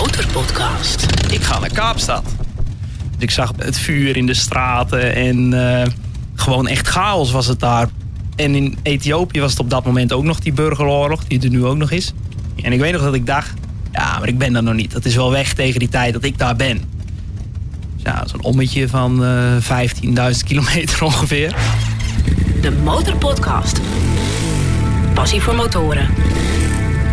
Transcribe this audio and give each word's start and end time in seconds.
Motorpodcast. 0.00 1.06
Ik 1.30 1.42
ga 1.42 1.58
naar 1.58 1.72
Kaapstad. 1.72 2.22
Dus 2.24 3.22
ik 3.22 3.30
zag 3.30 3.52
het 3.56 3.78
vuur 3.78 4.16
in 4.16 4.26
de 4.26 4.34
straten 4.34 5.14
en 5.14 5.52
eh, 5.52 5.86
gewoon 6.34 6.68
echt 6.68 6.88
chaos 6.88 7.30
was 7.30 7.46
het 7.46 7.60
daar. 7.60 7.88
En 8.36 8.54
in 8.54 8.78
Ethiopië 8.82 9.40
was 9.40 9.50
het 9.50 9.60
op 9.60 9.70
dat 9.70 9.84
moment 9.84 10.12
ook 10.12 10.24
nog 10.24 10.40
die 10.40 10.52
burgeroorlog, 10.52 11.24
die 11.24 11.42
er 11.42 11.48
nu 11.48 11.64
ook 11.64 11.76
nog 11.76 11.90
is. 11.90 12.12
En 12.62 12.72
ik 12.72 12.80
weet 12.80 12.92
nog 12.92 13.02
dat 13.02 13.14
ik 13.14 13.26
dacht, 13.26 13.52
ja, 13.92 14.18
maar 14.18 14.28
ik 14.28 14.38
ben 14.38 14.52
daar 14.52 14.62
nog 14.62 14.74
niet. 14.74 14.92
Dat 14.92 15.04
is 15.04 15.14
wel 15.14 15.30
weg 15.30 15.52
tegen 15.52 15.78
die 15.78 15.88
tijd 15.88 16.12
dat 16.12 16.24
ik 16.24 16.38
daar 16.38 16.56
ben. 16.56 16.80
Dus 17.94 18.02
ja, 18.02 18.26
zo'n 18.26 18.42
ommetje 18.42 18.88
van 18.88 19.24
eh 19.24 20.32
15.000 20.34 20.46
kilometer 20.46 21.04
ongeveer. 21.10 21.54
De 22.60 22.70
Motorpodcast. 22.70 23.80
Passie 25.14 25.40
voor 25.40 25.54
motoren. 25.54 26.08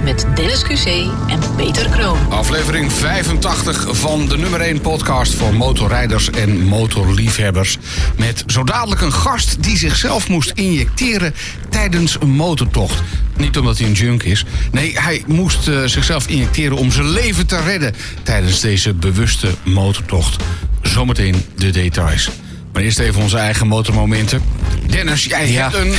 Met 0.07 0.25
Dennis 0.35 0.63
QC 0.63 0.85
en 1.27 1.39
Peter 1.55 1.89
Kroon. 1.89 2.17
Aflevering 2.29 2.91
85 2.91 3.97
van 3.97 4.27
de 4.27 4.37
nummer 4.37 4.61
1 4.61 4.81
podcast 4.81 5.33
voor 5.33 5.53
motorrijders 5.53 6.29
en 6.29 6.61
motorliefhebbers. 6.61 7.77
Met 8.17 8.43
zo 8.45 8.63
dadelijk 8.63 9.01
een 9.01 9.13
gast 9.13 9.63
die 9.63 9.77
zichzelf 9.77 10.29
moest 10.29 10.49
injecteren 10.49 11.33
tijdens 11.69 12.17
een 12.19 12.29
motortocht. 12.29 13.01
Niet 13.37 13.57
omdat 13.57 13.77
hij 13.77 13.87
een 13.87 13.93
junk 13.93 14.23
is. 14.23 14.45
Nee, 14.71 14.99
hij 14.99 15.23
moest 15.25 15.67
eh, 15.67 15.83
zichzelf 15.85 16.27
injecteren 16.27 16.77
om 16.77 16.91
zijn 16.91 17.09
leven 17.09 17.45
te 17.45 17.61
redden 17.61 17.95
tijdens 18.23 18.59
deze 18.59 18.93
bewuste 18.93 19.47
motortocht. 19.63 20.43
Zometeen 20.81 21.45
de 21.55 21.69
details. 21.69 22.29
Maar 22.73 22.83
eerst 22.83 22.99
even 22.99 23.21
onze 23.21 23.37
eigen 23.37 23.67
motormomenten. 23.67 24.41
Dennis, 24.87 25.23
jij 25.25 25.51
Ja. 25.51 25.61
hebt 25.71 25.75
een 25.85 25.95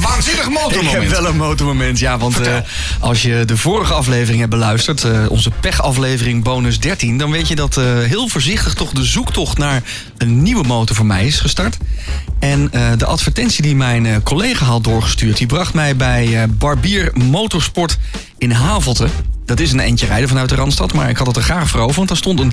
waanzinnig 0.00 0.44
Ik 0.48 0.50
motormoment. 0.52 0.92
heb 1.02 1.08
wel 1.10 1.26
een 1.26 1.36
motormoment, 1.36 1.98
ja. 1.98 2.18
Want 2.18 2.40
eh, 2.40 2.56
als 3.00 3.22
je 3.22 3.42
de 3.44 3.56
vorige 3.56 3.92
aflevering 3.92 4.38
hebt 4.38 4.50
beluisterd, 4.50 5.04
eh, 5.04 5.24
onze 5.28 5.50
pechaflevering 5.60 6.42
bonus 6.42 6.80
13, 6.80 7.18
dan 7.18 7.30
weet 7.30 7.48
je 7.48 7.54
dat 7.54 7.76
eh, 7.76 7.84
heel 7.98 8.28
voorzichtig 8.28 8.74
toch 8.74 8.90
de 8.92 9.04
zoektocht 9.04 9.58
naar 9.58 9.82
een 10.18 10.42
nieuwe 10.42 10.64
motor 10.66 10.96
voor 10.96 11.06
mij 11.06 11.26
is 11.26 11.40
gestart. 11.40 11.76
En 12.38 12.70
de 12.96 13.06
advertentie 13.06 13.62
die 13.62 13.76
mijn 13.76 14.22
collega 14.22 14.64
had 14.64 14.84
doorgestuurd, 14.84 15.36
die 15.36 15.46
bracht 15.46 15.74
mij 15.74 15.96
bij 15.96 16.46
Barbier 16.50 17.10
Motorsport 17.14 17.98
in 18.38 18.50
Havelte. 18.50 19.06
Dat 19.44 19.60
is 19.60 19.72
een 19.72 19.80
eentje 19.80 20.06
rijden 20.06 20.28
vanuit 20.28 20.48
de 20.48 20.54
Randstad, 20.54 20.92
maar 20.92 21.08
ik 21.08 21.16
had 21.16 21.26
het 21.26 21.36
er 21.36 21.42
graag 21.42 21.68
voor 21.68 21.80
over. 21.80 21.96
Want 21.96 22.08
daar 22.08 22.16
stond 22.16 22.40
een 22.40 22.52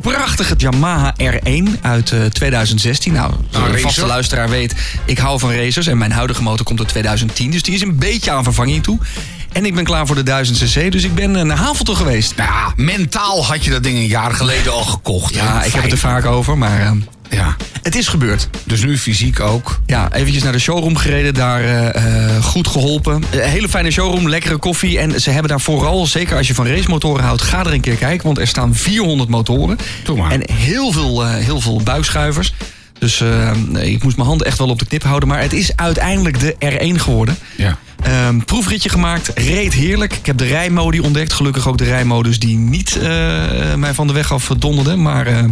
prachtige 0.00 0.54
Yamaha 0.56 1.14
R1 1.22 1.80
uit 1.80 2.12
eh, 2.12 2.24
2016. 2.24 3.12
Nou, 3.12 3.32
zoals 3.50 3.66
racer. 3.66 3.72
de 3.72 3.82
vaste 3.82 4.06
luisteraar 4.06 4.48
weet, 4.48 4.74
ik 5.04 5.18
hou 5.18 5.38
van 5.38 5.52
racers. 5.52 5.86
En 5.86 5.98
mijn 5.98 6.12
huidige 6.12 6.42
motor 6.42 6.66
komt 6.66 6.78
uit 6.78 6.88
2010, 6.88 7.50
dus 7.50 7.62
die 7.62 7.74
is 7.74 7.80
een 7.80 7.96
beetje 7.98 8.30
aan 8.30 8.44
vervanging 8.44 8.82
toe. 8.82 8.98
En 9.52 9.66
ik 9.66 9.74
ben 9.74 9.84
klaar 9.84 10.06
voor 10.06 10.16
de 10.16 10.22
1000 10.22 10.58
cc, 10.58 10.92
dus 10.92 11.04
ik 11.04 11.14
ben 11.14 11.36
eh, 11.36 11.42
naar 11.42 11.56
Havelte 11.56 11.94
geweest. 11.94 12.36
Nou 12.36 12.50
ja, 12.50 12.72
mentaal 12.76 13.46
had 13.46 13.64
je 13.64 13.70
dat 13.70 13.82
ding 13.82 13.96
een 13.96 14.06
jaar 14.06 14.34
geleden 14.34 14.72
al 14.72 14.84
gekocht. 14.84 15.34
hè? 15.34 15.44
Ja, 15.44 15.62
ik 15.62 15.72
heb 15.72 15.82
het 15.82 15.92
er 15.92 15.98
vaak 15.98 16.24
over, 16.24 16.58
maar 16.58 16.80
eh, 16.80 16.90
Ja, 17.30 17.56
het 17.82 17.96
is 17.96 18.08
gebeurd. 18.08 18.48
dus 18.64 18.84
nu 18.84 18.98
fysiek 18.98 19.40
ook. 19.40 19.80
Ja, 19.86 20.12
eventjes 20.12 20.42
naar 20.42 20.52
de 20.52 20.58
showroom 20.58 20.96
gereden, 20.96 21.34
daar 21.34 21.64
eh, 21.64 22.34
eh, 22.34 22.44
goed 22.44 22.68
geholpen. 22.68 23.22
Een 23.30 23.40
hele 23.40 23.68
fijne 23.68 23.90
showroom, 23.90 24.28
lekkere 24.28 24.56
koffie. 24.56 24.98
En 24.98 25.20
ze 25.20 25.30
hebben 25.30 25.48
daar 25.48 25.60
vooral, 25.60 26.06
zeker 26.06 26.36
als 26.36 26.46
je 26.46 26.54
van 26.54 26.66
racemotoren 26.66 27.24
houdt, 27.24 27.42
ga 27.42 27.60
er 27.60 27.72
een 27.72 27.80
keer 27.80 27.96
kijken. 27.96 28.26
Want 28.26 28.38
er 28.38 28.46
staan 28.46 28.74
400 28.74 29.28
motoren. 29.28 29.78
Maar. 30.16 30.30
En 30.30 30.50
heel 30.52 30.92
veel, 30.92 31.24
eh, 31.24 31.34
heel 31.34 31.60
veel 31.60 31.80
buikschuivers. 31.84 32.52
Dus 33.00 33.20
eh, 33.20 33.50
ik 33.72 34.02
moest 34.02 34.16
mijn 34.16 34.28
handen 34.28 34.46
echt 34.46 34.58
wel 34.58 34.68
op 34.68 34.78
de 34.78 34.86
knip 34.86 35.02
houden. 35.02 35.28
Maar 35.28 35.40
het 35.40 35.52
is 35.52 35.76
uiteindelijk 35.76 36.40
de 36.40 36.54
R1 36.58 37.00
geworden. 37.00 37.36
Ja. 37.56 37.78
Ehm, 38.02 38.38
proefritje 38.38 38.88
gemaakt, 38.88 39.30
reed 39.34 39.72
heerlijk. 39.72 40.12
Ik 40.12 40.26
heb 40.26 40.36
de 40.36 40.46
rijmodi 40.46 41.00
ontdekt. 41.00 41.32
Gelukkig 41.32 41.68
ook 41.68 41.78
de 41.78 41.84
rijmodus 41.84 42.38
die 42.38 42.56
niet 42.56 42.96
eh, 42.96 43.74
mij 43.74 43.94
van 43.94 44.06
de 44.06 44.12
weg 44.12 44.32
af 44.32 44.50
donderde. 44.58 44.96
Maar 44.96 45.26
eh, 45.26 45.44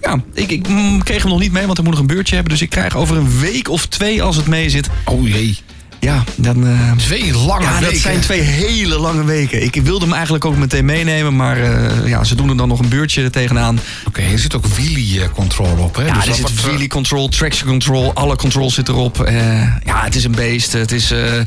ja, 0.00 0.22
ik, 0.32 0.68
mm, 0.68 1.02
kreeg 1.02 1.22
hem 1.22 1.30
nog 1.30 1.40
niet 1.40 1.52
mee, 1.52 1.66
want 1.66 1.78
ik 1.78 1.84
moet 1.84 1.92
nog 1.92 2.02
een 2.02 2.14
beurtje 2.14 2.34
hebben. 2.34 2.52
Dus 2.52 2.62
ik 2.62 2.70
krijg 2.70 2.96
over 2.96 3.16
een 3.16 3.38
week 3.40 3.68
of 3.68 3.86
twee, 3.86 4.22
als 4.22 4.36
het 4.36 4.46
mee 4.46 4.70
zit. 4.70 4.88
Oh 5.04 5.28
jee. 5.28 5.58
Ja, 6.00 6.24
dan... 6.36 6.66
eh, 6.66 6.92
Twee 6.96 7.32
lange 7.34 7.62
ja, 7.64 7.72
weken. 7.78 7.92
dat 7.92 8.00
zijn 8.00 8.20
twee 8.20 8.40
hele 8.40 8.98
lange 8.98 9.24
weken. 9.24 9.62
Ik 9.62 9.74
wilde 9.82 10.04
hem 10.04 10.14
eigenlijk 10.14 10.44
ook 10.44 10.56
meteen 10.56 10.84
meenemen, 10.84 11.36
maar 11.36 11.56
eh, 11.60 12.08
ja, 12.08 12.24
ze 12.24 12.34
doen 12.34 12.48
er 12.48 12.56
dan 12.56 12.68
nog 12.68 12.78
een 12.78 12.88
beurtje 12.88 13.30
tegenaan. 13.30 13.80
Oké, 14.06 14.20
er 14.22 14.38
zit 14.38 14.56
ook 14.56 14.66
wheelie 14.66 15.30
control 15.30 15.76
op, 15.78 15.96
hè? 15.96 16.06
Ja, 16.06 16.14
Dus 16.14 16.26
er 16.26 16.34
zit 16.34 16.46
eh, 16.46 16.52
wheelie 16.64 16.88
control, 16.88 17.28
traction 17.28 17.68
control, 17.68 18.14
alle 18.14 18.36
controls 18.36 18.74
zit 18.74 18.88
erop. 18.88 19.22
Eh, 19.22 19.36
ja, 19.84 20.02
het 20.04 20.14
is 20.14 20.24
een 20.24 20.32
beest. 20.32 20.72
Het 20.72 20.92
is, 20.92 21.10
eh, 21.10 21.38
eh, 21.38 21.44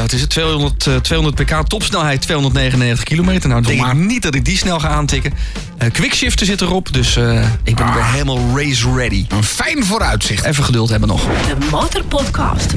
wat 0.00 0.12
is 0.12 0.20
het, 0.20 0.30
200, 0.30 0.86
eh, 0.86 0.96
200 0.96 1.44
pk, 1.44 1.68
topsnelheid 1.68 2.20
299 2.22 3.04
kilometer. 3.04 3.48
Nou, 3.48 3.62
denk 3.62 3.80
maar. 3.80 3.90
ik 3.96 3.98
niet 4.06 4.22
dat 4.22 4.34
ik 4.34 4.44
die 4.44 4.56
snel 4.56 4.80
ga 4.80 4.88
aantikken. 4.88 5.32
Eh 5.78 5.90
quickshifter 5.90 6.46
zit 6.46 6.60
erop, 6.60 6.92
dus 6.92 7.16
eh, 7.16 7.42
ik 7.64 7.76
ben 7.76 7.86
Ah. 7.86 7.94
weer 7.94 8.04
helemaal 8.04 8.38
race 8.56 8.92
ready. 8.94 9.24
Een 9.28 9.44
fijn 9.44 9.84
vooruitzicht. 9.84 10.44
Even 10.44 10.64
geduld 10.64 10.88
hebben 10.90 11.08
nog. 11.08 11.22
De 11.22 11.66
Motorpodcast. 11.70 12.74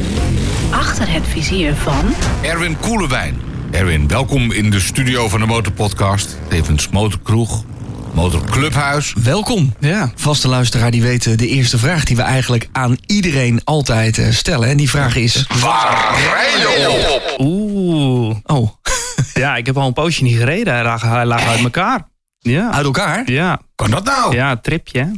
Achter 0.83 1.11
het 1.11 1.27
vizier 1.27 1.75
van 1.75 2.15
Erwin 2.41 2.79
Koelewijn. 2.79 3.41
Erwin, 3.71 4.07
welkom 4.07 4.51
in 4.51 4.69
de 4.69 4.79
studio 4.79 5.29
van 5.29 5.39
de 5.39 5.45
Motorpodcast. 5.45 6.37
Tevens 6.49 6.89
Motorkroeg, 6.89 7.63
Motorclubhuis. 8.13 9.13
Welkom. 9.23 9.73
Ja. 9.79 10.11
Vaste 10.15 10.47
luisteraar 10.47 10.91
die 10.91 11.01
weet 11.01 11.25
eh, 11.25 11.37
de 11.37 11.47
eerste 11.47 11.77
vraag 11.77 12.03
die 12.03 12.15
we 12.15 12.21
eigenlijk 12.21 12.69
aan 12.71 12.97
iedereen 13.05 13.61
altijd 13.63 14.17
eh, 14.17 14.31
stellen. 14.31 14.69
En 14.69 14.77
die 14.77 14.89
vraag 14.89 15.15
is... 15.15 15.45
Waar 15.59 16.19
rij 16.33 16.59
je 16.59 17.11
op? 17.15 17.39
Oeh. 17.39 18.35
Oh, 18.43 18.69
Ja, 19.33 19.55
ik 19.55 19.65
heb 19.65 19.77
al 19.77 19.87
een 19.87 19.93
poosje 19.93 20.23
niet 20.23 20.37
gereden. 20.37 20.73
Hij 20.73 20.83
lag, 20.83 21.01
hij 21.01 21.25
lag 21.25 21.47
uit 21.47 21.63
elkaar. 21.63 22.07
Ja. 22.39 22.71
uit 22.71 22.85
elkaar? 22.85 23.31
Ja. 23.31 23.61
Kan 23.75 23.91
dat 23.91 24.03
nou? 24.03 24.35
Ja, 24.35 24.57
tripje. 24.57 25.11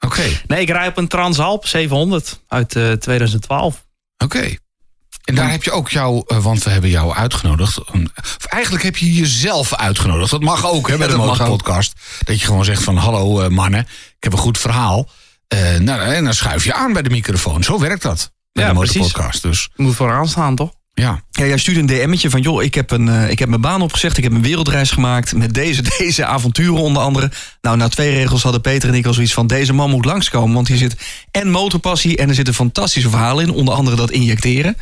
Oké, 0.00 0.22
Nee, 0.46 0.60
ik 0.60 0.68
rij 0.70 0.86
op 0.86 0.96
een 0.96 1.08
Transalp 1.08 1.66
700 1.66 2.42
uit 2.48 2.76
eh, 2.76 2.92
2012. 2.92 3.84
oké. 4.24 4.56
En 5.28 5.34
daar 5.34 5.50
heb 5.50 5.62
je 5.64 5.70
ook 5.70 5.90
jou, 5.90 6.22
eh, 6.26 6.38
want 6.38 6.62
we 6.62 6.70
hebben 6.70 6.90
jou 6.90 7.14
uitgenodigd. 7.14 7.78
een- 7.92 8.10
Of 8.16 8.44
eigenlijk 8.44 8.84
heb 8.84 8.96
je 8.96 9.12
jezelf 9.14 9.74
uitgenodigd. 9.74 10.30
Dat 10.30 10.42
mag 10.42 10.66
ook, 10.66 10.88
hè, 10.88 10.96
bij 10.96 11.06
Ja, 11.06 11.12
de. 11.12 11.18
Motorpodcast. 11.18 11.92
Dat 12.24 12.40
je 12.40 12.46
gewoon 12.46 12.64
zegt 12.64 12.82
van, 12.82 12.96
hallo 12.96 13.40
eh, 13.40 13.48
mannen, 13.48 13.80
ik 14.16 14.16
heb 14.24 14.32
een 14.32 14.38
goed 14.38 14.58
verhaal. 14.58 15.08
Eh, 15.48 15.58
nou, 15.78 16.00
en 16.00 16.24
dan 16.24 16.34
schuif 16.34 16.64
je 16.64 16.74
aan 16.74 16.92
bij 16.92 17.02
de 17.02 17.10
microfoon. 17.10 17.62
Zo 17.62 17.78
werkt 17.78 18.02
dat. 18.02 18.30
Bij 18.52 18.64
Ja, 18.64 18.68
de. 18.70 18.74
Motorpodcast. 18.78 19.42
Dus 19.42 19.68
Je 19.76 19.82
moet 19.82 19.94
vooraan 19.94 20.28
staan, 20.28 20.54
toch? 20.56 20.70
ja, 20.94 21.22
Ja, 21.30 21.44
jij 21.44 21.58
stuurde 21.58 21.80
een 21.80 21.86
DM'tje 21.86 22.30
van... 22.30 22.40
joh, 22.40 22.62
ik 22.62 22.74
heb, 22.74 22.90
een, 22.90 23.08
ik 23.30 23.38
heb 23.38 23.48
mijn 23.48 23.60
baan 23.60 23.82
opgezegd, 23.82 24.16
ik 24.16 24.22
heb 24.24 24.32
een 24.32 24.42
wereldreis 24.42 24.90
gemaakt... 24.90 25.34
met 25.36 25.54
deze, 25.54 25.82
deze 25.98 26.24
avonturen 26.24 26.74
onder 26.82 27.02
andere. 27.02 27.30
Nou, 27.60 27.76
na 27.76 27.88
twee 27.88 28.12
regels 28.14 28.42
hadden 28.42 28.60
Peter 28.60 28.88
en 28.88 28.94
ik 28.94 29.06
al 29.06 29.12
zoiets 29.14 29.32
van... 29.32 29.46
deze 29.46 29.72
man 29.72 29.90
moet 29.90 30.04
langskomen, 30.04 30.54
want 30.54 30.68
hier 30.68 30.76
zit 30.76 30.96
en 31.30 31.50
motorpassie... 31.50 32.16
en 32.16 32.28
er 32.28 32.34
zitten 32.34 32.54
fantastische 32.54 33.10
verhalen 33.10 33.44
in, 33.44 33.50
onder 33.52 33.74
andere 33.74 33.96
dat 33.96 34.10
injecteren. 34.10 34.76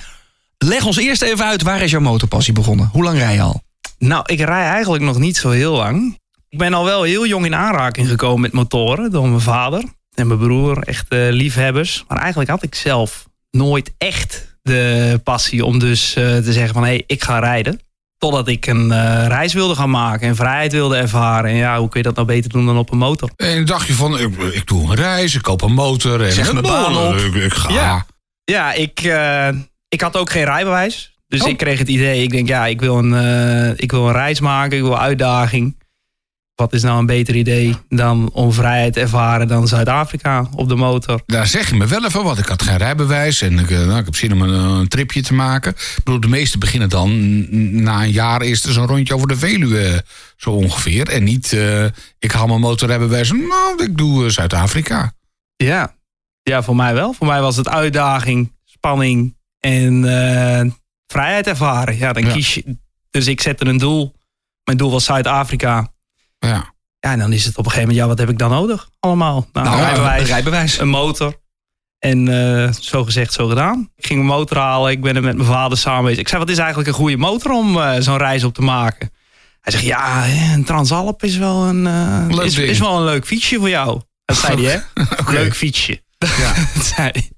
Leg 0.58 0.84
ons 0.84 0.96
eerst 0.96 1.22
even 1.22 1.44
uit, 1.44 1.62
waar 1.62 1.82
is 1.82 1.90
jouw 1.90 2.00
motorpassie 2.00 2.52
begonnen? 2.52 2.88
Hoe 2.92 3.02
lang 3.02 3.18
rij 3.18 3.34
je 3.34 3.40
al? 3.40 3.62
Nou, 3.98 4.22
ik 4.26 4.38
rij 4.38 4.64
eigenlijk 4.66 5.04
nog 5.04 5.18
niet 5.18 5.36
zo 5.36 5.50
heel 5.50 5.72
lang. 5.72 6.18
Ik 6.48 6.58
ben 6.58 6.74
al 6.74 6.84
wel 6.84 7.02
heel 7.02 7.26
jong 7.26 7.44
in 7.44 7.54
aanraking 7.54 8.08
gekomen 8.08 8.40
met 8.40 8.52
motoren 8.52 9.10
door 9.10 9.28
mijn 9.28 9.40
vader 9.40 9.84
en 10.14 10.26
mijn 10.26 10.38
broer, 10.38 10.78
echt 10.78 11.08
eh, 11.08 11.26
liefhebbers. 11.30 12.04
Maar 12.08 12.18
eigenlijk 12.18 12.50
had 12.50 12.62
ik 12.62 12.74
zelf 12.74 13.26
nooit 13.50 13.92
echt 13.98 14.58
de 14.62 15.20
passie 15.24 15.64
om 15.64 15.78
dus 15.78 16.14
eh, 16.14 16.36
te 16.36 16.52
zeggen 16.52 16.74
van 16.74 16.82
hé, 16.82 16.88
hey, 16.88 17.04
ik 17.06 17.22
ga 17.24 17.38
rijden. 17.38 17.80
Totdat 18.18 18.48
ik 18.48 18.66
een 18.66 18.92
eh, 18.92 19.26
reis 19.26 19.52
wilde 19.52 19.74
gaan 19.74 19.90
maken 19.90 20.28
en 20.28 20.36
vrijheid 20.36 20.72
wilde 20.72 20.96
ervaren. 20.96 21.50
En 21.50 21.56
ja, 21.56 21.78
hoe 21.78 21.88
kun 21.88 22.00
je 22.00 22.06
dat 22.06 22.14
nou 22.14 22.26
beter 22.26 22.50
doen 22.50 22.66
dan 22.66 22.78
op 22.78 22.92
een 22.92 22.98
motor? 22.98 23.30
En 23.36 23.54
dan 23.54 23.64
dacht 23.64 23.86
je 23.86 23.92
van, 23.92 24.18
ik, 24.18 24.36
ik 24.36 24.66
doe 24.66 24.88
een 24.90 24.94
reis, 24.94 25.34
ik 25.34 25.42
koop 25.42 25.62
een 25.62 25.72
motor. 25.72 26.24
En 26.24 26.32
Zeg 26.32 26.52
mijn 26.52 26.64
baan 26.64 26.96
op. 26.96 27.14
Ik, 27.14 27.34
ik 27.34 27.54
ga. 27.54 27.72
Ja. 27.72 28.06
Ja, 28.44 28.72
ik, 28.72 29.00
eh, 29.00 29.48
ik 29.88 30.00
had 30.00 30.16
ook 30.16 30.30
geen 30.30 30.44
rijbewijs. 30.44 31.14
Dus 31.28 31.42
Oh. 31.42 31.48
ik 31.48 31.56
kreeg 31.56 31.78
het 31.78 31.88
idee, 31.88 32.22
ik 32.22 32.30
denk 32.30 32.48
ja, 32.48 32.66
ik 32.66 32.80
wil, 32.80 32.98
een, 32.98 33.14
eh, 33.14 33.78
ik 33.78 33.91
wil 33.91 34.06
een 34.06 34.12
reis 34.12 34.41
maken, 34.41 34.76
ik 34.76 34.82
wil 34.82 34.98
uitdaging. 34.98 35.84
Wat 36.54 36.72
is 36.72 36.82
nou 36.82 36.98
een 36.98 37.06
beter 37.06 37.34
idee 37.36 37.77
dan 37.88 38.30
om 38.33 38.53
vrijheid 38.53 38.92
te 38.92 39.00
ervaren 39.00 39.48
dan 39.48 39.68
Zuid-Afrika 39.68 40.48
op 40.54 40.68
de 40.68 40.74
motor? 40.74 41.21
Daar 41.27 41.47
zeg 41.47 41.68
je 41.71 41.77
me 41.77 41.86
wel 41.86 42.04
even 42.04 42.24
wat. 42.24 42.38
Ik 42.38 42.47
had 42.47 42.62
geen 42.62 42.77
rijbewijs 42.77 43.42
en 43.42 43.59
ik, 43.59 43.71
eh, 43.71 43.86
nou, 43.86 43.98
ik 43.98 44.04
heb 44.04 44.16
zin 44.16 44.33
om 44.33 44.42
een, 44.42 44.54
een 44.54 44.88
tripje 44.88 45.22
te 45.22 45.34
maken. 45.34 45.71
Ik 45.72 46.00
bedoel, 46.04 46.21
de 46.21 46.28
meesten 46.28 46.60
beginnen 46.60 46.88
dan 46.88 47.10
na 47.83 48.03
een 48.03 48.10
jaar 48.10 48.41
eerst 48.41 48.66
eens 48.66 48.77
een 48.77 48.86
rondje 48.86 49.15
over 49.15 49.28
de 49.28 49.36
Veluwe, 49.36 49.80
eh, 49.80 49.98
zo 50.36 50.50
ongeveer. 50.50 51.09
En 51.09 51.24
niet, 51.24 51.53
eh, 51.53 51.84
ik 52.18 52.33
haal 52.33 52.47
mijn 52.47 52.60
motorrijbewijs, 52.60 53.30
nou, 53.33 53.84
ik 53.84 53.97
doe 53.97 54.24
eh, 54.24 54.30
Zuid-Afrika. 54.30 55.12
Ja. 55.56 55.94
ja, 56.42 56.62
voor 56.62 56.77
mij 56.77 56.94
wel. 56.94 57.12
Voor 57.12 57.27
mij 57.27 57.41
was 57.41 57.56
het 57.56 57.68
uitdaging, 57.68 58.53
spanning 58.65 59.35
en 59.60 60.04
eh, 60.04 60.70
vrijheid 61.06 61.47
ervaren. 61.47 61.97
Ja, 61.97 62.12
dan 62.12 62.24
Ja. 62.24 62.32
kies 62.32 62.54
je. 62.54 62.76
Dus 63.10 63.26
ik 63.26 63.41
zette 63.41 63.66
een 63.66 63.78
doel. 63.78 64.14
Mijn 64.64 64.76
doel 64.78 64.91
was 64.91 65.04
Zuid-Afrika. 65.04 65.92
Ja. 66.38 66.74
Ja, 67.00 67.12
en 67.12 67.18
dan 67.18 67.32
is 67.32 67.44
het 67.44 67.56
op 67.58 67.64
een 67.64 67.70
gegeven 67.70 67.88
moment, 67.88 67.98
ja, 68.04 68.08
wat 68.10 68.18
heb 68.18 68.28
ik 68.30 68.38
dan 68.38 68.50
nodig 68.50 68.88
allemaal? 69.00 69.48
Nou, 69.53 69.66
Nou, 69.66 69.80
rijbewijs, 69.80 70.20
een 70.20 70.26
rijbewijs. 70.26 70.78
een 70.78 70.88
motor. 70.88 71.41
En 71.98 72.28
eh, 72.64 72.72
zo 72.72 73.04
gezegd, 73.04 73.32
zo 73.32 73.47
gedaan. 73.47 73.91
Ik 73.97 74.06
ging 74.06 74.24
mijn 74.24 74.38
motor 74.38 74.58
halen. 74.58 74.91
Ik 74.91 75.00
ben 75.00 75.16
er 75.16 75.22
met 75.22 75.36
mijn 75.36 75.48
vader 75.48 75.78
samen 75.78 76.04
bezig. 76.04 76.18
Ik 76.18 76.28
zei, 76.28 76.41
wat 76.41 76.50
is 76.50 76.59
eigenlijk 76.59 76.88
een 76.88 76.94
goede 76.94 77.16
motor 77.16 77.52
om 77.52 77.80
eh, 77.80 77.94
zo'n 78.00 78.16
reis 78.16 78.44
op 78.44 78.54
te 78.54 78.62
maken? 78.62 79.10
Hij 79.60 79.72
zegt, 79.72 79.84
ja, 79.84 80.24
een 80.54 80.64
Transalp 80.64 81.22
is 81.22 81.36
wel 81.36 81.64
een, 81.64 81.82
Leuk 82.34 82.44
is, 82.47 82.59
is 82.59 82.78
wel 82.78 82.97
een 82.98 83.04
leuk 83.04 83.26
fietsje 83.26 83.59
voor 83.59 83.68
jou. 83.68 84.00
Dat 84.24 84.36
zei 84.36 84.64
hij, 84.66 84.82
hè? 84.94 85.02
Leuk 85.38 85.54
fietsje. 85.56 86.02
Ja. 86.18 86.52
Dat 86.74 86.84
zei 86.84 87.10
hij. 87.12 87.30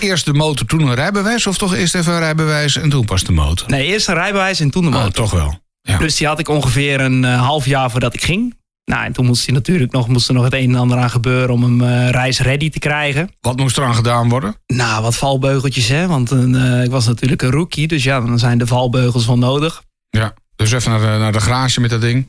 Eerst 0.00 0.24
de 0.24 0.32
motor, 0.32 0.66
toen 0.66 0.80
een 0.80 0.94
rijbewijs? 0.94 1.46
Of 1.46 1.58
toch 1.58 1.74
eerst 1.74 1.94
even 1.94 2.12
een 2.12 2.18
rijbewijs 2.18 2.76
en 2.76 2.88
toen 2.90 3.04
pas 3.04 3.24
de 3.24 3.32
motor? 3.32 3.68
Nee, 3.70 3.86
eerst 3.86 4.08
een 4.08 4.14
rijbewijs 4.14 4.60
en 4.60 4.70
toen 4.70 4.82
de 4.82 4.88
Oh, 4.88 4.94
motor. 4.94 5.12
toch 5.12 5.30
wel. 5.30 5.58
Ja. 5.82 5.98
Dus 5.98 6.16
die 6.16 6.26
had 6.26 6.38
ik 6.38 6.48
ongeveer 6.48 7.00
een 7.00 7.24
eh, 7.24 7.40
half 7.46 7.66
jaar 7.66 7.90
voordat 7.90 8.14
ik 8.14 8.22
ging. 8.24 8.54
Nou, 8.84 9.04
en 9.04 9.12
toen 9.12 9.26
moest 9.26 9.46
hij 9.46 9.54
natuurlijk 9.54 9.92
nog, 9.92 10.08
moest 10.08 10.28
er 10.28 10.34
nog 10.34 10.44
het 10.44 10.52
een 10.52 10.68
en 10.70 10.74
ander 10.80 10.98
aan 10.98 11.10
gebeuren 11.10 11.50
om 11.54 11.62
hem 11.62 11.80
eh 11.82 12.10
reisready 12.10 12.70
te 12.70 12.78
krijgen. 12.78 13.30
Wat 13.40 13.56
moest 13.56 13.78
eraan 13.78 13.94
gedaan 13.94 14.28
worden? 14.28 14.56
Nou, 14.66 15.02
wat 15.02 15.16
valbeugeltjes, 15.16 15.88
hè? 15.88 16.06
Want 16.06 16.30
eh, 16.32 16.82
ik 16.84 16.90
was 16.90 17.06
natuurlijk 17.06 17.42
een 17.42 17.50
rookie, 17.50 17.86
dus 17.86 18.02
ja, 18.04 18.20
dan 18.20 18.38
zijn 18.38 18.58
de 18.58 18.66
valbeugels 18.66 19.26
wel 19.26 19.38
nodig. 19.38 19.82
Ja. 20.10 20.34
Dus 20.56 20.72
even 20.72 20.90
naar 20.90 21.00
de, 21.00 21.18
naar 21.18 21.32
de 21.32 21.40
garage 21.40 21.80
met 21.80 21.90
dat 21.90 22.00
ding. 22.00 22.26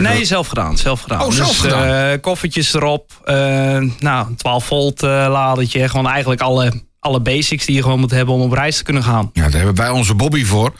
Nee, 0.00 0.24
zelf 0.24 0.46
gedaan, 0.46 0.78
zelf 0.78 1.00
gedaan. 1.00 1.22
Oh, 1.22 1.30
zelf 1.30 1.48
dus, 1.48 1.58
gedaan. 1.58 2.10
eh, 2.12 2.20
koffertjes 2.20 2.74
erop, 2.74 3.10
nou, 3.98 4.26
een 4.26 4.36
12 4.36 4.64
volt 4.66 5.00
ladertje. 5.02 5.88
Gewoon 5.88 6.08
eigenlijk 6.08 6.40
alle, 6.40 6.72
alle 7.04 7.20
basics 7.20 7.66
die 7.66 7.74
je 7.74 7.82
gewoon 7.82 8.00
moet 8.00 8.10
hebben 8.10 8.34
om 8.34 8.40
op 8.40 8.52
reis 8.52 8.76
te 8.76 8.82
kunnen 8.84 9.02
gaan. 9.02 9.30
Ja, 9.32 9.42
daar 9.42 9.52
hebben 9.62 9.74
wij 9.74 9.90
onze 9.90 10.14
Bobby 10.14 10.44
voor. 10.44 10.72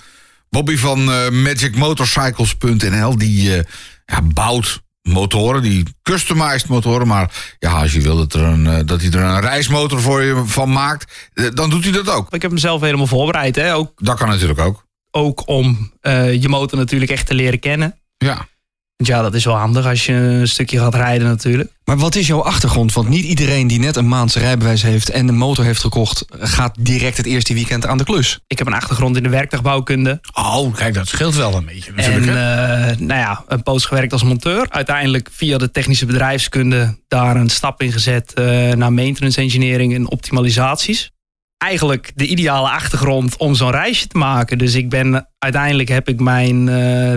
Bobby 0.51 0.77
van 0.77 1.13
eh, 1.13 1.31
magicmotorcycles.nl. 1.31 3.19
Die 3.19 3.57
eh, 3.57 3.65
ja, 4.07 4.23
bouwt 4.23 4.83
motoren, 5.03 5.63
die 5.63 5.85
customized 6.03 6.69
motoren. 6.69 7.07
Maar 7.07 7.55
ja, 7.59 7.81
als 7.81 7.93
je 7.93 8.01
wil 8.01 8.17
dat, 8.17 8.35
er 8.35 8.43
een, 8.43 8.67
eh, 8.67 8.79
dat 8.87 9.01
hij 9.01 9.11
er 9.11 9.21
een 9.21 9.41
reismotor 9.41 10.01
voor 10.01 10.23
je 10.23 10.43
van 10.47 10.73
maakt, 10.73 11.31
dan 11.55 11.71
doet 11.71 11.85
hij 11.85 11.93
dat 11.93 12.11
ook. 12.11 12.35
Ik 12.35 12.43
heb 12.43 12.51
hem 12.51 12.61
zelf 12.61 12.81
helemaal 12.81 13.07
voorbereid, 13.07 13.57
hè? 13.57 13.75
Ook, 13.75 13.93
Dat 13.97 14.17
kan 14.17 14.29
natuurlijk 14.29 14.61
ook. 14.61 14.87
ook 15.11 15.49
om 15.49 15.93
je 16.41 16.49
motor 16.49 16.79
natuurlijk 16.79 17.11
echt 17.11 17.27
te 17.27 17.35
leren 17.35 17.59
kennen. 17.61 17.99
Ja. 18.19 18.49
Want 18.97 19.09
ja, 19.11 19.23
dat 19.23 19.35
is 19.35 19.45
wel 19.45 19.57
handig 19.57 19.87
als 19.87 20.07
je 20.07 20.13
een 20.13 20.49
stukje 20.49 20.79
gaat 20.79 20.95
rijden 20.95 21.27
natuurlijk. 21.27 21.73
Maar 21.85 21.99
wat 21.99 22.15
is 22.15 22.27
jouw 22.27 22.43
achtergrond? 22.43 22.93
Want 22.93 23.09
niet 23.09 23.25
iedereen 23.25 23.67
die 23.67 23.79
net 23.79 23.97
een 23.97 24.09
maand 24.09 24.31
zijn 24.33 24.45
rijbewijs 24.45 24.83
heeft 24.83 25.11
en 25.11 25.29
een 25.29 25.37
motor 25.37 25.65
heeft 25.65 25.81
gekocht, 25.81 26.25
gaat 26.31 26.75
direct 26.79 27.17
het 27.17 27.27
eerste 27.27 27.55
weekend 27.55 27.87
aan 27.87 27.99
de 27.99 28.05
klus. 28.05 28.41
Ik 28.47 28.59
heb 28.59 28.67
een 28.67 28.75
achtergrond 28.75 29.17
in 29.17 29.23
de 29.23 29.29
werktuigbouwkunde. 29.29 30.21
Oh, 30.35 30.75
kijk, 30.75 30.95
dat 30.95 31.09
scheelt 31.09 31.35
wel 31.35 31.55
een 31.55 31.65
beetje. 31.65 31.93
En 31.93 32.29
eh, 32.29 32.97
nou 32.97 33.21
ja, 33.21 33.45
een 33.49 33.63
poos 33.63 33.85
gewerkt 33.85 34.13
als 34.13 34.23
monteur. 34.23 34.67
Uiteindelijk 34.71 35.29
via 35.33 35.59
de 35.59 35.71
technische 35.71 36.07
bedrijfskunde 36.07 36.99
daar 37.09 37.37
een 37.37 37.49
stap 37.51 37.83
in 37.83 37.93
gezet 37.93 38.33
eh, 38.33 38.45
naar 38.73 38.93
maintenance 38.93 39.41
engineering 39.41 39.95
en 39.95 40.11
optimalisaties. 40.11 41.11
Eigenlijk 41.59 42.13
de 42.15 42.27
ideale 42.27 42.69
achtergrond 42.69 43.37
om 43.37 43.55
zo'n 43.55 43.71
reisje 43.71 44.07
te 44.07 44.19
maken. 44.19 44.59
Dus 44.59 44.75
ik 44.75 44.89
ben 44.89 45.29
uiteindelijk 45.39 45.89
heb 45.89 46.09
ik 46.09 46.21
mijn 46.21 46.69
eh, 46.69 47.15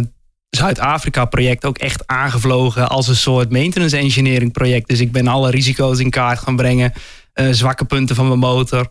Zuid-Afrika 0.49 1.25
project 1.25 1.65
ook 1.65 1.77
echt 1.77 2.07
aangevlogen 2.07 2.89
als 2.89 3.07
een 3.07 3.15
soort 3.15 3.51
maintenance 3.51 3.97
engineering 3.97 4.51
project. 4.51 4.87
Dus 4.89 4.99
ik 4.99 5.11
ben 5.11 5.27
alle 5.27 5.49
risico's 5.51 5.99
in 5.99 6.09
kaart 6.09 6.39
gaan 6.39 6.55
brengen. 6.55 6.93
eh, 7.33 7.47
zwakke 7.51 7.85
punten 7.85 8.15
van 8.15 8.27
mijn 8.27 8.39
motor, 8.39 8.87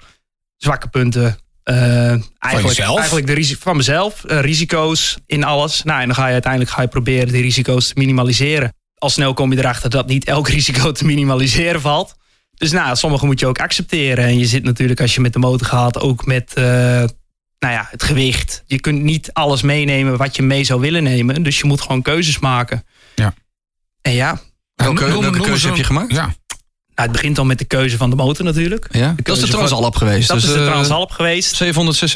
zwakke 0.56 0.88
punten. 0.88 1.36
eh, 1.62 2.08
eigenlijk, 2.38 2.76
jezelf? 2.76 2.96
eigenlijk 2.98 3.26
de 3.26 3.32
risi- 3.32 3.56
van 3.60 3.76
mezelf, 3.76 4.24
eh, 4.24 4.40
risico's 4.40 5.16
in 5.26 5.44
alles. 5.44 5.82
Nou, 5.82 6.00
en 6.00 6.06
dan 6.06 6.14
ga 6.14 6.26
je 6.26 6.32
uiteindelijk 6.32 6.72
ga 6.72 6.82
je 6.82 6.88
proberen 6.88 7.32
die 7.32 7.42
risico's 7.42 7.86
te 7.88 7.92
minimaliseren. 7.96 8.72
Al 8.94 9.10
snel 9.10 9.34
kom 9.34 9.52
je 9.52 9.58
erachter 9.58 9.90
dat 9.90 10.06
niet 10.06 10.24
elk 10.24 10.48
risico 10.58 10.92
te 10.92 11.04
minimaliseren 11.04 11.80
valt. 11.80 12.14
Dus 12.54 12.70
nou, 12.72 12.96
sommige 12.96 13.26
moet 13.26 13.40
je 13.40 13.46
ook 13.46 13.58
accepteren. 13.60 14.24
En 14.24 14.38
je 14.38 14.46
zit 14.46 14.64
natuurlijk 14.64 15.00
als 15.00 15.14
je 15.14 15.20
met 15.20 15.32
de 15.32 15.38
motor 15.38 15.66
gaat 15.66 16.00
ook 16.00 16.26
met 16.26 16.54
eh, 16.54 17.04
nou 17.58 17.72
ja, 17.74 17.86
het 17.90 18.02
gewicht. 18.02 18.62
Je 18.66 18.80
kunt 18.80 19.02
niet 19.02 19.32
alles 19.32 19.62
meenemen 19.62 20.16
wat 20.16 20.36
je 20.36 20.42
mee 20.42 20.64
zou 20.64 20.80
willen 20.80 21.02
nemen. 21.02 21.42
Dus 21.42 21.58
je 21.58 21.64
moet 21.66 21.80
gewoon 21.80 22.02
keuzes 22.02 22.38
maken. 22.38 22.84
Ja. 23.14 23.34
En 24.02 24.12
ja, 24.12 24.40
Welke, 24.74 25.00
Noem- 25.00 25.10
noem- 25.12 25.20
welke 25.20 25.36
noem 25.38 25.46
keuze 25.46 25.66
heb 25.66 25.76
je 25.76 25.84
gemaakt? 25.84 26.10
Ja. 26.12 26.16
nou, 26.24 26.32
het 26.94 27.12
begint 27.12 27.38
al 27.38 27.44
met 27.44 27.58
de 27.58 27.64
keuze 27.64 27.96
van 27.96 28.10
de 28.10 28.16
motor 28.16 28.44
natuurlijk. 28.44 28.86
Ja? 28.90 29.14
Dat 29.22 29.36
is 29.36 29.42
de 29.42 29.48
Transalp 29.48 29.96
geweest. 29.96 30.28
Dat 30.28 30.40
dus, 30.40 30.48
is 30.48 30.54
de 30.54 30.60
eh, 30.60 30.66
Transalp 30.66 31.10
geweest. 31.10 31.54
700 31.56 31.98
cc? 31.98 32.14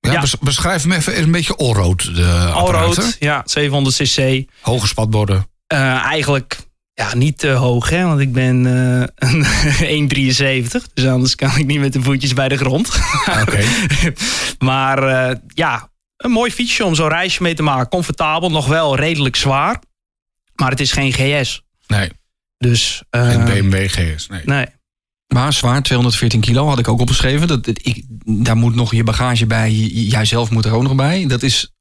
Ja, 0.00 0.12
Ja. 0.12 0.20
bes- 0.20 0.38
beschrijf 0.40 0.82
hem 0.82 0.92
even 0.92 1.22
een 1.22 1.30
beetje 1.30 1.56
allroad. 1.56 2.14
De? 2.14 2.50
Allroad, 2.52 3.16
ja, 3.18 3.42
700 3.44 3.96
cc. 3.96 4.44
Hoge 4.60 4.86
spatborden. 4.86 5.48
Eh, 5.66 5.78
eigenlijk 6.04 6.56
ja, 7.00 7.14
niet 7.14 7.38
te 7.38 7.48
hoog, 7.48 7.90
hè, 7.90 8.04
want 8.04 8.20
ik 8.20 8.32
ben 8.32 8.66
eh, 8.66 9.28
een 9.90 10.10
1,73. 10.10 10.92
Dus 10.94 11.06
anders 11.06 11.34
kan 11.34 11.56
ik 11.56 11.66
niet 11.66 11.80
met 11.80 11.92
de 11.92 12.02
voetjes 12.02 12.32
bij 12.32 12.48
de 12.48 12.56
grond. 12.56 13.00
Oké. 13.40 13.64
maar 14.70 15.02
eh, 15.02 15.36
ja, 15.54 15.90
een 16.16 16.30
mooi 16.30 16.50
fietsje 16.50 16.84
om 16.84 16.94
zo'n 16.94 17.08
reisje 17.08 17.42
mee 17.42 17.54
te 17.54 17.62
maken. 17.62 17.88
Comfortabel, 17.88 18.50
nog 18.50 18.66
wel 18.66 18.96
redelijk 18.96 19.36
zwaar. 19.36 19.80
Maar 20.54 20.70
het 20.70 20.80
is 20.80 20.92
geen 20.92 21.12
GS. 21.12 21.62
Nee, 21.86 22.10
Dus 22.58 23.02
eh, 23.10 23.28
geen 23.28 23.44
BMW 23.44 23.88
GS. 23.88 24.28
Nee. 24.28 24.42
nee. 24.44 24.66
Maar 25.26 25.52
zwaar, 25.52 25.82
214 25.82 26.40
kilo 26.40 26.66
had 26.68 26.78
ik 26.78 26.88
ook 26.88 27.00
opgeschreven. 27.00 27.48
Dat, 27.48 27.66
ik, 27.66 28.04
daar 28.24 28.56
moet 28.56 28.74
nog 28.74 28.94
je 28.94 29.04
bagage 29.04 29.46
bij, 29.46 29.72
jijzelf 29.72 30.50
moet 30.50 30.64
er 30.64 30.72
ook 30.72 30.82
nog 30.82 30.94
bij. 30.94 31.26
Dat 31.26 31.42
is, 31.42 31.72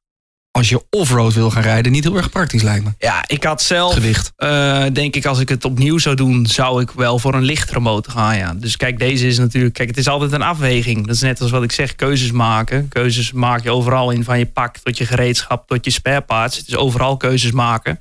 als 0.59 0.69
je 0.69 0.83
offroad 0.89 1.33
wil 1.33 1.51
gaan 1.51 1.61
rijden, 1.61 1.91
niet 1.91 2.03
heel 2.03 2.15
erg 2.15 2.29
praktisch 2.29 2.61
lijkt 2.61 2.83
me. 2.83 2.91
Ja, 2.97 3.23
ik 3.27 3.43
had 3.43 3.61
zelf, 3.61 3.93
Gewicht. 3.93 4.31
eh, 4.35 4.85
denk 4.93 5.15
ik, 5.15 5.25
als 5.25 5.39
ik 5.39 5.49
het 5.49 5.65
opnieuw 5.65 5.97
zou 5.97 6.15
doen, 6.15 6.45
zou 6.45 6.81
ik 6.81 6.91
wel 6.91 7.19
voor 7.19 7.33
een 7.33 7.43
lichtere 7.43 7.79
motor 7.79 8.13
gaan. 8.13 8.37
Ja. 8.37 8.53
Dus 8.53 8.77
kijk, 8.77 8.99
deze 8.99 9.27
is 9.27 9.37
natuurlijk, 9.37 9.73
kijk, 9.73 9.87
het 9.89 9.97
is 9.97 10.07
altijd 10.07 10.31
een 10.31 10.41
afweging. 10.41 11.05
Dat 11.05 11.15
is 11.15 11.21
net 11.21 11.41
als 11.41 11.51
wat 11.51 11.63
ik 11.63 11.71
zeg, 11.71 11.95
keuzes 11.95 12.31
maken. 12.31 12.87
Keuzes 12.87 13.31
maak 13.31 13.63
je 13.63 13.71
overal 13.71 14.11
in, 14.11 14.23
van 14.23 14.39
je 14.39 14.45
pak 14.45 14.77
tot 14.77 14.97
je 14.97 15.05
gereedschap 15.05 15.67
tot 15.67 15.85
je 15.85 15.91
spare 15.91 16.21
parts. 16.21 16.57
Het 16.57 16.67
is 16.67 16.75
overal 16.75 17.17
keuzes 17.17 17.51
maken. 17.51 17.99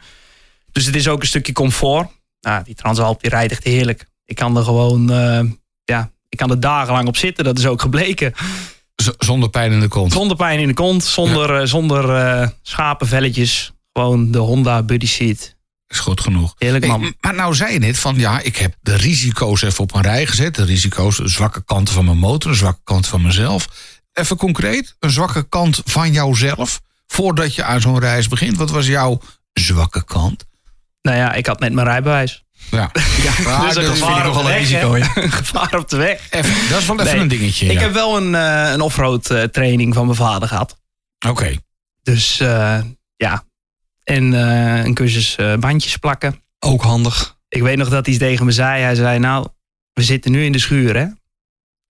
Dus 0.72 0.87
het 0.87 0.96
is 0.96 1.08
ook 1.08 1.20
een 1.20 1.26
stukje 1.26 1.52
comfort. 1.52 2.08
Nou, 2.40 2.64
die 2.64 2.75
Transalp 2.75 3.20
die 3.20 3.31
rijdt 3.31 3.52
echt 3.52 3.64
heerlijk. 3.64 4.06
Ik 4.25 4.37
kan 4.37 4.56
er 4.56 4.64
gewoon, 4.64 5.10
eh, 5.10 5.40
ja, 5.84 6.10
ik 6.28 6.38
kan 6.38 6.50
er 6.50 6.60
dagenlang 6.60 7.08
op 7.08 7.16
zitten. 7.16 7.44
Dat 7.44 7.58
is 7.58 7.66
ook 7.66 7.81
gebleken. 7.81 8.32
Z- 9.02 9.10
zonder 9.18 9.48
pijn 9.48 9.72
in 9.72 9.80
de 9.80 9.88
kont. 9.88 10.12
Zonder 10.12 10.36
pijn 10.36 10.60
in 10.60 10.68
de 10.68 10.74
kont, 10.74 11.04
zonder, 11.04 11.60
eh, 11.60 11.66
zonder 11.66 12.14
eh, 12.14 12.48
schapenvelletjes. 12.62 13.72
Gewoon 13.92 14.30
de 14.30 14.38
Honda 14.38 14.82
Buddy 14.82 15.06
Seat. 15.06 15.56
Is 15.86 15.98
goed 15.98 16.20
genoeg. 16.20 16.54
Heerlijk 16.58 16.86
man. 16.86 17.14
maar 17.20 17.34
nou 17.34 17.54
zei 17.54 17.72
je 17.72 17.78
net 17.78 17.98
van 17.98 18.18
ja, 18.18 18.40
ik 18.40 18.56
heb 18.56 18.74
de 18.80 18.94
risico's 18.96 19.62
even 19.62 19.82
op 19.82 19.94
een 19.94 20.02
rij 20.02 20.26
gezet. 20.26 20.54
De 20.54 20.64
risico's, 20.64 21.16
de 21.16 21.28
zwakke 21.28 21.64
kanten 21.64 21.94
van 21.94 22.04
mijn 22.04 22.18
motor, 22.18 22.50
de 22.50 22.56
zwakke 22.56 22.80
kant 22.84 23.06
van 23.06 23.22
mezelf. 23.22 23.68
Even 24.12 24.36
concreet, 24.36 24.96
een 25.00 25.10
zwakke 25.10 25.48
kant 25.48 25.82
van 25.84 26.12
jouzelf. 26.12 26.80
Voordat 27.06 27.54
je 27.54 27.62
aan 27.64 27.80
zo'n 27.80 27.98
reis 27.98 28.28
begint, 28.28 28.56
wat 28.56 28.70
was 28.70 28.86
jouw 28.86 29.20
zwakke 29.52 30.04
kant? 30.04 30.44
Nou 31.02 31.16
ja, 31.16 31.32
ik 31.32 31.46
had 31.46 31.60
net 31.60 31.72
mijn 31.72 31.86
rijbewijs. 31.86 32.44
Ja, 32.70 32.91
Ja, 33.22 33.72
dat 33.72 33.84
vind 33.84 33.96
ik 33.96 34.25
nogal 34.25 34.51
een 34.51 34.56
risico, 34.56 34.96
ja. 34.96 35.06
Gevaar 35.41 35.79
op 35.79 35.89
de 35.89 35.96
weg. 35.96 36.27
even, 36.31 36.69
dat 36.70 36.81
is 36.81 36.87
wel 36.87 37.01
even 37.01 37.13
Nee, 37.13 37.22
een 37.22 37.29
dingetje. 37.29 37.67
Ik 37.67 37.72
ja. 37.72 37.81
heb 37.81 37.93
wel 37.93 38.17
een, 38.17 38.34
eh, 38.34 38.72
een 38.72 38.81
offroad 38.81 39.31
eh, 39.31 39.43
training 39.43 39.94
van 39.94 40.05
mijn 40.05 40.17
vader 40.17 40.48
gehad. 40.48 40.79
Oké, 41.27 41.56
Dus 42.03 42.41
eh, 42.41 42.79
ja. 43.17 43.44
En 44.05 44.32
een 44.32 44.94
cursus 44.94 45.37
bandjes 45.60 45.96
plakken. 45.96 46.43
Ook 46.58 46.82
handig. 46.82 47.37
Ik 47.48 47.63
weet 47.63 47.77
nog 47.77 47.89
dat 47.89 48.06
hij 48.06 48.19
tegen 48.19 48.44
me 48.44 48.53
zei. 48.53 48.82
Hij 48.82 48.94
zei, 48.94 49.19
nou, 49.19 49.46
we 49.93 50.03
zitten 50.03 50.31
nu 50.31 50.44
in 50.44 50.53
de 50.53 50.58
schuur, 50.58 50.96
hè. 50.96 51.06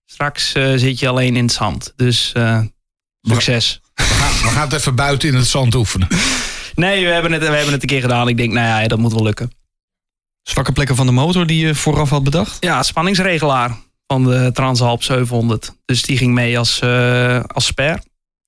Straks 0.07 0.53
zit 0.75 0.99
je 0.99 1.09
alleen 1.09 1.37
in 1.37 1.45
het 1.45 1.53
zand. 1.53 1.93
Dus 1.97 2.33
succes. 3.23 3.81
we, 3.95 4.03
gaan, 4.03 4.33
we 4.33 4.49
gaan 4.49 4.69
het 4.69 4.73
even 4.73 4.95
buiten 4.95 5.29
in 5.29 5.35
het 5.35 5.47
zand 5.47 5.75
oefenen. 5.75 6.09
Nee, 6.75 7.05
we 7.05 7.13
hebben, 7.13 7.33
het, 7.33 7.41
we 7.41 7.55
hebben 7.55 7.73
het 7.73 7.83
een 7.83 7.89
keer 7.89 8.01
gedaan. 8.01 8.29
Ik 8.29 8.37
denk, 8.37 8.53
nou 8.53 8.83
ja, 8.83 8.89
dat 8.89 8.99
moet 8.99 9.13
wel 9.13 9.23
lukken. 9.23 9.51
Zwakke 10.49 10.73
plekken 10.73 10.97
van 10.97 11.07
de 11.07 11.13
motor 11.13 11.47
die 11.47 11.67
je 11.67 11.75
vooraf 11.75 12.11
had 12.11 12.23
bedacht? 12.25 12.57
Ja, 12.61 12.83
spanningsregelaar 12.83 13.77
van 14.07 14.25
de 14.25 14.51
Transalp 14.53 15.03
700. 15.03 15.73
Dus 15.85 16.03
die 16.03 16.17
ging 16.17 16.35
mee 16.35 16.59
als, 16.59 16.81
eh, 16.81 17.41
als 17.47 17.67
spare. 17.67 18.03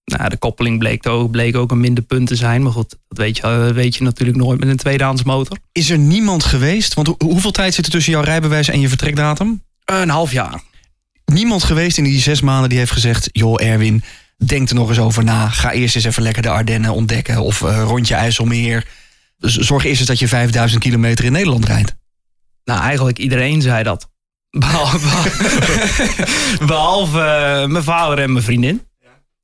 Nou, 0.05 0.29
de 0.29 0.37
koppeling 0.37 0.79
bleek 0.79 1.09
ook, 1.09 1.31
bleek 1.31 1.57
ook 1.57 1.71
een 1.71 1.81
minder 1.81 2.05
punt 2.05 2.27
te 2.29 2.37
zijn. 2.37 2.63
Maar 2.63 2.73
goed, 2.73 2.97
dat 3.09 3.19
weet 3.19 3.37
je, 3.37 3.43
eh, 3.43 3.69
weet 3.69 3.95
je 3.97 4.03
natuurlijk 4.05 4.39
nooit 4.39 4.61
met 4.61 4.69
een 4.69 4.77
tweedehands 4.77 5.23
motor. 5.23 5.59
Is 5.73 5.91
er 5.91 5.99
niemand 5.99 6.45
geweest? 6.45 6.95
Want 6.95 7.07
hoe- 7.07 7.17
hoeveel 7.19 7.51
tijd 7.51 7.75
zit 7.75 7.85
er 7.87 7.91
tussen 7.93 8.13
jouw 8.13 8.23
rijbewijs 8.23 8.69
en 8.69 8.81
je 8.81 8.89
vertrekdatum? 8.89 9.63
Een 9.85 10.09
half 10.11 10.33
jaar. 10.33 10.61
Niemand 11.25 11.65
geweest 11.65 11.99
in 11.99 12.05
die 12.05 12.21
zes 12.21 12.41
maanden 12.41 12.69
die 12.69 12.79
heeft 12.79 12.93
gezegd... 12.93 13.29
joh 13.33 13.63
Erwin, 13.63 14.03
denk 14.47 14.69
er 14.69 14.75
nog 14.75 14.89
eens 14.89 14.99
over 14.99 15.25
na. 15.25 15.49
Ga 15.49 15.73
eerst 15.73 15.95
eens 15.97 16.05
even 16.05 16.23
lekker 16.23 16.43
de 16.43 16.49
Ardennen 16.51 16.93
ontdekken. 16.95 17.43
Of 17.43 17.63
eh, 17.63 17.83
rondje 17.87 18.15
IJsselmeer. 18.15 18.87
Zorg 19.41 19.85
eerst 19.85 19.99
eens 19.99 20.09
dat 20.09 20.19
je 20.19 20.29
5000 20.29 20.83
kilometer 20.83 21.25
in 21.25 21.33
Nederland 21.33 21.65
rijdt. 21.65 21.95
Nou, 22.65 22.81
eigenlijk 22.81 23.19
iedereen 23.19 23.63
zei 23.63 23.83
dat. 23.83 24.11
Behalve, 24.51 25.31
behalve 26.67 27.21
eh, 27.21 27.67
mijn 27.67 27.85
vader 27.85 28.19
en 28.19 28.33
mijn 28.33 28.45
vriendin. 28.45 28.87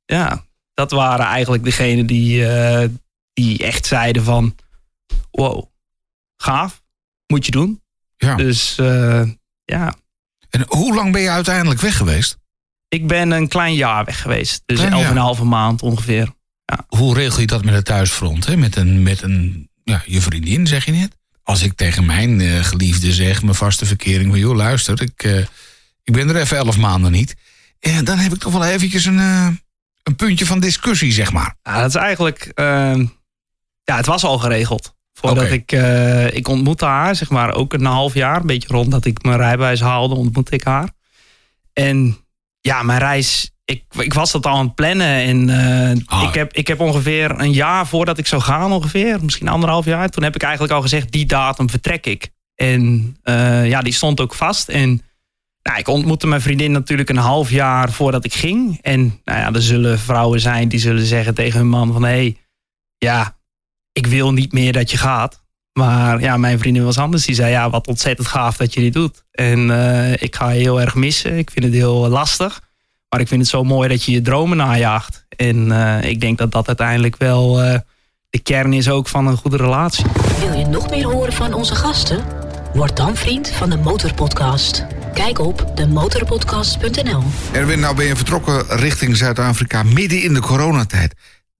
Ja, 0.05 0.45
dat 0.73 0.91
waren 0.91 1.25
eigenlijk 1.25 1.63
degenen 1.63 2.05
die, 2.05 2.47
eh, 2.47 2.89
die 3.33 3.63
echt 3.63 3.85
zeiden 3.85 4.23
van... 4.23 4.55
Wow, 5.31 5.65
gaaf, 6.37 6.83
moet 7.27 7.45
je 7.45 7.51
doen. 7.51 7.81
Ja. 8.17 8.35
Dus 8.35 8.77
eh, 8.77 9.23
ja, 9.63 9.95
En 10.49 10.65
hoe 10.67 10.95
lang 10.95 11.11
ben 11.11 11.21
je 11.21 11.29
uiteindelijk 11.29 11.81
weg 11.81 11.97
geweest? 11.97 12.37
ik 12.87 13.07
ben 13.07 13.31
een 13.31 13.47
klein 13.47 13.75
jaar 13.75 14.05
weg 14.05 14.21
geweest. 14.21 14.63
Dus 14.65 14.79
elf 14.79 15.03
en 15.03 15.11
een 15.11 15.17
halve 15.17 15.43
maand 15.43 15.81
ongeveer. 15.81 16.35
Hoe 16.87 17.13
regel 17.13 17.39
je 17.39 17.47
dat 17.47 17.63
met 17.63 17.73
het 17.73 17.85
thuisfront? 17.85 18.45
Hè? 18.45 18.57
Met, 18.57 18.75
een, 18.75 19.03
met 19.03 19.21
een, 19.21 19.66
ja, 19.87 20.01
je 20.05 20.21
vriendin, 20.21 20.67
zeg 20.67 20.85
je 20.85 20.91
net? 20.91 21.17
Als 21.43 21.61
ik 21.61 21.73
tegen 21.73 22.05
mijn 22.05 22.41
eh, 22.41 22.63
geliefde 22.63 23.13
zeg, 23.13 23.41
mijn 23.41 23.55
vaste 23.55 23.85
verkering, 23.85 24.29
van 24.29 24.39
joh, 24.39 24.55
luister, 24.55 25.01
ik, 25.01 25.23
eh, 25.23 25.37
ik 26.03 26.13
ben 26.13 26.29
er 26.29 26.35
even 26.35 26.57
elf 26.57 26.77
maanden 26.77 27.11
niet. 27.11 27.35
En 27.79 28.05
dan 28.05 28.17
heb 28.17 28.33
ik 28.33 28.39
toch 28.39 28.53
wel 28.53 28.65
eventjes 28.65 29.05
een, 29.05 29.19
eh, 29.19 29.47
een 30.03 30.15
puntje 30.15 30.45
van 30.45 30.59
discussie, 30.59 31.11
zeg 31.11 31.31
maar. 31.31 31.55
Ja, 31.63 31.79
dat 31.79 31.89
is 31.89 31.95
eigenlijk. 31.95 32.51
ehm, 32.53 33.05
ja, 33.83 33.95
het 33.95 34.05
was 34.05 34.23
al 34.23 34.37
geregeld. 34.37 34.95
Voordat 35.13 35.51
ik. 35.51 35.71
eh, 35.71 36.33
ik 36.35 36.47
ontmoette 36.47 36.85
haar, 36.85 37.15
zeg 37.15 37.29
maar, 37.29 37.53
ook 37.53 37.73
een 37.73 37.85
half 37.85 38.13
jaar. 38.13 38.39
Een 38.39 38.45
beetje 38.47 38.67
rond 38.67 38.91
dat 38.91 39.05
ik 39.05 39.23
mijn 39.23 39.37
rijbewijs 39.37 39.79
haalde, 39.79 40.15
ontmoette 40.15 40.51
ik 40.55 40.63
haar. 40.63 40.89
En 41.73 42.17
ja, 42.67 42.83
mijn 42.83 42.99
reis. 42.99 43.51
Ik, 43.65 43.83
ik 43.99 44.13
was 44.13 44.31
dat 44.31 44.45
al 44.45 44.57
aan 44.57 44.65
het 44.65 44.75
plannen. 44.75 45.07
En 45.07 45.49
eh, 45.49 46.01
Ah. 46.05 46.23
ik, 46.27 46.33
heb, 46.33 46.53
ik 46.53 46.67
heb 46.67 46.79
ongeveer 46.79 47.39
een 47.39 47.53
jaar 47.53 47.87
voordat 47.87 48.17
ik 48.17 48.27
zou 48.27 48.41
gaan, 48.41 48.71
ongeveer, 48.71 49.23
misschien 49.23 49.47
anderhalf 49.47 49.85
jaar. 49.85 50.09
Toen 50.09 50.23
heb 50.23 50.35
ik 50.35 50.43
eigenlijk 50.43 50.73
al 50.73 50.81
gezegd: 50.81 51.11
die 51.11 51.25
datum 51.25 51.69
vertrek 51.69 52.05
ik. 52.05 52.29
En 52.55 53.15
eh, 53.23 53.67
ja, 53.67 53.81
die 53.81 53.93
stond 53.93 54.19
ook 54.21 54.33
vast. 54.33 54.69
En 54.69 55.01
nou, 55.61 55.79
ik 55.79 55.87
ontmoette 55.87 56.27
mijn 56.27 56.41
vriendin 56.41 56.71
natuurlijk 56.71 57.09
een 57.09 57.17
half 57.17 57.49
jaar 57.49 57.91
voordat 57.91 58.25
ik 58.25 58.33
ging. 58.33 58.79
En 58.81 59.21
nou 59.23 59.39
ja, 59.39 59.53
er 59.53 59.61
zullen 59.61 59.99
vrouwen 59.99 60.39
zijn 60.39 60.67
die 60.67 60.79
zullen 60.79 61.05
zeggen 61.05 61.33
tegen 61.33 61.59
hun 61.59 61.69
man 61.69 61.93
van... 61.93 62.03
hé, 62.03 62.09
hey, 62.09 62.37
ja, 62.97 63.37
ik 63.91 64.07
wil 64.07 64.33
niet 64.33 64.51
meer 64.51 64.73
dat 64.73 64.91
je 64.91 64.97
gaat. 64.97 65.43
Maar 65.77 66.21
ja, 66.21 66.37
mijn 66.37 66.59
vriendin 66.59 66.83
was 66.83 66.97
anders. 66.97 67.25
Die 67.25 67.35
zei, 67.35 67.51
ja, 67.51 67.69
wat 67.69 67.87
ontzettend 67.87 68.27
gaaf 68.27 68.57
dat 68.57 68.73
je 68.73 68.79
dit 68.79 68.93
doet. 68.93 69.23
En 69.31 69.71
eh, 69.71 70.11
ik 70.21 70.35
ga 70.35 70.49
je 70.49 70.59
heel 70.59 70.81
erg 70.81 70.95
missen. 70.95 71.37
Ik 71.37 71.51
vind 71.51 71.65
het 71.65 71.73
heel 71.73 72.07
lastig. 72.07 72.61
Maar 73.09 73.19
ik 73.19 73.27
vind 73.27 73.41
het 73.41 73.49
zo 73.49 73.63
mooi 73.63 73.89
dat 73.89 74.03
je 74.03 74.11
je 74.11 74.21
dromen 74.21 74.57
najaagt. 74.57 75.25
En 75.29 75.71
eh, 75.71 76.09
ik 76.09 76.21
denk 76.21 76.37
dat 76.37 76.51
dat 76.51 76.67
uiteindelijk 76.67 77.17
wel 77.17 77.61
eh, 77.61 77.79
de 78.29 78.39
kern 78.39 78.73
is 78.73 78.89
ook 78.89 79.07
van 79.07 79.27
een 79.27 79.37
goede 79.37 79.57
relatie. 79.57 80.05
Wil 80.39 80.53
je 80.53 80.65
nog 80.65 80.89
meer 80.89 81.05
horen 81.05 81.33
van 81.33 81.53
onze 81.53 81.75
gasten? 81.75 82.23
Word 82.73 82.97
dan 82.97 83.15
vriend 83.15 83.49
van 83.49 83.69
de 83.69 83.77
Motorpodcast. 83.77 84.85
Kijk 85.13 85.39
op 85.39 85.71
demotorpodcast.nl. 85.75 87.23
Erwin, 87.51 87.79
nou 87.79 87.95
ben 87.95 88.05
je 88.05 88.15
vertrokken 88.15 88.65
richting 88.67 89.17
Zuid-Afrika 89.17 89.83
midden 89.83 90.21
in 90.21 90.33
de 90.33 90.41
coronatijd. 90.41 91.13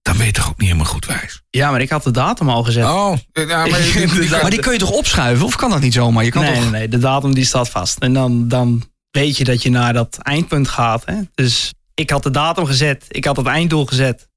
Dan 0.08 0.16
ben 0.16 0.26
je 0.26 0.32
toch 0.32 0.48
ook 0.48 0.58
niet 0.58 0.68
helemaal 0.68 0.92
goed 0.92 1.06
wijs? 1.06 1.42
Ja, 1.50 1.70
maar 1.70 1.80
ik 1.80 1.90
had 1.90 2.02
de 2.02 2.10
datum 2.10 2.48
al 2.48 2.62
gezet. 2.64 2.84
Oh, 2.84 3.16
ja, 3.32 3.66
maar 3.66 3.80
die- 3.82 4.28
Maar 4.42 4.50
die 4.50 4.60
kun 4.60 4.72
je 4.72 4.78
toch 4.78 4.90
opschuiven? 4.90 5.46
Of 5.46 5.56
kan 5.56 5.70
dat 5.70 5.80
niet 5.80 5.92
zomaar? 5.92 6.24
Je 6.24 6.30
kan 6.30 6.42
nee, 6.42 6.52
toch... 6.52 6.60
nee, 6.62 6.70
nee, 6.70 6.88
de 6.88 6.98
datum 6.98 7.34
die 7.34 7.44
staat 7.44 7.68
vast. 7.68 7.98
En 7.98 8.12
dan, 8.12 8.48
dan 8.48 8.90
weet 9.10 9.36
je 9.36 9.44
dat 9.44 9.62
je 9.62 9.70
naar 9.70 9.92
dat 9.92 10.18
eindpunt 10.18 10.68
gaat. 10.68 11.02
Hè? 11.06 11.20
Dus 11.34 11.72
ik 11.94 12.10
had 12.10 12.22
de 12.22 12.30
datum 12.30 12.66
gezet. 12.66 13.04
Ik 13.08 13.24
had 13.24 13.36
het 13.36 13.46
einddoel 13.46 13.86
gezet. 13.86 14.28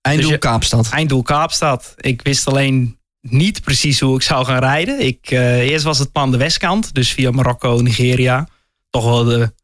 Einddoel 0.00 0.30
Dus 0.30 0.38
je- 0.40 0.46
Kaapstad. 0.48 0.88
Einddoel 0.90 1.22
Kaapstad. 1.22 1.92
Ik 1.96 2.22
wist 2.22 2.46
alleen 2.48 2.98
niet 3.20 3.60
precies 3.62 4.00
hoe 4.00 4.16
ik 4.16 4.22
zou 4.22 4.44
gaan 4.44 4.58
rijden. 4.60 5.06
Ik, 5.06 5.30
eh, 5.30 5.58
eerst 5.58 5.84
was 5.84 5.98
het 5.98 6.12
plan 6.12 6.30
de 6.30 6.36
westkant. 6.36 6.94
Dus 6.94 7.12
via 7.12 7.30
Marokko, 7.30 7.80
Nigeria. 7.80 8.48
Toch 8.90 9.04
wel 9.04 9.24
de 9.24 9.54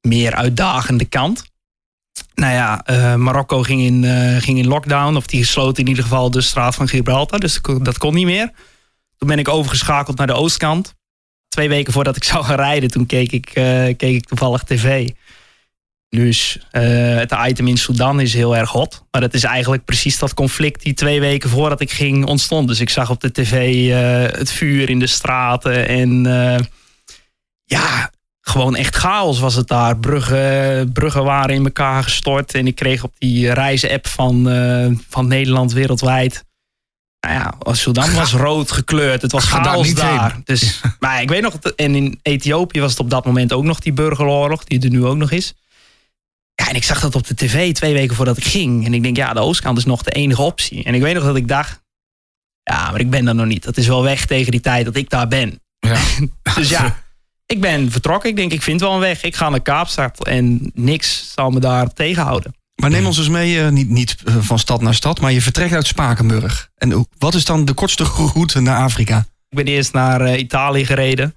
meer 0.00 0.34
uitdagende 0.34 1.04
kant. 1.04 1.44
Nou 2.36 2.52
ja, 2.52 2.84
eh, 2.84 3.14
Marokko 3.14 3.62
ging 3.62 3.80
in, 3.80 4.04
eh, 4.04 4.36
ging 4.42 4.58
in 4.58 4.66
lockdown. 4.66 5.16
Of 5.16 5.26
die 5.26 5.44
sloot 5.44 5.78
in 5.78 5.86
ieder 5.88 6.02
geval 6.02 6.30
de 6.30 6.40
straat 6.40 6.74
van 6.74 6.88
Gibraltar. 6.88 7.40
Dus 7.40 7.60
dat 7.82 7.98
kon- 7.98 8.14
niet 8.14 8.24
meer. 8.26 8.50
Toen 9.16 9.28
ben 9.28 9.38
ik 9.38 9.48
overgeschakeld 9.48 10.16
naar 10.16 10.26
de 10.26 10.32
oostkant. 10.34 10.94
Twee 11.48 11.68
weken 11.68 11.92
voordat 11.92 12.16
ik 12.16 12.24
zou 12.32 12.44
gaan 12.44 12.56
rijden, 12.56 12.90
toen 12.90 13.06
keek 13.06 13.32
ik, 13.32 13.48
eh, 13.48 13.64
keek 13.96 14.14
ik 14.14 14.26
toevallig 14.26 14.62
tv. 14.62 15.08
Dus 16.08 16.58
het 16.70 17.34
item 17.46 17.68
in 17.68 17.76
Sudan 17.76 18.20
is 18.20 18.34
heel 18.34 18.56
erg 18.56 18.70
hot. 18.70 19.04
Maar 19.10 19.20
dat 19.20 19.34
is 19.34 19.44
eigenlijk 19.44 19.84
precies 19.84 20.18
dat 20.18 20.34
conflict 20.34 20.82
die 20.82 20.94
twee 20.94 21.20
weken 21.20 21.50
voordat 21.50 21.80
ik 21.80 21.90
ging 21.90 22.24
ontstond. 22.26 22.68
Dus 22.68 22.80
ik 22.80 22.90
zag 22.90 23.10
op 23.10 23.20
de 23.20 23.32
tv 23.32 23.88
het 24.38 24.50
vuur 24.52 24.90
in 24.90 24.98
de 24.98 25.06
straten. 25.06 25.88
En 25.88 26.22
ja, 27.64 28.10
gewoon 28.48 28.76
echt 28.76 28.96
chaos 28.96 29.38
was 29.38 29.54
het 29.54 29.68
daar. 29.68 29.98
Bruggen, 29.98 30.92
bruggen 30.92 31.24
waren 31.24 31.54
in 31.54 31.64
elkaar 31.64 32.02
gestort. 32.02 32.54
En 32.54 32.66
ik 32.66 32.74
kreeg 32.74 33.04
op 33.04 33.14
die 33.18 33.52
reisapp 33.52 34.06
van, 34.06 34.48
eh, 34.48 34.90
van 35.08 35.26
Nederland 35.26 35.72
wereldwijd. 35.72 36.44
Nou 37.20 37.34
ja, 37.34 37.72
Sudan 37.72 38.14
was 38.14 38.32
rood 38.32 38.72
gekleurd. 38.72 39.22
Het 39.22 39.32
was 39.32 39.44
Ga 39.44 39.62
chaos 39.62 39.94
daar. 39.94 40.40
Dus, 40.44 40.80
maar 41.00 41.22
ik 41.22 41.28
weet 41.28 41.42
nog, 41.42 41.54
en 41.54 41.94
in 41.94 42.18
Ethiopië 42.22 42.80
was 42.80 42.90
het 42.90 43.00
op 43.00 43.10
dat 43.10 43.24
moment 43.24 43.52
ook 43.52 43.64
nog 43.64 43.80
die 43.80 43.92
burgeroorlog, 43.92 44.64
die 44.64 44.80
er 44.80 44.90
nu 44.90 45.04
ook 45.04 45.16
nog 45.16 45.30
is. 45.30 45.54
Ja, 46.54 46.68
en 46.68 46.74
ik 46.74 46.84
zag 46.84 47.00
dat 47.00 47.14
op 47.14 47.26
de 47.26 47.34
tv 47.34 47.74
twee 47.74 47.92
weken 47.92 48.16
voordat 48.16 48.36
ik 48.36 48.44
ging. 48.44 48.86
En 48.86 48.94
ik 48.94 49.02
denk, 49.02 49.16
ja, 49.16 49.32
de 49.32 49.40
oostkant 49.40 49.78
is 49.78 49.84
nog 49.84 50.02
de 50.02 50.10
enige 50.10 50.42
optie. 50.42 50.84
En 50.84 50.94
ik 50.94 51.02
weet 51.02 51.14
nog 51.14 51.24
dat 51.24 51.36
ik 51.36 51.48
dacht, 51.48 51.80
ja, 52.62 52.90
maar 52.90 53.00
ik 53.00 53.10
ben 53.10 53.24
daar 53.24 53.34
nog 53.34 53.46
niet. 53.46 53.64
Dat 53.64 53.76
is 53.76 53.86
wel 53.86 54.02
weg 54.02 54.26
tegen 54.26 54.50
die 54.50 54.60
tijd 54.60 54.84
dat 54.84 54.96
ik 54.96 55.10
daar 55.10 55.28
ben. 55.28 55.60
Ja. 55.78 56.00
Dus 56.54 56.68
ja, 56.68 56.96
ik 57.46 57.60
ben 57.60 57.90
vertrokken. 57.90 58.30
Ik 58.30 58.36
denk, 58.36 58.52
ik 58.52 58.62
vind 58.62 58.80
wel 58.80 58.92
een 58.92 59.00
weg. 59.00 59.22
Ik 59.22 59.36
ga 59.36 59.48
naar 59.48 59.60
Kaapstad 59.60 60.26
en 60.26 60.70
niks 60.74 61.32
zal 61.34 61.50
me 61.50 61.60
daar 61.60 61.92
tegenhouden. 61.92 62.54
Maar 62.76 62.90
neem 62.90 63.06
ons 63.06 63.18
eens 63.18 63.28
mee, 63.28 63.60
eh, 63.60 63.68
niet, 63.68 63.88
niet 63.88 64.16
eh, 64.24 64.36
van 64.36 64.58
stad 64.58 64.80
naar 64.80 64.94
stad, 64.94 65.20
maar 65.20 65.32
je 65.32 65.42
vertrekt 65.42 65.72
uit 65.72 65.86
Spakenburg. 65.86 66.70
En 66.74 67.08
wat 67.18 67.34
is 67.34 67.44
dan 67.44 67.64
de 67.64 67.72
kortste 67.72 68.04
route 68.04 68.60
naar 68.60 68.82
Afrika? 68.82 69.18
Ik 69.48 69.56
ben 69.56 69.66
eerst 69.66 69.92
naar 69.92 70.20
eh, 70.20 70.38
Italië 70.38 70.84
gereden. 70.84 71.34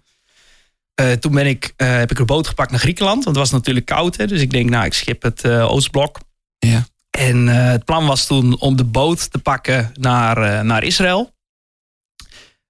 Toen 1.19 1.31
ben 1.31 1.45
ik, 1.45 1.73
heb 1.75 2.11
ik 2.11 2.19
een 2.19 2.25
boot 2.25 2.47
gepakt 2.47 2.71
naar 2.71 2.79
Griekenland. 2.79 3.23
Want 3.23 3.35
het 3.35 3.45
was 3.45 3.51
natuurlijk 3.51 3.85
koud. 3.85 4.17
Hè? 4.17 4.27
Dus 4.27 4.41
ik 4.41 4.51
denk, 4.51 4.69
nou, 4.69 4.85
ik 4.85 4.93
schip 4.93 5.21
het 5.21 5.45
Oostblok. 5.45 6.19
Ja. 6.57 6.85
En 7.09 7.47
het 7.47 7.85
plan 7.85 8.05
was 8.05 8.25
toen 8.25 8.59
om 8.59 8.75
de 8.75 8.83
boot 8.83 9.31
te 9.31 9.37
pakken 9.37 9.91
naar, 9.93 10.65
naar 10.65 10.83
Israël. 10.83 11.33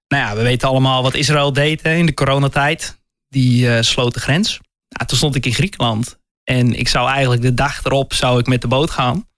Nou 0.08 0.22
ja, 0.22 0.36
we 0.36 0.42
weten 0.42 0.68
allemaal 0.68 1.02
wat 1.02 1.14
Israël 1.14 1.52
deed 1.52 1.82
hè, 1.82 1.94
in 1.94 2.06
de 2.06 2.14
coronatijd. 2.14 2.99
Die 3.30 3.74
eh, 3.74 3.82
sloot 3.82 4.14
de 4.14 4.20
grens. 4.20 4.60
Nou, 4.88 5.06
toen 5.06 5.18
stond 5.18 5.34
ik 5.34 5.46
in 5.46 5.54
Griekenland. 5.54 6.18
En 6.44 6.74
ik 6.74 6.88
zou 6.88 7.10
eigenlijk 7.10 7.42
de 7.42 7.54
dag 7.54 7.84
erop 7.84 8.12
zou 8.12 8.38
ik 8.38 8.46
met 8.46 8.60
de 8.60 8.68
boot 8.68 8.90
gaan. 8.90 9.28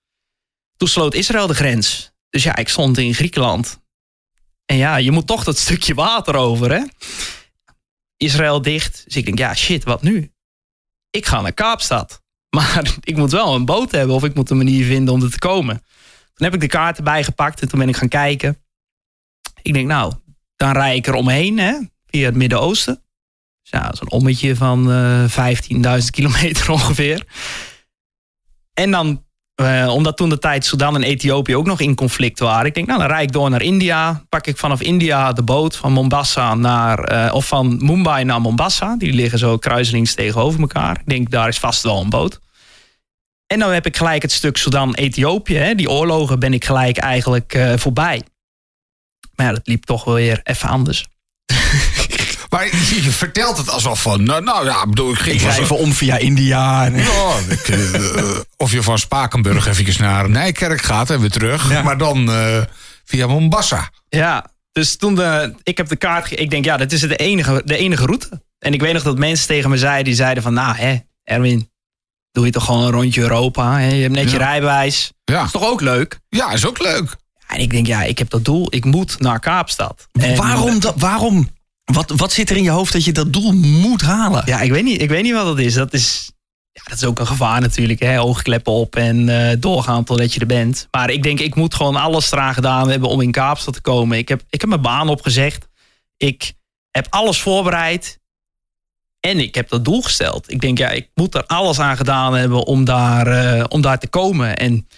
Toen 0.76 0.88
sloot 0.88 1.14
Israël 1.14 1.46
de 1.46 1.54
grens. 1.54 2.12
Dus 2.28 2.42
ja, 2.42 2.56
ik 2.56 2.68
stond 2.68 2.98
in 2.98 3.14
Griekenland. 3.14 3.80
En 4.64 4.76
ja, 4.76 4.96
je 4.96 5.10
moet 5.10 5.26
toch 5.26 5.44
dat 5.44 5.58
stukje 5.58 5.94
water 5.94 6.34
over, 6.34 6.72
hè? 6.72 6.82
Israël 8.16 8.62
dicht. 8.62 9.02
Dus 9.04 9.16
ik 9.16 9.24
denk, 9.24 9.38
ja, 9.38 9.54
shit, 9.54 9.84
wat 9.84 10.02
nu? 10.02 10.32
Ik 11.10 11.26
ga 11.26 11.40
naar 11.40 11.52
Kaapstad. 11.52 12.20
Maar 12.56 12.94
ik 13.00 13.16
moet 13.16 13.30
wel 13.30 13.54
een 13.54 13.64
boot 13.64 13.90
hebben 13.90 14.16
of 14.16 14.24
ik 14.24 14.34
moet 14.34 14.50
een 14.50 14.56
manier 14.56 14.84
vinden 14.84 15.14
om 15.14 15.22
er 15.22 15.30
te 15.30 15.38
komen. 15.38 15.82
Toen 16.34 16.46
heb 16.46 16.54
ik 16.54 16.60
de 16.60 16.66
kaarten 16.66 17.04
bijgepakt 17.04 17.60
en 17.60 17.68
toen 17.68 17.78
ben 17.78 17.88
ik 17.88 17.96
gaan 17.96 18.08
kijken. 18.08 18.62
Ik 19.62 19.72
denk, 19.72 19.86
nou, 19.86 20.14
dan 20.56 20.72
rij 20.72 20.96
ik 20.96 21.06
er 21.06 21.14
omheen, 21.14 21.58
hè? 21.58 21.78
Via 22.06 22.24
het 22.24 22.34
Midden-Oosten. 22.34 23.01
Zo'n 23.72 24.10
ommetje 24.10 24.56
van 24.56 24.92
eh 24.92 26.00
15.000 26.00 26.06
kilometer 26.10 26.70
ongeveer. 26.76 27.26
En 28.74 28.90
dan 28.90 29.22
eh, 29.54 29.88
omdat 29.94 30.16
toen 30.16 30.28
de 30.28 30.38
tijd 30.38 30.64
Sudan 30.64 30.94
en 30.94 31.02
Ethiopië 31.02 31.56
ook 31.56 31.66
nog 31.66 31.80
in 31.80 31.94
conflict 31.94 32.38
waren. 32.38 32.66
Ik 32.66 32.74
denk, 32.74 32.86
nou, 32.86 32.98
dan 32.98 33.08
rijd 33.08 33.22
ik 33.22 33.32
door 33.32 33.50
naar 33.50 33.62
India. 33.62 34.24
Pak 34.28 34.46
ik 34.46 34.58
vanaf 34.58 34.80
India 34.80 35.32
de 35.32 35.42
boot 35.42 35.76
van 35.76 35.92
Mombasa 35.92 36.54
naar, 36.54 36.98
eh, 36.98 37.34
of 37.34 37.46
van 37.46 37.84
Mumbai 37.84 38.24
naar 38.24 38.40
Mombasa. 38.40 38.96
Die 38.96 39.12
liggen 39.12 39.38
zo 39.38 39.58
kruiselings 39.58 40.14
tegenover 40.14 40.60
elkaar. 40.60 40.96
Ik 41.00 41.08
denk, 41.08 41.30
daar 41.30 41.48
is 41.48 41.58
vast 41.58 41.82
wel 41.82 42.00
een 42.00 42.10
boot. 42.10 42.40
En 43.46 43.58
dan 43.58 43.70
heb 43.70 43.86
ik 43.86 43.96
gelijk 43.96 44.22
het 44.22 44.32
stuk 44.32 44.56
Sudan-Ethiopië. 44.56 45.72
Die 45.76 45.90
oorlogen 45.90 46.38
ben 46.38 46.52
ik 46.52 46.64
gelijk 46.64 46.98
eigenlijk 46.98 47.74
voorbij. 47.76 48.22
Maar 49.34 49.54
dat 49.54 49.66
liep 49.66 49.84
toch 49.84 50.04
wel 50.04 50.14
weer 50.14 50.40
even 50.42 50.68
anders. 50.68 51.06
Maar 52.52 52.64
je, 52.64 53.02
je 53.02 53.10
vertelt 53.10 53.56
het 53.56 53.70
alsof 53.70 54.02
van, 54.02 54.22
nou, 54.22 54.42
nou 54.42 54.64
ja, 54.66 54.82
ik 54.82 54.88
bedoel, 54.88 55.10
ik 55.10 55.18
ging 55.18 55.40
Ik 55.42 55.58
even 55.58 55.78
om 55.78 55.92
via 55.92 56.16
India. 56.16 56.84
En, 56.84 56.96
Ja, 56.96 57.34
ik, 57.48 57.68
eh, 57.68 58.38
of 58.56 58.72
je 58.72 58.82
van 58.82 58.98
Spakenburg 58.98 59.66
eventjes 59.66 59.96
naar 59.96 60.30
Nijkerk 60.30 60.82
gaat 60.82 61.10
en 61.10 61.20
weer 61.20 61.30
terug. 61.30 61.70
Ja. 61.70 61.82
Maar 61.82 61.98
dan 61.98 62.32
eh, 62.32 62.62
via 63.04 63.26
Mombasa. 63.26 63.90
Ja, 64.08 64.46
dus 64.72 64.96
toen 64.96 65.14
de, 65.14 65.54
ik 65.62 65.76
heb 65.76 65.88
de 65.88 65.96
kaart. 65.96 66.40
Ik 66.40 66.50
denk, 66.50 66.64
ja, 66.64 66.76
dat 66.76 66.92
is 66.92 67.00
de 67.00 67.16
enige, 67.16 67.62
de 67.64 67.76
enige 67.76 68.04
route. 68.04 68.42
En 68.58 68.72
ik 68.72 68.80
weet 68.80 68.92
nog 68.92 69.02
dat 69.02 69.18
mensen 69.18 69.46
tegen 69.46 69.70
me 69.70 69.76
zeiden, 69.76 70.04
die 70.04 70.14
zeiden 70.14 70.42
van, 70.42 70.54
nou, 70.54 70.76
hè, 70.76 70.96
Erwin, 71.24 71.70
doe 72.32 72.46
je 72.46 72.52
toch 72.52 72.64
gewoon 72.64 72.82
een 72.82 72.92
rondje 72.92 73.20
Europa. 73.20 73.78
Hè? 73.78 73.88
Je 73.88 74.02
hebt 74.02 74.14
net 74.14 74.30
je 74.30 74.38
rijbewijs. 74.38 75.12
Ja. 75.24 75.44
Is 75.44 75.50
toch 75.50 75.64
ook 75.64 75.80
leuk? 75.80 76.18
ja, 76.28 76.52
is 76.52 76.66
ook 76.66 76.78
leuk. 76.78 77.16
En 77.46 77.58
ik 77.60 77.70
denk, 77.70 77.86
ja, 77.86 78.02
ik 78.02 78.18
heb 78.18 78.30
dat 78.30 78.44
doel. 78.44 78.66
Ik 78.70 78.84
moet 78.84 79.20
naar 79.20 79.40
Kaapstad. 79.40 80.06
En- 80.12 80.36
waarom? 80.36 80.80
Dat, 80.80 80.94
waarom? 80.96 81.48
Wat, 81.84 82.10
wat 82.16 82.32
zit 82.32 82.50
er 82.50 82.56
in 82.56 82.62
je 82.62 82.70
hoofd 82.70 82.92
dat 82.92 83.04
je 83.04 83.12
dat 83.12 83.32
doel 83.32 83.52
moet 83.52 84.02
halen? 84.02 84.42
Ja, 84.46 84.60
ik 84.60 84.70
weet 84.70 84.84
niet, 84.84 85.02
ik 85.02 85.08
weet 85.08 85.22
niet 85.22 85.32
wat 85.32 85.44
dat 85.44 85.58
is. 85.58 85.74
Dat 85.74 85.92
is, 85.92 86.32
ja, 86.72 86.82
dat 86.84 86.98
is 86.98 87.04
ook 87.04 87.18
een 87.18 87.26
gevaar 87.26 87.60
natuurlijk. 87.60 88.00
Hè? 88.00 88.20
Oogkleppen 88.20 88.72
op 88.72 88.96
en 88.96 89.28
eh, 89.28 89.56
doorgaan 89.60 90.04
totdat 90.04 90.34
je 90.34 90.40
er 90.40 90.46
bent. 90.46 90.88
Maar 90.90 91.10
ik 91.10 91.22
denk, 91.22 91.40
ik 91.40 91.54
moet 91.54 91.74
gewoon 91.74 91.96
alles 91.96 92.32
eraan 92.32 92.54
gedaan 92.54 92.90
hebben 92.90 93.08
om 93.08 93.20
in 93.20 93.30
Kaapstad 93.30 93.74
te 93.74 93.80
komen. 93.80 94.18
Ik 94.18 94.28
heb, 94.28 94.42
ik 94.50 94.60
heb 94.60 94.70
mijn 94.70 94.82
baan 94.82 95.08
opgezegd. 95.08 95.68
Ik 96.16 96.52
heb 96.90 97.06
alles 97.10 97.40
voorbereid. 97.40 98.20
En 99.20 99.38
ik 99.38 99.54
heb 99.54 99.68
dat 99.68 99.84
doel 99.84 100.02
gesteld. 100.02 100.50
Ik 100.50 100.60
denk, 100.60 100.78
ja, 100.78 100.90
ik 100.90 101.08
moet 101.14 101.34
er 101.34 101.46
alles 101.46 101.78
aan 101.78 101.96
gedaan 101.96 102.34
hebben 102.34 102.66
om 102.66 102.84
daar, 102.84 103.26
eh, 103.26 103.64
om 103.68 103.80
daar 103.80 103.98
te 103.98 104.08
komen. 104.08 104.56
En 104.56 104.88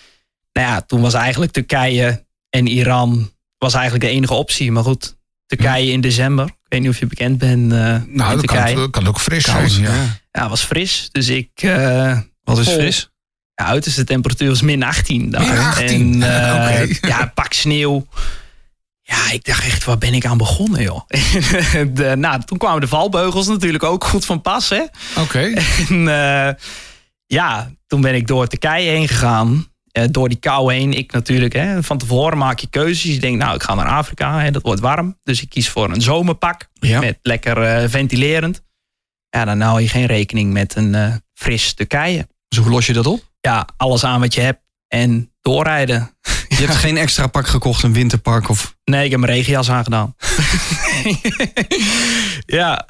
Nou 0.52 0.68
ja, 0.68 0.80
toen 0.80 1.00
was 1.00 1.14
eigenlijk 1.14 1.52
Turkije 1.52 2.24
en 2.50 2.66
Iran 2.66 3.32
was 3.58 3.74
eigenlijk 3.74 4.04
de 4.04 4.10
enige 4.10 4.34
optie. 4.34 4.72
Maar 4.72 4.82
goed, 4.82 5.16
Turkije 5.46 5.90
in 5.92 6.00
december. 6.00 6.48
Ik 6.74 6.80
weet 6.80 6.88
niet 6.88 7.02
of 7.02 7.02
je 7.02 7.06
bekend 7.16 7.38
bent 7.38 7.72
uh, 7.72 7.78
Nou, 7.78 8.30
in 8.30 8.36
dat 8.36 8.44
kan, 8.44 8.90
kan 8.90 9.06
ook 9.06 9.20
fris 9.20 9.44
zijn. 9.44 9.56
Koud, 9.56 9.74
Ja. 9.74 9.94
ja. 9.94 10.18
Ja, 10.32 10.48
was 10.48 10.62
fris. 10.62 11.08
Dus 11.12 11.28
ik... 11.28 11.48
eh, 11.54 12.18
Wat 12.44 12.58
is 12.58 12.64
vol- 12.64 12.74
fris? 12.74 13.10
Ja, 13.54 13.64
uiterste 13.64 14.04
temperatuur 14.04 14.48
was 14.48 14.62
min 14.62 14.82
18. 14.82 15.30
daar. 15.30 15.40
Min 15.40 15.58
18? 15.58 16.22
En, 16.22 16.22
eh. 16.80 16.94
Ja, 17.00 17.30
pak 17.34 17.52
sneeuw. 17.52 18.06
Ja, 19.02 19.30
ik 19.32 19.44
dacht 19.44 19.64
echt, 19.64 19.84
waar 19.84 19.98
ben 19.98 20.14
ik 20.14 20.26
aan 20.26 20.36
begonnen, 20.38 20.82
joh? 20.82 21.00
de, 21.94 22.14
nou, 22.16 22.42
toen 22.44 22.58
kwamen 22.58 22.80
de 22.80 22.88
valbeugels 22.88 23.46
natuurlijk 23.46 23.84
ook 23.84 24.04
goed 24.04 24.24
van 24.24 24.40
pas, 24.40 24.68
hè? 24.68 24.82
Oké. 25.20 25.52
En 25.88 26.08
eh, 26.08 26.54
ja, 27.26 27.70
toen 27.86 28.00
ben 28.00 28.14
ik 28.14 28.26
door 28.26 28.46
Turkije 28.46 28.90
heen 28.90 29.08
gegaan. 29.08 29.66
Eh, 29.94 30.04
door 30.10 30.28
die 30.28 30.38
kou 30.38 30.74
heen. 30.74 30.92
Ik 30.92 31.12
natuurlijk, 31.12 31.52
hè, 31.52 31.82
van 31.82 31.98
tevoren 31.98 32.38
maak 32.38 32.58
je 32.58 32.66
keuzes. 32.66 33.14
Je 33.14 33.20
denkt, 33.20 33.38
nou, 33.38 33.54
ik 33.54 33.62
ga 33.62 33.74
naar 33.74 33.86
Afrika, 33.88 34.40
hè, 34.40 34.50
dat 34.50 34.62
wordt 34.62 34.80
warm. 34.80 35.18
Dus 35.22 35.42
ik 35.42 35.48
kies 35.48 35.68
voor 35.68 35.90
een 35.90 36.00
zomerpak. 36.00 36.68
Ja. 36.72 37.00
Met 37.00 37.18
lekker 37.22 37.62
eh, 37.62 37.88
ventilerend. 37.88 38.62
Ja, 39.28 39.44
dan 39.44 39.60
hou 39.60 39.80
je 39.80 39.88
geen 39.88 40.06
rekening 40.06 40.52
met 40.52 40.76
een 40.76 40.94
eh, 40.94 41.14
fris 41.34 41.72
Turkije. 41.72 42.28
Dus 42.48 42.58
hoe 42.58 42.70
los 42.70 42.86
je 42.86 42.92
dat 42.92 43.06
op? 43.06 43.30
Ja, 43.40 43.68
alles 43.76 44.04
aan 44.04 44.20
wat 44.20 44.34
je 44.34 44.40
hebt 44.40 44.60
en 44.88 45.32
doorrijden. 45.40 46.10
Je 46.58 46.66
hebt 46.66 46.78
geen 46.78 46.96
extra 46.96 47.26
pak 47.26 47.46
gekocht, 47.46 47.82
een 47.82 47.92
winterpak 47.92 48.48
of... 48.48 48.76
Nee, 48.84 49.04
ik 49.04 49.10
heb 49.10 49.20
mijn 49.20 49.32
regenjas 49.32 49.70
aangedaan. 49.70 50.14
ja, 52.60 52.88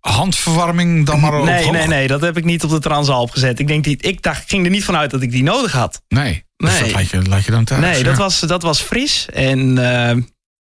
Handverwarming 0.00 1.06
dan 1.06 1.20
maar 1.20 1.38
op 1.38 1.44
nee, 1.44 1.70
nee, 1.70 1.86
nee, 1.86 2.06
dat 2.06 2.20
heb 2.20 2.36
ik 2.36 2.44
niet 2.44 2.64
op 2.64 2.70
de 2.70 2.78
Transalp 2.78 3.30
gezet. 3.30 3.58
Ik, 3.58 3.66
denk 3.66 3.86
niet, 3.86 4.06
ik 4.06 4.22
dacht, 4.22 4.42
ik 4.42 4.48
ging 4.48 4.64
er 4.64 4.70
niet 4.70 4.84
vanuit 4.84 5.10
dat 5.10 5.22
ik 5.22 5.30
die 5.30 5.42
nodig 5.42 5.72
had. 5.72 6.02
Nee. 6.08 6.44
Dus 6.56 6.70
Nee. 6.70 6.80
dat 6.82 6.92
laat 6.92 7.10
je, 7.10 7.22
laat 7.22 7.44
je 7.44 7.50
dan 7.50 7.64
thuis. 7.64 7.80
Nee, 7.80 7.98
ja. 7.98 8.02
dat, 8.02 8.16
was, 8.16 8.40
dat 8.40 8.62
was 8.62 8.80
fris. 8.80 9.26
En 9.32 9.78
eh, 9.78 10.22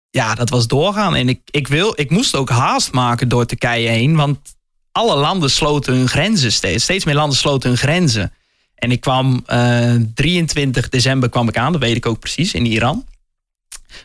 ja, 0.10 0.36
dat 0.36 0.50
was 0.50 0.68
doorgaan. 0.68 1.16
En 1.16 1.30
ik, 1.30 1.40
ik, 1.52 1.68
wil, 1.68 1.94
ik 1.96 2.10
moest 2.10 2.36
ook 2.36 2.50
haast 2.50 2.92
maken 2.92 3.28
door 3.30 3.46
Turkije 3.46 3.90
heen. 3.90 4.16
Want 4.16 4.40
alle 4.92 5.16
landen 5.16 5.50
sloten 5.52 5.94
hun 5.94 6.08
grenzen 6.10 6.52
steeds. 6.52 6.84
Steeds 6.84 7.06
meer 7.06 7.16
landen 7.16 7.38
sloten 7.38 7.70
hun 7.70 7.78
grenzen. 7.78 8.34
En 8.84 8.92
ik 8.92 9.02
kwam 9.02 9.44
eh 9.46 9.96
23 10.14 10.90
december 10.90 11.30
kwam 11.30 11.48
ik 11.48 11.58
aan, 11.58 11.72
dat 11.72 11.82
weet 11.82 11.96
ik 11.96 12.06
ook 12.06 12.20
precies, 12.20 12.54
in 12.54 12.66
Iran. 12.66 13.06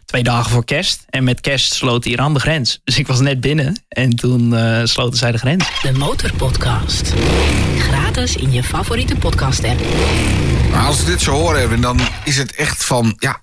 Twee 0.05 0.23
dagen 0.23 0.51
voor 0.51 0.65
kerst. 0.65 1.05
En 1.11 1.25
met 1.25 1.41
kerst 1.41 1.73
sloot 1.73 2.05
Iran 2.05 2.35
de 2.35 2.41
grens. 2.41 2.81
Dus 2.85 2.99
ik 2.99 3.07
was 3.07 3.21
net 3.21 3.41
binnen 3.41 3.85
en 3.89 4.11
toen 4.11 4.57
eh, 4.57 4.85
sloten 4.85 5.19
zij 5.19 5.33
de 5.33 5.39
grens. 5.39 5.81
De 5.83 5.93
Motorpodcast. 5.93 7.15
Gratis 7.79 8.37
in 8.37 8.53
je 8.53 8.63
favoriete 8.63 9.17
podcast 9.17 9.65
app. 9.65 9.81
Maar 10.71 10.87
als 10.87 11.01
ik 11.01 11.07
dit 11.07 11.21
zo 11.21 11.33
hoor, 11.33 11.57
Erwin, 11.57 11.81
dan 11.81 12.01
is 12.25 12.37
het 12.37 12.55
echt 12.55 12.85
van... 12.85 13.17
Ja, 13.19 13.41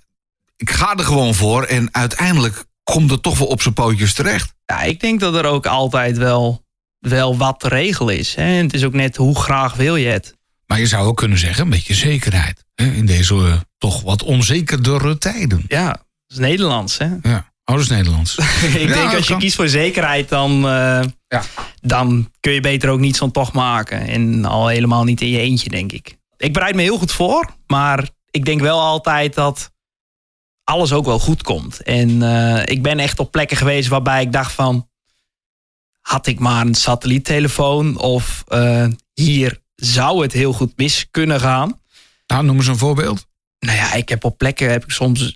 ik 0.55 0.69
ga 0.69 0.95
er 0.95 1.03
gewoon 1.03 1.33
voor 1.33 1.63
en 1.63 1.89
uiteindelijk 1.91 2.65
komt 2.83 3.11
het 3.11 3.23
toch 3.23 3.37
wel 3.37 3.47
op 3.47 3.61
zijn 3.61 3.73
pootjes 3.73 4.13
terecht. 4.13 4.53
Ja, 4.65 4.81
ik 4.81 4.99
denk 4.99 5.19
dat 5.19 5.35
er 5.35 5.45
ook 5.45 5.65
altijd 5.65 6.17
wel, 6.17 6.63
wel 6.99 7.37
wat 7.37 7.59
te 7.59 7.67
regelen 7.67 8.17
is. 8.17 8.35
Hè? 8.35 8.57
En 8.57 8.65
het 8.65 8.73
is 8.73 8.83
ook 8.83 8.93
net 8.93 9.15
hoe 9.15 9.39
graag 9.39 9.73
wil 9.73 9.95
je 9.95 10.07
het. 10.07 10.35
Maar 10.67 10.79
je 10.79 10.85
zou 10.87 11.07
ook 11.07 11.17
kunnen 11.17 11.37
zeggen, 11.37 11.63
een 11.63 11.69
beetje 11.69 11.93
zekerheid. 11.93 12.65
Hè, 12.75 12.85
in 12.85 13.05
deze 13.05 13.35
eh, 13.35 13.59
toch 13.77 14.01
wat 14.01 14.23
onzekerdere 14.23 15.17
tijden. 15.17 15.63
Ja, 15.67 15.87
dat 15.87 16.03
is 16.27 16.37
Nederlands. 16.37 16.97
Hè? 16.97 17.05
Ja, 17.21 17.37
oh, 17.65 17.75
dat 17.75 17.79
is 17.79 17.89
Nederlands. 17.89 18.35
ik 18.73 18.87
Ja, 18.87 18.93
denk 18.93 19.13
als 19.13 19.23
je 19.25 19.31
kan. 19.31 19.39
kiest 19.39 19.55
voor 19.55 19.67
zekerheid, 19.67 20.29
dan, 20.29 20.51
eh, 20.51 21.03
Ja. 21.27 21.43
dan 21.81 22.31
kun 22.39 22.51
je 22.51 22.59
beter 22.61 22.89
ook 22.89 22.99
niets 22.99 23.17
van 23.17 23.31
toch 23.31 23.53
maken. 23.53 24.01
En 24.07 24.45
al 24.45 24.67
helemaal 24.67 25.03
niet 25.03 25.21
in 25.21 25.29
je 25.29 25.39
eentje, 25.39 25.69
denk 25.69 25.91
ik. 25.91 26.17
Ik 26.37 26.53
bereid 26.53 26.75
me 26.75 26.81
heel 26.81 26.97
goed 26.97 27.11
voor, 27.11 27.55
maar 27.67 28.09
ik 28.31 28.45
denk 28.45 28.61
wel 28.61 28.79
altijd 28.81 29.33
dat 29.33 29.71
alles 30.63 30.91
ook 30.93 31.05
wel 31.05 31.19
goed 31.19 31.43
komt. 31.43 31.81
En 31.83 32.21
eh, 32.21 32.61
ik 32.65 32.81
ben 32.81 32.99
echt 32.99 33.19
op 33.19 33.31
plekken 33.31 33.57
geweest 33.57 33.87
waarbij 33.89 34.21
ik 34.21 34.31
dacht 34.31 34.51
van... 34.51 34.89
had 36.01 36.27
ik 36.27 36.39
maar 36.39 36.65
een 36.65 36.75
satelliettelefoon 36.75 37.97
of 37.97 38.43
hier 39.13 39.63
zou 39.75 40.21
het 40.21 40.31
heel 40.33 40.53
goed 40.53 40.73
mis 40.77 41.07
kunnen 41.11 41.39
gaan. 41.39 41.79
Nou, 42.27 42.43
noem 42.45 42.55
eens 42.57 42.67
een 42.67 42.77
voorbeeld. 42.77 43.25
Nou 43.59 43.77
ja, 43.77 43.93
ik 43.93 44.09
heb 44.09 44.23
op 44.23 44.37
plekken 44.37 44.71
heb 44.71 44.83
ik 44.83 44.89
soms 44.91 45.35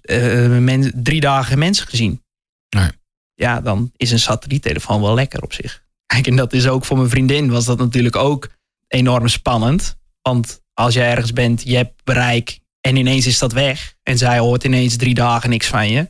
men- 0.60 0.92
drie 0.96 1.20
dagen 1.22 1.60
mensen 1.60 1.88
gezien. 1.88 2.24
Nee. 2.70 2.90
Ja, 3.34 3.62
dan 3.62 3.92
is 3.96 4.12
een 4.12 4.20
satelliettelefoon 4.20 5.02
wel 5.02 5.14
lekker 5.14 5.42
op 5.42 5.54
zich. 5.54 5.84
Kijk, 6.06 6.28
en 6.28 6.36
dat 6.36 6.54
is 6.54 6.68
ook 6.68 6.86
voor 6.86 6.98
mijn 6.98 7.10
vriendin 7.10 7.50
was 7.52 7.66
dat 7.66 7.78
natuurlijk 7.78 8.16
ook 8.16 8.50
enorm 8.88 9.28
spannend. 9.28 9.96
Want 10.22 10.62
als 10.74 10.94
je 10.94 11.02
ergens 11.02 11.34
bent, 11.34 11.64
je 11.64 11.76
hebt 11.76 12.04
bereik 12.04 12.60
en 12.82 12.96
ineens 12.96 13.26
is 13.28 13.40
dat 13.40 13.52
weg. 13.54 13.96
En 14.04 14.18
zij 14.18 14.40
hoort 14.40 14.64
ineens 14.64 14.96
drie 14.96 15.14
dagen 15.14 15.50
niks 15.50 15.68
van 15.68 15.90
je. 15.90 16.08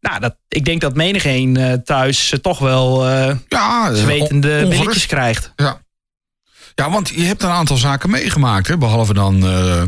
Nou, 0.00 0.20
dat, 0.20 0.36
ik 0.48 0.64
denk 0.64 0.80
dat 0.80 0.94
menigeen 0.94 1.56
eh, 1.56 1.72
thuis 1.72 2.34
toch 2.42 2.58
wel 2.58 3.06
Ja, 3.48 3.94
zwetende 3.94 4.48
ongerust. 4.48 4.78
billetjes 4.80 5.06
krijgt. 5.06 5.52
Ja. 5.56 5.80
Ja, 6.78 6.90
want 6.90 7.08
je 7.08 7.22
hebt 7.22 7.42
een 7.42 7.48
aantal 7.50 7.76
zaken 7.76 8.10
meegemaakt. 8.10 8.68
Hè? 8.68 8.78
Behalve 8.78 9.14
dan 9.14 9.46
eh, 9.46 9.82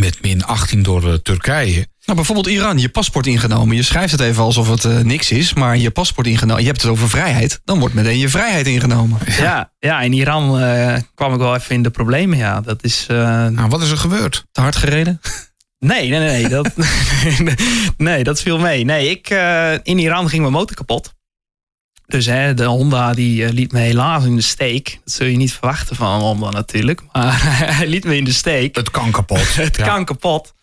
met 0.00 0.22
min 0.22 0.44
18 0.44 0.82
door 0.82 1.08
eh, 1.12 1.14
Turkije. 1.14 1.86
Nou, 2.04 2.20
bijvoorbeeld 2.20 2.46
Iran, 2.56 2.78
je 2.78 2.88
paspoort 2.88 3.26
ingenomen. 3.26 3.76
Je 3.76 3.82
schrijft 3.82 4.12
het 4.12 4.20
even 4.20 4.42
alsof 4.42 4.68
het 4.68 4.84
eh, 4.84 4.98
niks 4.98 5.30
is, 5.30 5.54
maar 5.54 5.76
je 5.76 5.90
paspoort 5.90 6.26
ingenomen. 6.26 6.62
Je 6.62 6.68
hebt 6.68 6.82
het 6.82 6.90
over 6.90 7.08
vrijheid. 7.08 7.60
Dan 7.64 7.78
wordt 7.78 7.94
meteen 7.94 8.18
je 8.18 8.28
vrijheid 8.28 8.66
ingenomen. 8.66 9.18
Ja, 9.26 9.72
ja 9.78 10.00
in 10.00 10.12
Iran 10.12 10.60
eh, 10.60 10.96
kwam 11.14 11.32
ik 11.32 11.38
wel 11.38 11.54
even 11.54 11.74
in 11.74 11.82
de 11.82 11.90
problemen. 11.90 12.38
Ja, 12.38 12.60
dat 12.60 12.84
is. 12.84 13.06
eh, 13.08 13.16
Nou, 13.46 13.68
wat 13.68 13.82
is 13.82 13.90
er 13.90 13.98
gebeurd? 13.98 14.44
Te 14.52 14.60
hard 14.60 14.76
gereden? 14.76 15.20
Nee, 15.78 16.08
nee, 16.08 16.18
nee. 16.18 16.48
Dat, 16.48 16.70
nee, 17.96 18.24
dat 18.24 18.40
viel 18.40 18.58
mee. 18.58 18.84
Nee, 18.84 19.10
ik, 19.10 19.30
eh, 19.30 19.72
in 19.82 19.98
Iran 19.98 20.28
ging 20.28 20.40
mijn 20.40 20.52
motor 20.54 20.76
kapot. 20.76 21.14
Dus 22.08 22.26
hè, 22.26 22.54
de 22.54 22.64
Honda 22.64 23.12
die 23.12 23.44
eh, 23.44 23.52
liet 23.52 23.72
me 23.72 23.78
helaas 23.78 24.24
in 24.24 24.36
de 24.36 24.42
steek. 24.42 25.00
Dat 25.04 25.14
zul 25.14 25.26
je 25.26 25.36
niet 25.36 25.52
verwachten 25.52 25.96
van 25.96 26.14
een 26.14 26.20
Honda 26.20 26.50
natuurlijk. 26.50 27.02
Maar 27.12 27.38
hij 27.76 27.86
liet 27.86 28.04
me 28.04 28.16
in 28.16 28.24
de 28.24 28.32
steek. 28.32 28.76
Het 28.76 28.90
kan 28.90 29.10
kapot. 29.10 29.54
Het 29.56 29.76
Ja. 29.76 29.86
kan 29.86 30.04
kapot. 30.04 30.54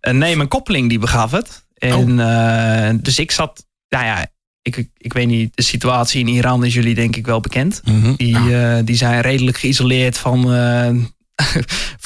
Eh, 0.00 0.12
nee, 0.12 0.36
mijn 0.36 0.48
koppeling 0.48 0.88
die 0.88 0.98
begaf 0.98 1.30
het. 1.30 1.66
En, 1.74 2.20
eh, 2.20 2.94
dus 3.00 3.18
ik 3.18 3.30
zat... 3.30 3.66
Nou 3.88 4.04
ja, 4.04 4.26
ik, 4.62 4.88
ik, 4.96 5.12
weet 5.12 5.26
niet. 5.26 5.56
De 5.56 5.62
situatie 5.62 6.20
in 6.20 6.28
Iran 6.28 6.64
is 6.64 6.74
jullie 6.74 6.94
denk 6.94 7.16
ik 7.16 7.26
wel 7.26 7.40
bekend. 7.40 7.82
Die, 8.16 8.56
eh, 8.56 8.78
die 8.84 8.96
zijn 8.96 9.20
redelijk 9.20 9.58
geïsoleerd 9.58 10.18
van, 10.18 10.42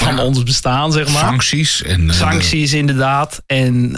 van 0.00 0.16
Ja. 0.16 0.24
ons 0.24 0.42
bestaan, 0.42 0.92
zeg 0.92 1.12
maar. 1.12 1.22
Sancties 1.22 1.82
en 1.82 2.14
Sancties 2.14 2.72
inderdaad. 2.72 3.42
En 3.46 3.96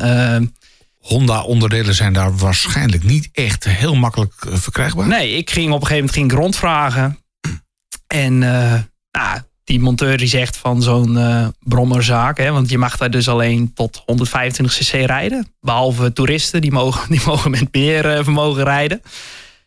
Honda-onderdelen 1.03 1.95
zijn 1.95 2.12
daar 2.12 2.37
waarschijnlijk 2.37 3.05
niet 3.05 3.29
echt 3.33 3.65
heel 3.65 3.95
makkelijk 3.95 4.35
eh, 4.49 4.55
verkrijgbaar. 4.55 5.07
nee, 5.07 5.37
ik 5.37 5.51
ging 5.51 5.67
op 5.73 5.81
een 5.81 5.87
gegeven 5.87 5.97
moment 5.97 6.15
ging 6.15 6.33
rondvragen. 6.33 7.19
En 8.07 8.43
eh, 8.43 8.81
nou, 9.11 9.41
die 9.65 9.81
monteur 9.81 10.19
die 10.19 10.29
zegt 10.29 10.57
van 10.57 10.83
zo'n 10.83 11.19
eh 11.19 11.47
brommerzaak. 11.59 12.38
Hè, 12.38 12.51
want 12.51 12.71
je 12.71 12.79
mag 12.79 12.97
daar 12.97 13.11
dus 13.11 13.29
alleen 13.29 13.73
tot 13.75 14.03
125 14.07 14.79
cc 14.79 15.07
rijden. 15.07 15.55
Behalve 15.61 16.12
toeristen, 16.12 16.61
die 16.61 16.73
mogen, 16.73 17.11
die 17.15 17.23
mogen 17.27 17.51
met 17.51 17.73
meer 17.73 18.25
vermogen 18.25 18.65
rijden. 18.65 19.03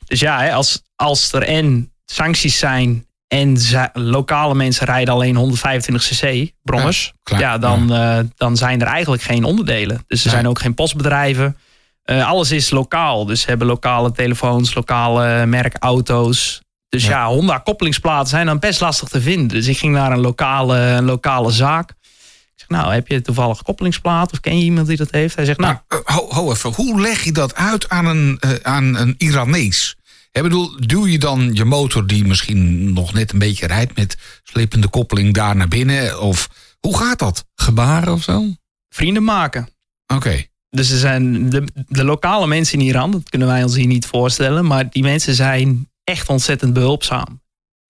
Dus 0.06 0.20
ja, 0.20 0.42
hè, 0.42 0.54
als, 0.54 0.82
als 0.96 1.34
er 1.34 1.44
en 1.44 1.94
sancties 2.06 2.60
zijn 2.60 3.06
en 3.28 3.58
lokale 3.94 4.56
mensen 4.56 4.86
rijden 4.86 5.14
alleen 5.14 5.36
125 5.36 6.04
cc, 6.04 6.52
brommers. 6.64 7.14
Ja, 7.24 7.58
dan, 7.58 7.94
eh, 7.94 8.20
dan 8.36 8.58
zijn 8.58 8.82
er 8.82 8.88
eigenlijk 8.88 9.22
geen 9.22 9.44
onderdelen. 9.44 10.04
Dus 10.08 10.24
er 10.24 10.30
zijn 10.30 10.48
ook 10.48 10.60
geen 10.60 10.74
postbedrijven. 10.74 11.58
Eh, 12.04 12.28
alles 12.28 12.52
is 12.52 12.70
lokaal. 12.70 13.26
Dus 13.26 13.42
ze 13.42 13.48
hebben 13.48 13.68
lokale 13.68 14.12
telefoons, 14.12 14.74
lokale 14.74 15.46
merkauto's. 15.46 16.62
Dus 16.90 17.06
Ja. 17.06 17.28
Honda 17.28 17.58
koppelingsplaten 17.58 18.28
zijn 18.30 18.46
dan 18.46 18.60
best 18.60 18.82
lastig 18.82 19.10
te 19.10 19.22
vinden. 19.22 19.48
Dus 19.48 19.68
ik 19.68 19.78
ging 19.78 19.94
naar 19.94 20.12
een 20.12 20.20
lokale, 20.22 20.78
een 20.78 21.06
lokale 21.06 21.52
zaak. 21.52 21.90
Ik 21.90 22.62
zeg, 22.62 22.70
nou, 22.70 22.94
heb 22.94 23.08
je 23.08 23.22
toevallig 23.22 23.62
koppelingsplaat? 23.62 24.32
Of 24.32 24.40
ken 24.40 24.58
je 24.58 24.64
iemand 24.64 24.88
die 24.88 24.98
dat 24.98 25.12
heeft? 25.12 25.36
Hij 25.36 25.46
zegt, 25.46 25.60
nou, 25.60 25.76
Nou, 25.88 26.04
eh, 26.06 26.16
ho, 26.16 26.28
ho 26.34 26.52
even. 26.52 26.74
Hoe 26.74 27.02
leg 27.02 27.24
je 27.24 27.32
dat 27.32 27.56
uit 27.56 27.90
aan 27.90 28.06
een, 28.06 28.40
aan 28.62 28.96
een 28.96 29.16
Iranees? 29.18 29.96
Ik 30.36 30.44
bedoel, 30.44 30.76
duw 30.78 31.08
je 31.08 31.20
dan 31.20 31.54
je 31.54 31.66
motor 31.66 32.08
die 32.08 32.26
misschien 32.26 32.94
nog 32.94 33.14
net 33.14 33.32
een 33.32 33.40
beetje 33.40 33.68
rijdt 33.68 33.96
met 33.96 34.18
slepende 34.44 34.88
koppeling 34.88 35.34
daar 35.34 35.56
naar 35.56 35.68
binnen? 35.68 36.22
Of 36.22 36.50
hoe 36.80 36.98
gaat 36.98 37.20
dat? 37.20 37.46
Gebaren 37.56 38.14
of 38.14 38.24
zo? 38.24 38.44
vrienden 38.90 39.24
maken. 39.24 39.70
Oké. 40.08 40.46
Dus 40.70 40.92
er 40.92 40.98
zijn 40.98 41.50
de, 41.50 41.68
de 41.88 42.04
lokale 42.04 42.48
mensen 42.48 42.80
in 42.80 42.86
Iran, 42.86 43.12
dat 43.12 43.30
kunnen 43.30 43.48
wij 43.48 43.64
ons 43.64 43.76
hier 43.76 43.88
niet 43.88 44.06
voorstellen, 44.06 44.66
maar 44.66 44.90
die 44.90 45.04
mensen 45.04 45.36
zijn 45.36 45.90
echt 46.04 46.30
ontzettend 46.30 46.74
behulpzaam. 46.74 47.42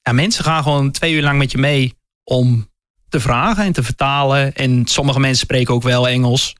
Ja, 0.01 0.11
mensen 0.11 0.43
gaan 0.43 0.63
gewoon 0.63 0.91
twee 0.91 1.13
uur 1.13 1.21
lang 1.21 1.37
met 1.37 1.51
je 1.51 1.57
mee 1.57 1.93
om 2.23 2.69
te 3.09 3.19
vragen 3.19 3.63
en 3.63 3.73
te 3.73 3.83
vertalen. 3.83 4.55
En 4.55 4.85
sommige 4.85 5.19
mensen 5.19 5.45
spreken 5.45 5.73
ook 5.73 5.83
wel 5.83 6.07
Engels. 6.07 6.55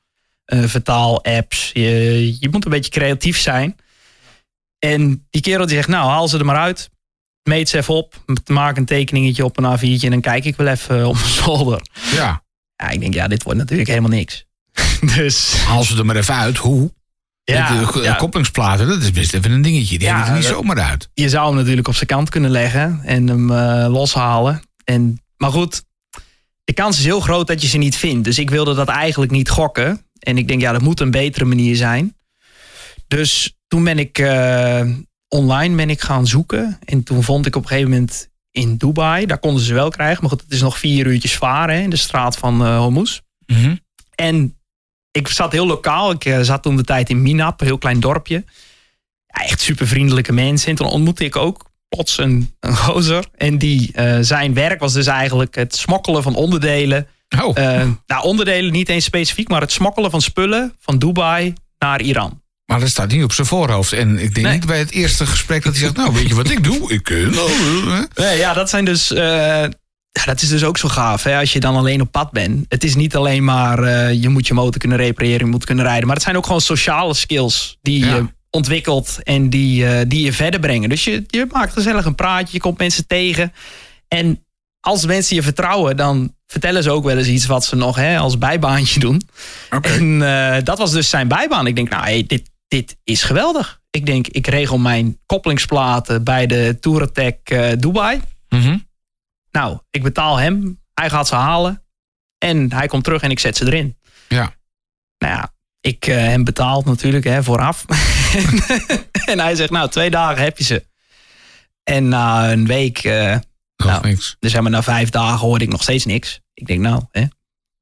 Eh, 0.46 0.64
vertaal-apps. 0.64 1.72
Je, 1.74 2.38
je 2.40 2.50
moet 2.50 2.66
een 2.66 2.72
beetje 2.72 2.92
creatief 2.92 3.40
zijn. 3.40 3.76
En 4.92 5.26
die 5.30 5.42
kerel 5.42 5.66
die 5.66 5.76
zegt, 5.76 5.88
nou 5.88 6.10
haal 6.10 6.28
ze 6.28 6.38
er 6.38 6.46
maar 6.46 6.56
uit. 6.58 6.90
Meet 7.44 7.70
ze 7.70 7.78
even 7.78 7.94
op. 7.94 8.24
Maak 8.46 8.78
een 8.78 8.86
tekeningetje 8.86 9.46
op 9.46 9.58
een 9.58 9.78
A4'tje 9.78 10.04
en 10.04 10.10
dan 10.10 10.22
kijk 10.22 10.46
ik 10.46 10.56
wel 10.56 10.68
even 10.68 11.08
op 11.08 11.14
mijn 11.16 11.28
zolder. 11.28 11.82
Ja. 12.14 12.44
Ja, 12.76 12.90
ik 12.90 13.00
denk, 13.00 13.14
ja, 13.14 13.28
dit 13.28 13.44
wordt 13.44 13.60
natuurlijk 13.60 13.90
helemaal 13.90 14.10
niks. 14.10 14.46
dus 15.16 15.54
Haal 15.58 15.84
ze 15.84 15.98
er 15.98 16.06
maar 16.06 16.16
even 16.16 16.36
uit. 16.36 16.58
Hoe? 16.58 16.94
ja, 17.44 17.80
de, 17.80 17.92
de 17.94 18.02
ja, 18.02 18.14
koppelingsplaten, 18.14 18.88
dat 18.88 19.02
is 19.02 19.12
best 19.12 19.34
even 19.34 19.52
een 19.52 19.62
dingetje. 19.62 19.98
Die 20.00 20.08
Ja, 20.08 20.28
er 20.28 20.34
niet 20.34 20.44
dat- 20.44 20.52
zomaar 20.52 20.80
uit. 20.80 21.10
je 21.14 21.30
zou 21.30 21.48
hem 21.48 21.56
natuurlijk 21.56 21.88
op 21.88 21.96
zijn 21.96 22.08
kant 22.08 22.30
kunnen 22.30 22.52
leggen 22.52 23.00
en 23.04 23.28
hem 23.28 23.52
eh, 23.52 23.86
loshalen. 23.90 24.62
En, 24.84 25.22
maar 25.38 25.52
goed, 25.52 25.84
de 26.64 26.74
kans 26.74 26.98
is 26.98 27.04
heel 27.06 27.20
groot 27.20 27.48
dat 27.48 27.62
je 27.62 27.68
ze 27.68 27.78
niet 27.78 27.96
vindt. 27.96 28.24
Dus 28.24 28.40
ik 28.40 28.50
wilde 28.50 28.74
dat 28.74 28.88
eigenlijk 28.88 29.32
niet 29.32 29.50
gokken. 29.50 30.06
En 30.20 30.38
ik 30.38 30.48
denk, 30.48 30.62
ja, 30.62 30.72
dat 30.72 30.82
moet 30.82 31.00
een 31.00 31.12
betere 31.12 31.46
manier 31.46 31.76
zijn. 31.76 32.15
Dus 33.08 33.56
toen 33.68 33.84
ben 33.84 34.00
ik 34.00 34.18
eh, 34.18 34.90
online 35.28 35.76
ben 35.76 35.90
ik 35.90 36.02
gaan 36.02 36.28
zoeken. 36.28 36.80
En 36.86 37.04
toen 37.04 37.24
vond 37.24 37.46
ik 37.46 37.56
op 37.56 37.62
een 37.62 37.68
gegeven 37.68 37.90
moment 37.90 38.30
in 38.52 38.78
Dubai. 38.78 39.26
Daar 39.26 39.40
konden 39.40 39.64
ze 39.64 39.74
wel 39.74 39.90
krijgen. 39.90 40.22
Maar 40.22 40.30
goed, 40.30 40.42
het 40.42 40.52
is 40.52 40.62
nog 40.62 40.78
vier 40.78 41.08
uurtjes 41.08 41.38
varen 41.38 41.76
hè, 41.76 41.82
in 41.82 41.90
de 41.90 41.96
straat 41.96 42.38
van 42.38 42.66
eh 42.66 42.78
Hormuz. 42.78 43.20
Mhm. 43.46 43.76
En 44.16 44.58
ik 45.12 45.28
zat 45.28 45.52
heel 45.52 45.68
lokaal. 45.68 46.12
Ik 46.12 46.26
eh, 46.26 46.40
zat 46.42 46.64
toen 46.64 46.76
de 46.76 46.84
tijd 46.84 47.10
in 47.10 47.22
Minap, 47.22 47.60
een 47.62 47.68
heel 47.68 47.78
klein 47.78 48.00
dorpje. 48.00 48.44
Ja, 49.28 49.44
echt 49.44 49.62
super 49.62 49.88
vriendelijke 49.88 50.34
mensen. 50.34 50.70
En 50.70 50.76
toen 50.76 50.88
ontmoette 50.88 51.24
ik 51.24 51.36
ook 51.36 51.66
plots 51.88 52.18
een, 52.18 52.56
een 52.60 52.76
gozer. 52.76 53.26
En 53.36 53.58
die, 53.58 53.92
zijn 54.22 54.54
werk 54.54 54.80
was 54.80 54.94
dus 54.94 55.08
eigenlijk 55.08 55.56
het 55.56 55.76
smokkelen 55.76 56.24
van 56.24 56.36
onderdelen. 56.36 57.08
Oh, 57.44 57.56
nou, 58.06 58.24
onderdelen 58.24 58.72
niet 58.72 58.90
eens 58.90 59.06
specifiek, 59.06 59.50
maar 59.50 59.62
het 59.62 59.72
smokkelen 59.72 60.12
van 60.12 60.22
spullen 60.22 60.74
van 60.80 60.98
Dubai 60.98 61.54
naar 61.80 62.02
Iran. 62.02 62.44
Maar 62.66 62.80
dat 62.80 62.90
staat 62.90 63.12
niet 63.12 63.24
op 63.24 63.34
zijn 63.34 63.48
voorhoofd. 63.48 63.94
En 63.94 64.18
ik 64.20 64.34
denk 64.34 64.48
Nee. 64.48 64.56
niet 64.56 64.66
bij 64.66 64.80
het 64.80 64.92
eerste 64.92 65.26
gesprek 65.26 65.64
dat 65.64 65.74
hij 65.74 65.82
zegt... 65.82 65.96
nou, 65.96 66.14
weet 66.14 66.28
je 66.28 66.36
wat 66.36 66.50
ik 66.50 66.64
doe? 66.64 66.92
Ik... 66.94 67.10
eh, 67.10 67.28
nou, 67.28 67.50
eh. 67.88 68.00
Nee, 68.16 68.38
ja, 68.38 68.54
dat 68.54 68.70
zijn 68.70 68.86
dus. 68.86 69.12
eh, 69.12 69.64
ja, 70.12 70.26
dat 70.26 70.42
is 70.42 70.50
dus 70.50 70.64
ook 70.64 70.78
zo 70.78 70.88
gaaf. 70.88 71.24
Hè? 71.24 71.38
Als 71.40 71.54
je 71.54 71.60
dan 71.60 71.76
alleen 71.76 72.02
op 72.02 72.12
pad 72.12 72.32
bent. 72.32 72.66
Het 72.70 72.84
is 72.84 72.96
niet 72.96 73.16
alleen 73.16 73.44
maar 73.44 73.80
eh, 73.84 74.22
je 74.22 74.30
moet 74.30 74.48
je 74.48 74.54
motor 74.54 74.80
kunnen 74.80 74.98
repareren, 74.98 75.40
je 75.46 75.52
moet 75.52 75.66
kunnen 75.66 75.86
rijden. 75.86 76.06
Maar 76.06 76.16
het 76.16 76.24
zijn 76.24 76.38
ook 76.38 76.46
gewoon 76.46 76.62
sociale 76.62 77.14
skills 77.14 77.78
die 77.82 78.06
Ja. 78.06 78.16
je 78.16 78.26
ontwikkelt 78.50 79.18
en 79.24 79.50
die, 79.50 79.88
eh, 79.88 80.06
die 80.08 80.26
je 80.26 80.34
verder 80.34 80.60
brengen. 80.60 80.90
Dus 80.90 81.04
je, 81.04 81.24
je 81.28 81.48
maakt 81.52 81.74
gezellig 81.74 82.06
een 82.06 82.16
praatje, 82.16 82.50
je 82.54 82.60
komt 82.60 82.78
mensen 82.78 83.08
tegen. 83.08 83.54
En 84.08 84.44
als 84.80 85.06
mensen 85.06 85.36
je 85.36 85.42
vertrouwen, 85.44 85.98
dan 85.98 86.34
vertellen 86.48 86.84
ze 86.84 86.92
ook 86.92 87.04
wel 87.04 87.18
eens 87.18 87.28
iets 87.28 87.46
wat 87.46 87.66
ze 87.66 87.76
nog 87.76 87.96
hè, 87.96 88.18
als 88.18 88.38
bijbaantje 88.38 89.00
doen. 89.00 89.22
En 89.82 90.22
eh, 90.22 90.64
dat 90.64 90.78
was 90.78 90.92
dus 90.92 91.10
zijn 91.10 91.28
bijbaan. 91.28 91.68
Ik 91.68 91.76
denk, 91.76 91.90
nou, 91.90 92.04
hey, 92.04 92.24
dit, 92.28 92.50
dit 92.68 92.98
is 93.04 93.24
geweldig. 93.24 93.82
Ik 93.90 94.06
denk, 94.06 94.28
ik 94.28 94.48
regel 94.48 94.78
mijn 94.78 95.20
koppelingsplaten 95.26 96.24
bij 96.24 96.46
de 96.48 96.78
Touratech 96.80 97.34
eh, 97.44 97.72
Dubai. 97.78 98.22
Mhm. 98.50 98.78
Nou, 99.52 99.80
ik 99.92 100.04
betaal 100.04 100.38
hem. 100.38 100.82
Hij 100.94 101.10
gaat 101.10 101.28
ze 101.28 101.36
halen. 101.36 101.84
En 102.38 102.74
hij 102.74 102.88
komt 102.88 103.04
terug 103.04 103.22
en 103.22 103.32
ik 103.32 103.40
zet 103.40 103.58
ze 103.58 103.66
erin. 103.66 103.98
Ja. 104.28 104.54
Nou 105.18 105.34
ja, 105.34 105.54
ik 105.82 106.08
eh, 106.08 106.16
hem 106.16 106.44
betaald 106.44 106.86
natuurlijk 106.86 107.24
hè, 107.24 107.44
vooraf. 107.44 107.86
en 109.32 109.40
hij 109.40 109.56
zegt, 109.56 109.70
nou, 109.72 109.90
twee 109.90 110.10
dagen 110.10 110.44
heb 110.44 110.58
je 110.58 110.64
ze. 110.64 110.86
En 111.84 112.08
na 112.08 112.52
een 112.52 112.68
week, 112.68 113.04
Nog 113.04 113.88
Nou. 113.88 114.08
niks. 114.08 114.36
dus 114.40 114.52
zeg 114.52 114.62
maar 114.62 114.72
na 114.72 114.84
vijf 114.84 115.10
dagen 115.10 115.48
hoorde 115.48 115.64
ik 115.66 115.72
nog 115.72 115.82
steeds 115.82 116.06
niks. 116.06 116.42
Ik 116.54 116.68
denk, 116.68 116.80
nou, 116.80 117.04
hè, 117.12 117.26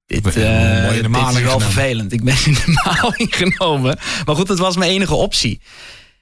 dit, 0.05 0.23
de 0.23 0.31
dit 0.31 0.35
is 0.35 1.09
wel 1.11 1.23
genomen. 1.31 1.61
vervelend. 1.61 2.13
Ik 2.13 2.23
ben 2.23 2.35
in 2.45 2.53
de 2.53 2.81
maling 2.85 3.35
genomen. 3.35 3.97
Maar 4.25 4.35
goed, 4.35 4.47
het 4.47 4.59
was 4.59 4.75
mijn 4.75 4.91
enige 4.91 5.15
optie. 5.15 5.61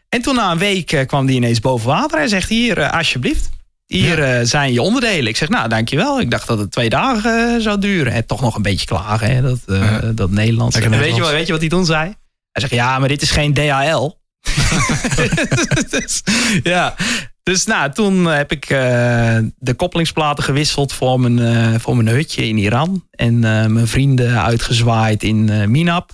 En 0.09 0.21
toen 0.21 0.35
na 0.35 0.51
een 0.51 0.57
week 0.57 0.91
eh, 0.91 1.05
kwam 1.07 1.25
die 1.25 1.35
ineens 1.35 1.59
boven 1.59 1.87
water. 1.87 2.17
Hij 2.17 2.27
zegt, 2.27 2.49
hier, 2.49 2.77
eh, 2.77 2.97
alsjeblieft. 2.97 3.49
Hier 3.87 4.45
zijn 4.45 4.73
je 4.73 4.81
onderdelen. 4.81 5.27
Ik 5.27 5.37
zeg, 5.37 5.49
nou, 5.49 5.69
dankjewel. 5.69 6.19
Ik 6.19 6.31
dacht 6.31 6.47
dat 6.47 6.57
het 6.59 6.71
twee 6.71 6.89
dagen 6.89 7.61
zou 7.61 7.79
duren. 7.79 8.13
En 8.13 8.25
toch 8.25 8.41
nog 8.41 8.55
een 8.55 8.61
beetje 8.61 8.85
klagen, 8.85 9.35
hè, 9.35 9.41
dat, 9.41 9.59
Ja. 9.65 9.99
dat 9.99 10.29
Nederlands. 10.31 10.75
En 10.75 10.89
weet, 10.89 11.15
je, 11.15 11.21
weet 11.21 11.45
je 11.45 11.51
wat 11.51 11.61
hij 11.61 11.69
toen 11.69 11.85
zei? 11.85 12.03
Hij 12.51 12.61
zegt, 12.61 12.73
ja, 12.73 12.99
maar 12.99 13.07
dit 13.07 13.21
is 13.21 13.31
geen 13.31 13.53
DHL. 13.53 14.09
dus, 15.99 16.21
ja. 16.63 16.95
Dus 17.43 17.65
nou, 17.65 17.91
toen 17.91 18.25
heb 18.25 18.51
ik 18.51 18.69
eh, 18.69 19.37
de 19.57 19.73
koppelingsplaten 19.75 20.43
gewisseld 20.43 20.93
voor 20.93 21.19
mijn, 21.19 21.39
eh, 21.39 21.79
voor 21.79 21.95
mijn 21.95 22.07
hutje 22.15 22.47
in 22.47 22.57
Iran. 22.57 23.07
En 23.11 23.33
eh, 23.35 23.65
mijn 23.65 23.87
vrienden 23.87 24.41
uitgezwaaid 24.41 25.23
in 25.23 25.49
eh, 25.49 25.67
Minap. 25.67 26.13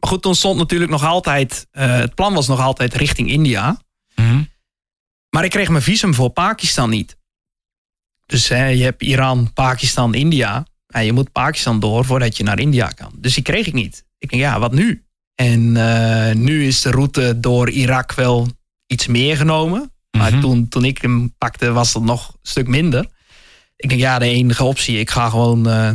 Maar 0.00 0.10
goed, 0.10 0.22
toen 0.22 0.34
stond 0.34 0.58
natuurlijk 0.58 0.90
nog 0.90 1.04
altijd... 1.04 1.66
eh, 1.70 1.96
het 1.96 2.14
plan 2.14 2.34
was 2.34 2.48
nog 2.48 2.60
altijd 2.60 2.94
richting 2.94 3.30
India. 3.30 3.80
Mhm. 4.14 4.42
Maar 5.30 5.44
ik 5.44 5.50
kreeg 5.50 5.68
mijn 5.68 5.82
visum 5.82 6.14
voor 6.14 6.30
Pakistan 6.30 6.90
niet. 6.90 7.16
Dus 8.26 8.48
hè, 8.48 8.66
je 8.66 8.82
hebt 8.82 9.02
Iran, 9.02 9.52
Pakistan, 9.52 10.14
India. 10.14 10.66
Ja, 10.86 10.98
je 11.00 11.12
moet 11.12 11.32
Pakistan 11.32 11.80
door 11.80 12.04
voordat 12.04 12.36
je 12.36 12.42
naar 12.42 12.58
India 12.58 12.88
kan. 12.88 13.12
Dus 13.16 13.34
die 13.34 13.42
kreeg 13.42 13.66
ik 13.66 13.72
niet. 13.72 14.04
Ik 14.18 14.30
denk, 14.30 14.42
ja, 14.42 14.58
wat 14.58 14.72
nu? 14.72 15.04
En 15.34 15.76
eh, 15.76 16.34
nu 16.34 16.66
is 16.66 16.80
de 16.80 16.90
route 16.90 17.40
door 17.40 17.70
Irak 17.70 18.12
wel 18.14 18.48
iets 18.86 19.06
meer 19.06 19.36
genomen. 19.36 19.91
Maar 20.18 20.30
Mhm. 20.32 20.40
toen, 20.40 20.68
toen 20.68 20.84
ik 20.84 21.02
hem 21.02 21.34
pakte, 21.38 21.72
was 21.72 21.92
dat 21.92 22.02
nog 22.02 22.28
een 22.28 22.38
stuk 22.42 22.66
minder. 22.68 23.06
Ik 23.76 23.88
denk, 23.88 24.00
ja, 24.00 24.18
de 24.18 24.26
enige 24.26 24.64
optie. 24.64 24.98
Ik 24.98 25.10
ga 25.10 25.28
gewoon 25.28 25.68
eh, 25.68 25.90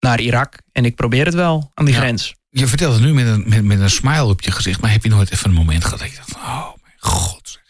naar 0.00 0.20
Irak 0.20 0.58
en 0.72 0.84
ik 0.84 0.94
probeer 0.94 1.24
het 1.24 1.34
wel 1.34 1.70
aan 1.74 1.84
die 1.84 1.94
Ja. 1.94 2.00
grens. 2.00 2.34
Je 2.50 2.66
vertelt 2.66 2.94
het 2.94 3.02
nu 3.02 3.12
met 3.14 3.26
een, 3.26 3.44
met, 3.46 3.64
met 3.64 3.80
een 3.80 3.90
smile 3.90 4.24
op 4.24 4.40
je 4.40 4.50
gezicht. 4.50 4.80
Maar 4.80 4.90
heb 4.90 5.02
je 5.02 5.08
nooit 5.08 5.32
even 5.32 5.48
een 5.48 5.54
moment 5.56 5.84
gehad 5.84 5.98
dat 5.98 6.10
je 6.10 6.16
dacht. 6.16 6.34
Oh 6.34 6.66
mijn 6.82 6.94
god. 6.98 7.48
zeg. 7.52 7.62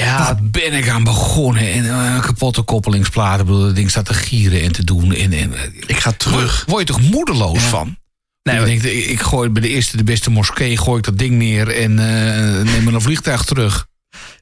Ja, 0.00 0.18
Daar 0.18 0.42
ben 0.42 0.72
ik 0.72 0.88
aan 0.88 1.04
begonnen. 1.04 1.72
En 1.72 1.84
eh, 1.90 2.20
kapotte 2.22 2.62
koppelingsplaten. 2.62 3.40
Ik 3.40 3.46
bedoel, 3.46 3.62
dat 3.62 3.74
ding 3.74 3.90
staat 3.90 4.04
te 4.04 4.14
gieren 4.14 4.62
en 4.62 4.72
te 4.72 4.84
doen. 4.84 5.12
En, 5.14 5.32
en, 5.32 5.54
eh, 5.54 5.62
Ik 5.86 5.96
ga 5.98 6.12
terug. 6.12 6.64
Word 6.66 6.86
je 6.88 6.94
toch 6.94 7.10
moedeloos 7.10 7.62
van? 7.62 7.98
Nee, 8.42 8.56
maar- 8.56 8.64
denkt, 8.64 8.84
ik 8.84 9.04
ik 9.06 9.20
gooi 9.20 9.48
bij 9.48 9.62
de 9.62 9.68
eerste 9.68 9.96
de 9.96 10.04
beste 10.04 10.30
moskee 10.30 10.76
gooi 10.76 10.98
ik 10.98 11.04
dat 11.04 11.18
ding 11.18 11.34
neer 11.34 11.68
en 11.82 11.98
eh, 11.98 12.62
neem 12.72 12.88
een 12.94 13.00
vliegtuig 13.00 13.44
terug. 13.44 13.86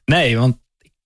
Nee, 0.05 0.37
want 0.37 0.57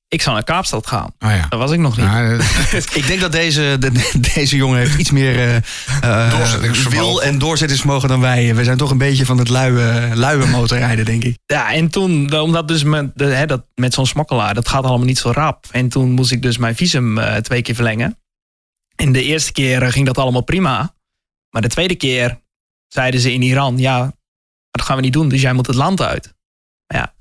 ik 0.08 0.22
zou 0.22 0.36
naar 0.36 0.44
Kaapstad 0.44 0.88
gaan. 0.88 1.14
Ah 1.18 1.32
ja. 1.36 1.46
Dat 1.50 1.60
was 1.60 1.72
ik 1.72 1.80
nog 1.80 1.98
niet. 1.98 2.06
Ja, 2.06 2.32
eh, 2.32 2.80
Ik 3.02 3.08
denk 3.08 3.20
dat 3.20 3.32
deze, 3.32 3.76
de- 3.80 4.20
deze 4.34 4.56
jongen 4.56 4.78
heeft 4.80 4.98
iets 5.00 5.12
meer 5.12 5.36
eh, 5.36 5.56
eh, 6.02 6.90
wil 6.90 7.24
en 7.24 7.38
doorzettingsvermogen 7.38 8.10
dan 8.10 8.20
wij. 8.20 8.56
We 8.56 8.64
zijn 8.64 8.78
toch 8.78 8.92
een 8.92 8.98
beetje 8.98 9.26
van 9.26 9.38
het 9.38 9.50
luie, 9.50 10.16
luie 10.16 10.46
motorrijden, 10.48 11.06
denk 11.06 11.24
ik. 11.24 11.38
Ja, 11.46 11.74
en 11.74 11.90
toen, 11.90 12.40
omdat 12.40 12.68
dus 12.68 12.84
met, 12.84 13.12
de, 13.16 13.26
hè, 13.26 13.46
dat, 13.46 13.66
met 13.76 13.94
zo'n 13.94 14.06
smokkelaar, 14.06 14.54
dat 14.54 14.70
gaat 14.70 14.84
allemaal 14.84 15.06
niet 15.06 15.18
zo 15.18 15.32
rap. 15.32 15.66
En 15.72 15.90
toen 15.90 16.12
moest 16.12 16.32
ik 16.32 16.42
dus 16.42 16.58
mijn 16.58 16.76
visum 16.76 17.18
eh, 17.18 17.36
twee 17.36 17.62
keer 17.62 17.76
verlengen. 17.76 18.18
En 18.96 19.12
de 19.12 19.24
eerste 19.24 19.52
keer 19.52 19.84
eh, 19.84 19.92
ging 19.92 20.06
dat 20.06 20.18
allemaal 20.18 20.44
prima. 20.44 20.94
Maar 21.50 21.62
de 21.62 21.68
tweede 21.68 21.96
keer 21.96 22.40
zeiden 22.88 23.20
ze 23.20 23.34
in 23.34 23.42
Iran, 23.42 23.78
ja, 23.78 24.14
dat 24.72 24.86
gaan 24.86 24.96
we 24.96 25.02
niet 25.02 25.14
doen, 25.14 25.30
dus 25.30 25.42
jij 25.42 25.54
moet 25.54 25.68
het 25.68 25.76
land 25.76 26.02
uit. 26.02 26.34
Maar 26.88 26.98
ja, 27.02 27.14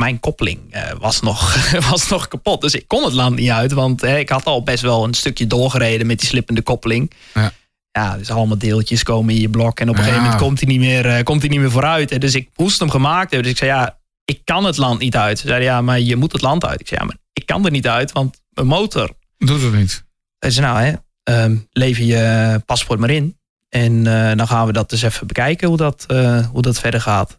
mijn 0.00 0.20
koppeling 0.20 0.60
eh, 0.70 0.82
was, 0.98 1.20
nog, 1.20 1.56
was 1.90 2.08
nog 2.08 2.28
kapot. 2.28 2.60
Dus 2.60 2.74
ik 2.74 2.88
kon 2.88 3.04
het 3.04 3.12
land 3.12 3.36
niet 3.36 3.50
uit, 3.50 3.72
want 3.72 4.00
hè, 4.00 4.18
ik 4.18 4.28
had 4.28 4.44
al 4.44 4.62
best 4.62 4.82
wel 4.82 5.04
een 5.04 5.14
stukje 5.14 5.46
doorgereden 5.46 6.06
met 6.06 6.18
die 6.18 6.28
slippende 6.28 6.62
koppeling. 6.62 7.12
Ja. 7.34 7.52
Ja, 7.90 8.16
dus 8.16 8.30
allemaal 8.30 8.58
deeltjes 8.58 9.02
komen 9.02 9.34
in 9.34 9.40
je 9.40 9.48
blok. 9.48 9.80
En 9.80 9.88
op 9.88 9.94
een 9.96 10.02
gegeven 10.02 10.22
moment 10.22 10.40
komt 10.40 10.60
hij 10.60 10.68
niet 10.68 10.80
meer, 10.80 11.06
eh, 11.06 11.22
komt 11.22 11.40
hij 11.40 11.50
niet 11.50 11.60
meer 11.60 11.70
vooruit. 11.70 12.10
Hè. 12.10 12.18
Dus 12.18 12.34
ik 12.34 12.48
moest 12.56 12.78
hem 12.78 12.90
gemaakt 12.90 13.30
hebben. 13.30 13.42
Dus 13.42 13.50
ik 13.50 13.56
zei, 13.56 13.70
ja, 13.70 13.98
ik 14.24 14.40
kan 14.44 14.64
het 14.64 14.76
land 14.76 14.98
niet 15.00 15.16
uit. 15.16 15.38
Ze 15.38 15.46
zeiden, 15.46 15.68
ja, 15.68 15.80
maar 15.80 16.00
je 16.00 16.16
moet 16.16 16.32
het 16.32 16.42
land 16.42 16.64
uit. 16.64 16.80
Ik 16.80 16.88
zei, 16.88 17.00
ja, 17.00 17.06
maar 17.06 17.16
ik 17.32 17.46
kan 17.46 17.64
er 17.64 17.70
niet 17.70 17.88
uit, 17.88 18.12
want 18.12 18.40
mijn 18.50 18.66
motor. 18.66 19.10
doet 19.38 19.62
het 19.62 19.74
niet. 19.74 20.04
Hij 20.38 20.50
zei, 20.50 20.66
nou, 20.66 20.80
hè, 20.80 20.92
ehm, 21.22 21.56
lever 21.72 22.04
je 22.04 22.62
paspoort 22.66 23.00
maar 23.00 23.10
in. 23.10 23.38
En 23.68 24.06
eh, 24.06 24.36
dan 24.36 24.48
gaan 24.48 24.66
we 24.66 24.72
dat 24.72 24.90
dus 24.90 25.02
even 25.02 25.26
bekijken 25.26 25.68
hoe 25.68 25.76
dat, 25.76 26.04
hoe 26.52 26.62
dat 26.62 26.78
verder 26.78 27.00
gaat. 27.00 27.36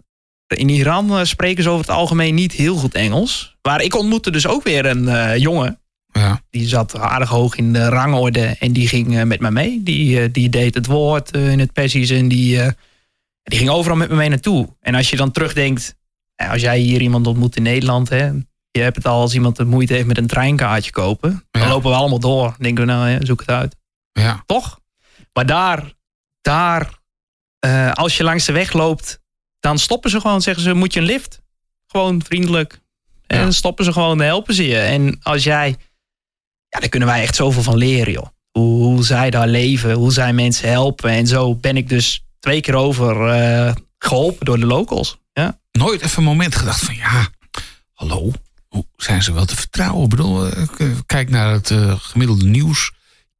In 0.57 0.69
Iran 0.69 1.17
eh, 1.17 1.23
spreken 1.23 1.63
ze 1.63 1.69
over 1.69 1.85
het 1.87 1.95
algemeen 1.95 2.35
niet 2.35 2.51
heel 2.51 2.75
goed 2.75 2.93
Engels. 2.93 3.57
Maar 3.61 3.81
ik 3.81 3.95
ontmoette 3.95 4.31
dus 4.31 4.47
ook 4.47 4.63
weer 4.63 4.85
een 4.85 5.07
eh, 5.07 5.37
jongen. 5.37 5.79
Ja. 6.11 6.41
Die 6.49 6.67
zat 6.67 6.97
aardig 6.97 7.29
hoog 7.29 7.55
in 7.55 7.73
de 7.73 7.89
rangorde 7.89 8.55
en 8.59 8.73
die 8.73 8.87
ging 8.87 9.17
eh, 9.17 9.23
met 9.23 9.39
mij 9.39 9.51
mee. 9.51 9.83
Die, 9.83 10.31
die 10.31 10.49
deed 10.49 10.73
het 10.75 10.85
woord 10.85 11.31
in 11.35 11.59
het 11.59 11.73
Persisch 11.73 12.09
en 12.09 12.27
die, 12.27 12.59
die 13.43 13.57
ging 13.57 13.69
overal 13.69 13.97
met 13.97 14.09
me 14.09 14.15
mee 14.15 14.29
naartoe. 14.29 14.75
En 14.79 14.95
als 14.95 15.09
je 15.09 15.15
dan 15.15 15.31
terugdenkt, 15.31 15.95
als 16.35 16.61
jij 16.61 16.79
hier 16.79 17.01
iemand 17.01 17.27
ontmoet 17.27 17.55
in 17.55 17.63
Nederland, 17.63 18.09
hè, 18.09 18.25
je 18.71 18.81
hebt 18.81 18.95
het 18.95 19.05
al 19.05 19.21
als 19.21 19.33
iemand 19.33 19.55
de 19.55 19.65
moeite 19.65 19.93
heeft 19.93 20.07
met 20.07 20.17
een 20.17 20.27
treinkaartje 20.27 20.91
kopen, 20.91 21.43
dan 21.51 21.61
Ja. 21.61 21.69
lopen 21.69 21.89
we 21.89 21.95
allemaal 21.95 22.19
door. 22.19 22.45
Dan 22.47 22.55
denken 22.59 22.85
we, 22.85 22.91
nou, 22.91 23.07
hè, 23.09 23.25
zoek 23.25 23.39
het 23.39 23.49
uit. 23.49 23.75
Ja. 24.11 24.43
Toch? 24.45 24.79
Maar 25.33 25.45
daar, 25.45 25.93
daar 26.41 26.97
als 27.93 28.17
je 28.17 28.23
langs 28.23 28.45
de 28.45 28.51
weg 28.51 28.73
loopt, 28.73 29.18
dan 29.59 29.79
stoppen 29.79 30.09
ze 30.09 30.19
gewoon, 30.21 30.41
zeggen 30.41 30.63
ze, 30.63 30.73
moet 30.73 30.93
je 30.93 30.99
een 30.99 31.05
lift? 31.05 31.41
Gewoon 31.87 32.23
vriendelijk. 32.25 32.79
En 33.27 33.39
Ja. 33.39 33.51
stoppen 33.51 33.85
ze 33.85 33.91
gewoon, 33.93 34.19
helpen 34.19 34.53
ze 34.53 34.67
je. 34.67 34.77
En 34.79 35.19
als 35.21 35.43
jij, 35.43 35.75
ja, 36.69 36.79
daar 36.79 36.89
kunnen 36.89 37.07
wij 37.09 37.21
echt 37.21 37.35
zoveel 37.35 37.63
van 37.63 37.77
leren, 37.77 38.13
joh. 38.13 38.27
Hoe, 38.51 38.83
hoe 38.83 39.03
zij 39.03 39.29
daar 39.29 39.47
leven, 39.47 39.93
hoe 39.93 40.11
zij 40.11 40.33
mensen 40.33 40.69
helpen. 40.69 41.09
En 41.09 41.27
zo 41.27 41.55
ben 41.55 41.77
ik 41.77 41.89
dus 41.89 42.23
twee 42.39 42.61
keer 42.61 42.75
over 42.75 43.27
eh, 43.27 43.75
geholpen 43.97 44.45
door 44.45 44.59
de 44.59 44.65
locals. 44.65 45.17
Ja. 45.33 45.59
Nooit 45.71 46.01
even 46.01 46.17
een 46.17 46.23
moment 46.23 46.55
gedacht 46.55 46.79
van 46.79 46.95
ja, 46.95 47.27
hallo, 47.93 48.31
hoe 48.67 48.85
zijn 48.97 49.23
ze 49.23 49.33
wel 49.33 49.45
te 49.45 49.55
vertrouwen? 49.55 50.03
Ik 50.03 50.09
bedoel, 50.09 50.47
eh, 50.47 50.67
k- 50.67 51.01
kijk 51.05 51.29
naar 51.29 51.51
het 51.51 51.71
eh, 51.71 51.93
gemiddelde 51.99 52.45
nieuws. 52.45 52.91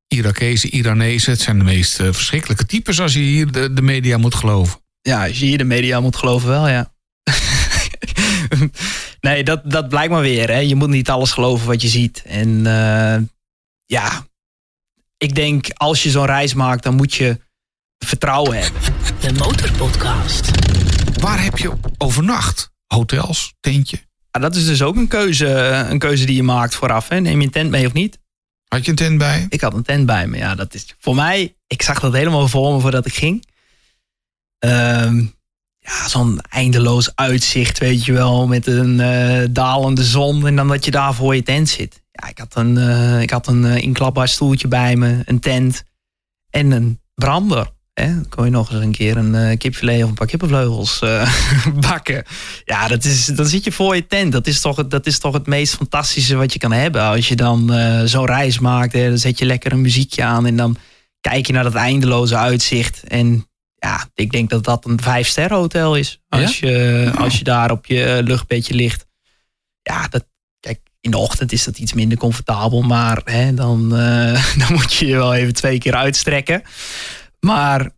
Irakezen, 0.08 0.69
Iranezen. 0.73 1.32
Het 1.32 1.41
zijn 1.41 1.58
de 1.58 1.63
meest 1.63 1.99
eh, 1.99 2.05
verschrikkelijke 2.12 2.65
types 2.65 2.99
als 2.99 3.13
je 3.13 3.19
hier 3.19 3.51
de, 3.51 3.73
de 3.73 3.82
media 3.82 4.17
moet 4.17 4.36
geloven. 4.36 4.79
Ja, 5.01 5.27
als 5.27 5.39
je 5.39 5.45
hier 5.45 5.57
de 5.57 5.63
media 5.63 5.99
moet 5.99 6.15
geloven 6.15 6.49
wel, 6.49 6.67
ja. 6.67 6.93
nee, 9.21 9.43
dat, 9.43 9.71
dat 9.71 9.89
blijkt 9.89 10.12
maar 10.12 10.21
weer. 10.21 10.49
Hè. 10.49 10.57
Je 10.57 10.75
moet 10.75 10.89
niet 10.89 11.09
alles 11.09 11.31
geloven 11.31 11.67
wat 11.67 11.81
je 11.81 11.88
ziet. 11.88 12.21
En 12.25 12.65
eh, 12.65 13.21
ja, 13.85 14.27
ik 15.17 15.35
denk 15.35 15.67
als 15.73 16.03
je 16.03 16.09
zo'n 16.09 16.25
reis 16.25 16.53
maakt, 16.53 16.83
dan 16.83 16.95
moet 16.95 17.13
je 17.13 17.39
vertrouwen 17.97 18.57
hebben. 18.57 18.81
De 19.19 19.33
Motorpodcast. 19.33 20.51
Waar 21.19 21.43
heb 21.43 21.57
je 21.57 21.71
overnacht? 21.97 22.71
Hotels, 22.88 23.53
tentje? 23.59 23.97
Ja, 24.31 24.39
dat 24.39 24.55
is 24.55 24.65
dus 24.65 24.81
ook 24.81 24.95
een 24.95 25.07
keuze, 25.07 25.47
een 25.89 25.99
keuze 25.99 26.25
die 26.25 26.35
je 26.35 26.43
maakt 26.43 26.75
vooraf. 26.75 27.07
Hè. 27.07 27.19
Neem 27.19 27.39
je 27.39 27.45
een 27.45 27.51
tent 27.51 27.69
mee 27.69 27.85
of 27.85 27.93
niet? 27.93 28.19
Had 28.67 28.85
je 28.85 28.91
een 28.91 28.97
tent 28.97 29.17
bij? 29.17 29.45
Ik 29.49 29.62
had 29.62 29.73
een 29.73 29.83
tent 29.83 30.05
bij 30.05 30.27
me. 30.27 30.38
Ja, 30.38 30.55
dat 30.55 30.73
is 30.73 30.95
voor 30.99 31.15
mij. 31.15 31.55
Ik 31.67 31.81
zag 31.81 31.99
dat 31.99 32.13
helemaal 32.13 32.47
voor 32.47 32.73
me 32.73 32.79
voordat 32.79 33.05
ik 33.05 33.13
ging. 33.13 33.45
Ehm, 34.59 35.25
ja, 35.79 36.07
zo'n 36.07 36.41
eindeloos 36.49 37.15
uitzicht, 37.15 37.77
weet 37.77 38.05
je 38.05 38.13
wel, 38.13 38.47
met 38.47 38.67
een 38.67 38.99
eh, 38.99 39.47
dalende 39.51 40.03
zon 40.03 40.47
en 40.47 40.55
dan 40.55 40.67
dat 40.67 40.85
je 40.85 40.91
daar 40.91 41.13
voor 41.13 41.35
je 41.35 41.43
tent 41.43 41.69
zit. 41.69 42.01
Ja, 42.11 42.27
ik 42.27 42.37
had 42.37 42.55
een, 42.55 42.77
eh, 42.77 43.21
ik 43.21 43.29
had 43.29 43.47
een 43.47 43.63
uh, 43.63 43.77
inklapbaar 43.77 44.27
stoeltje 44.27 44.67
bij 44.67 44.95
me, 44.95 45.21
een 45.25 45.39
tent 45.39 45.83
en 46.49 46.71
een 46.71 46.99
brander. 47.15 47.71
Hè? 47.93 48.13
Dan 48.13 48.29
kon 48.29 48.45
je 48.45 48.51
nog 48.51 48.71
eens 48.71 48.83
een 48.83 48.91
keer 48.91 49.17
een 49.17 49.33
uh, 49.33 49.57
kipfilet 49.57 50.03
of 50.03 50.09
een 50.09 50.15
paar 50.15 50.27
kippenvleugels 50.27 50.99
bakken. 51.87 52.23
Ja, 52.65 52.87
dat 52.87 53.03
is, 53.03 53.25
dan 53.25 53.45
zit 53.45 53.63
je 53.63 53.71
voor 53.71 53.95
je 53.95 54.07
tent. 54.07 54.31
Dat 54.31 54.47
is, 54.47 54.61
toch, 54.61 54.87
dat 54.87 55.05
is 55.05 55.19
toch 55.19 55.33
het 55.33 55.47
meest 55.47 55.75
fantastische 55.75 56.35
wat 56.35 56.53
je 56.53 56.59
kan 56.59 56.71
hebben. 56.71 57.01
Als 57.01 57.27
je 57.27 57.35
dan 57.35 57.73
zo'n 58.05 58.25
reis 58.25 58.59
maakt, 58.59 58.93
hè, 58.93 59.07
dan 59.07 59.17
zet 59.17 59.39
je 59.39 59.45
lekker 59.45 59.71
een 59.71 59.81
muziekje 59.81 60.23
aan 60.23 60.45
en 60.45 60.55
dan 60.55 60.77
kijk 61.21 61.47
je 61.47 61.53
naar 61.53 61.63
dat 61.63 61.75
eindeloze 61.75 62.37
uitzicht. 62.37 63.03
En 63.07 63.48
ja, 63.79 64.07
ik 64.13 64.31
denk 64.31 64.49
dat 64.49 64.63
dat 64.63 64.85
een 64.85 65.01
vijf 65.01 65.27
sterren 65.27 65.57
hotel 65.57 65.95
is. 65.95 66.21
Als, 66.29 66.59
je, 66.59 67.11
als 67.17 67.37
je 67.37 67.43
daar 67.43 67.71
op 67.71 67.85
je 67.85 68.21
luchtbedje 68.23 68.73
ligt. 68.73 69.05
Ja, 69.81 70.07
dat, 70.07 70.25
kijk, 70.59 70.79
in 71.01 71.11
de 71.11 71.17
ochtend 71.17 71.51
is 71.51 71.63
dat 71.63 71.77
iets 71.77 71.93
minder 71.93 72.17
comfortabel. 72.17 72.81
Maar 72.81 73.21
hè, 73.23 73.53
dan, 73.53 73.99
uh, 73.99 74.57
dan 74.67 74.73
moet 74.73 74.93
je 74.93 75.05
je 75.05 75.15
wel 75.15 75.33
even 75.33 75.53
twee 75.53 75.77
keer 75.77 75.95
uitstrekken. 75.95 76.61
Maar 77.39 77.89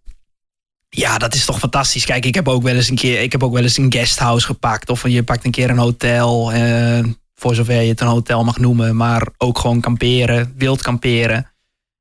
ja, 0.90 1.18
dat 1.18 1.34
is 1.34 1.46
toch 1.46 1.60
fantastisch. 1.60 2.06
Kijk, 2.06 2.26
ik 2.26 2.36
heb 2.36 2.48
ook 2.48 2.64
wel 2.64 2.76
eens 2.76 2.90
een 2.90 2.96
keer, 2.96 3.22
ik 3.22 3.32
heb 3.32 3.44
ook 3.44 3.54
wel 3.54 3.64
eens 3.64 3.78
een 3.78 3.94
guesthouse 3.94 4.46
gepakt. 4.46 4.90
Of 4.90 5.08
je 5.08 5.24
pakt 5.24 5.46
een 5.46 5.52
keer 5.52 5.70
een 5.70 5.78
hotel. 5.78 6.54
Uh, 6.54 7.04
voor 7.36 7.56
zover 7.56 7.82
je 7.82 7.90
het 7.90 8.02
een 8.02 8.08
hotel 8.08 8.44
mag 8.44 8.58
noemen. 8.58 8.96
Maar 8.96 9.28
ook 9.38 9.60
gewoon 9.60 9.80
kamperen, 9.80 10.54
wild 10.58 10.82
kamperen. 10.82 11.52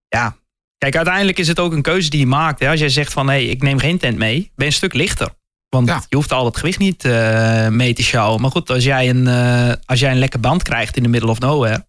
Ja, 0.09 0.37
Kijk, 0.81 0.97
uiteindelijk 0.97 1.39
is 1.39 1.49
het 1.49 1.59
ook 1.59 1.73
een 1.73 1.83
keuze 1.83 2.11
die 2.11 2.21
je 2.21 2.27
maakt. 2.27 2.61
Hè? 2.61 2.69
Als 2.69 2.81
jij 2.81 2.89
zegt 2.89 3.13
van, 3.13 3.27
hé, 3.27 3.33
hey, 3.33 3.45
ik 3.45 3.63
neem 3.63 3.79
geen 3.79 3.99
tent 3.99 4.19
mee, 4.19 4.41
ben 4.41 4.51
je 4.57 4.65
een 4.65 4.73
stuk 4.73 4.95
lichter. 4.95 5.29
Want 5.69 5.89
ja. 5.89 6.03
je 6.09 6.17
hoeft 6.17 6.33
al 6.33 6.45
het 6.45 6.57
gewicht 6.57 6.79
niet 6.79 7.05
uh, 7.05 7.69
mee 7.69 7.95
te 7.95 8.03
sjouwen. 8.03 8.41
Maar 8.41 8.51
goed, 8.51 8.71
als 8.71 8.85
jij, 8.85 9.09
een, 9.09 9.27
uh, 9.27 9.73
als 9.85 10.01
jij 10.01 10.11
een 10.11 10.19
lekker 10.19 10.41
band 10.41 10.63
krijgt 10.63 10.97
in 10.97 11.03
de 11.03 11.09
middle 11.09 11.31
of 11.31 11.39
nowhere. 11.39 11.87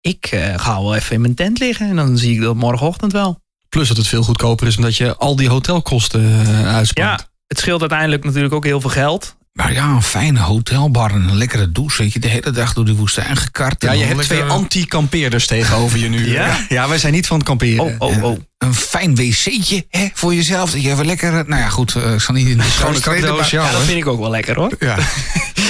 Ik 0.00 0.32
uh, 0.32 0.58
ga 0.58 0.80
wel 0.80 0.94
even 0.94 1.14
in 1.14 1.20
mijn 1.20 1.34
tent 1.34 1.58
liggen 1.58 1.88
en 1.88 1.96
dan 1.96 2.18
zie 2.18 2.34
ik 2.34 2.40
dat 2.40 2.54
morgenochtend 2.54 3.12
wel. 3.12 3.40
Plus 3.68 3.88
dat 3.88 3.96
het 3.96 4.06
veel 4.06 4.22
goedkoper 4.22 4.66
is 4.66 4.76
omdat 4.76 4.96
je 4.96 5.16
al 5.16 5.36
die 5.36 5.48
hotelkosten 5.48 6.46
uitspaart. 6.64 7.20
Ja, 7.20 7.28
het 7.46 7.58
scheelt 7.58 7.80
uiteindelijk 7.80 8.24
natuurlijk 8.24 8.54
ook 8.54 8.64
heel 8.64 8.80
veel 8.80 8.90
geld. 8.90 9.36
Maar 9.58 9.72
ja, 9.72 9.88
een 9.88 10.02
fijne 10.02 10.40
hotelbar 10.40 11.10
en 11.10 11.28
een 11.28 11.36
lekkere 11.36 11.72
douche. 11.72 12.02
Weet 12.02 12.12
je, 12.12 12.18
de 12.18 12.28
hele 12.28 12.50
dag 12.50 12.72
door 12.72 12.84
die 12.84 12.94
woestijn 12.94 13.36
gekart. 13.36 13.82
Ja, 13.82 13.92
je 13.92 14.04
hebt 14.04 14.22
twee 14.22 14.42
anti-kampeerders 14.42 15.46
tegenover 15.46 15.98
je 15.98 16.08
nu. 16.08 16.30
ja? 16.32 16.64
ja, 16.68 16.88
wij 16.88 16.98
zijn 16.98 17.12
niet 17.12 17.26
van 17.26 17.36
het 17.36 17.46
kamperen. 17.46 17.84
Oh, 17.84 17.94
oh, 17.98 18.24
oh. 18.24 18.38
Een 18.58 18.74
fijn 18.74 19.14
wc'tje 19.14 19.86
hè, 19.88 20.08
voor 20.14 20.34
jezelf. 20.34 20.70
Dat 20.70 20.82
je 20.82 20.90
even 20.90 21.06
lekker... 21.06 21.32
Nou 21.32 21.60
ja, 21.60 21.68
goed, 21.68 21.94
ik 21.94 22.20
zal 22.20 22.34
niet 22.34 22.48
in 22.48 22.56
de 22.56 22.62
schone 22.62 23.20
doos. 23.20 23.50
Ja, 23.50 23.72
dat 23.72 23.82
vind 23.82 23.98
ik 23.98 24.06
ook 24.06 24.20
wel 24.20 24.30
lekker 24.30 24.54
hoor. 24.54 24.76
Ja. 24.78 24.96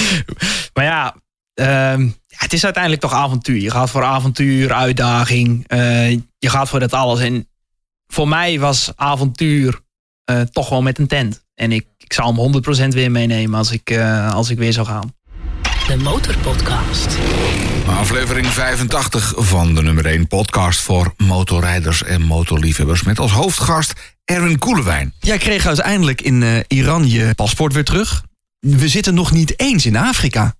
maar 0.73 0.85
ja, 0.85 1.15
um, 1.93 2.15
ja, 2.27 2.37
het 2.37 2.53
is 2.53 2.63
uiteindelijk 2.63 3.03
toch 3.03 3.13
avontuur. 3.13 3.61
Je 3.61 3.71
gaat 3.71 3.89
voor 3.89 4.03
avontuur, 4.03 4.73
uitdaging. 4.73 5.71
Uh, 5.73 6.09
je 6.11 6.49
gaat 6.49 6.69
voor 6.69 6.79
dat 6.79 6.93
alles. 6.93 7.19
En 7.19 7.49
voor 8.07 8.27
mij 8.27 8.59
was 8.59 8.91
avontuur 8.95 9.79
uh, 10.31 10.41
toch 10.41 10.69
wel 10.69 10.81
met 10.81 10.99
een 10.99 11.07
tent. 11.07 11.47
En 11.59 11.71
ik, 11.71 11.85
ik 11.97 12.13
zou 12.13 12.35
hem 12.35 12.63
100% 12.89 12.93
weer 12.93 13.11
meenemen 13.11 13.57
als 13.57 13.71
ik, 13.71 13.89
uh, 13.89 14.33
als 14.33 14.49
ik 14.49 14.57
weer 14.57 14.73
zou 14.73 14.87
gaan. 14.87 15.13
De 15.87 15.97
Motorpodcast. 15.97 17.17
Aflevering 17.85 18.47
85 18.47 19.33
van 19.35 19.75
de 19.75 19.81
nummer 19.81 20.05
1 20.05 20.27
podcast 20.27 20.79
voor 20.79 21.13
motorrijders 21.17 22.03
en 22.03 22.21
motorliefhebbers. 22.21 23.03
Met 23.03 23.19
als 23.19 23.31
hoofdgast 23.31 23.93
Erwin 24.25 24.59
Koelewijn. 24.59 25.13
Jij 25.19 25.37
kreeg 25.37 25.65
uiteindelijk 25.65 26.21
in 26.21 26.41
uh, 26.41 26.59
Iran 26.67 27.09
je 27.09 27.35
paspoort 27.35 27.73
weer 27.73 27.83
terug. 27.83 28.23
We 28.59 28.87
zitten 28.87 29.13
nog 29.13 29.31
niet 29.31 29.59
eens 29.59 29.85
in 29.85 29.95
Afrika. 29.95 30.55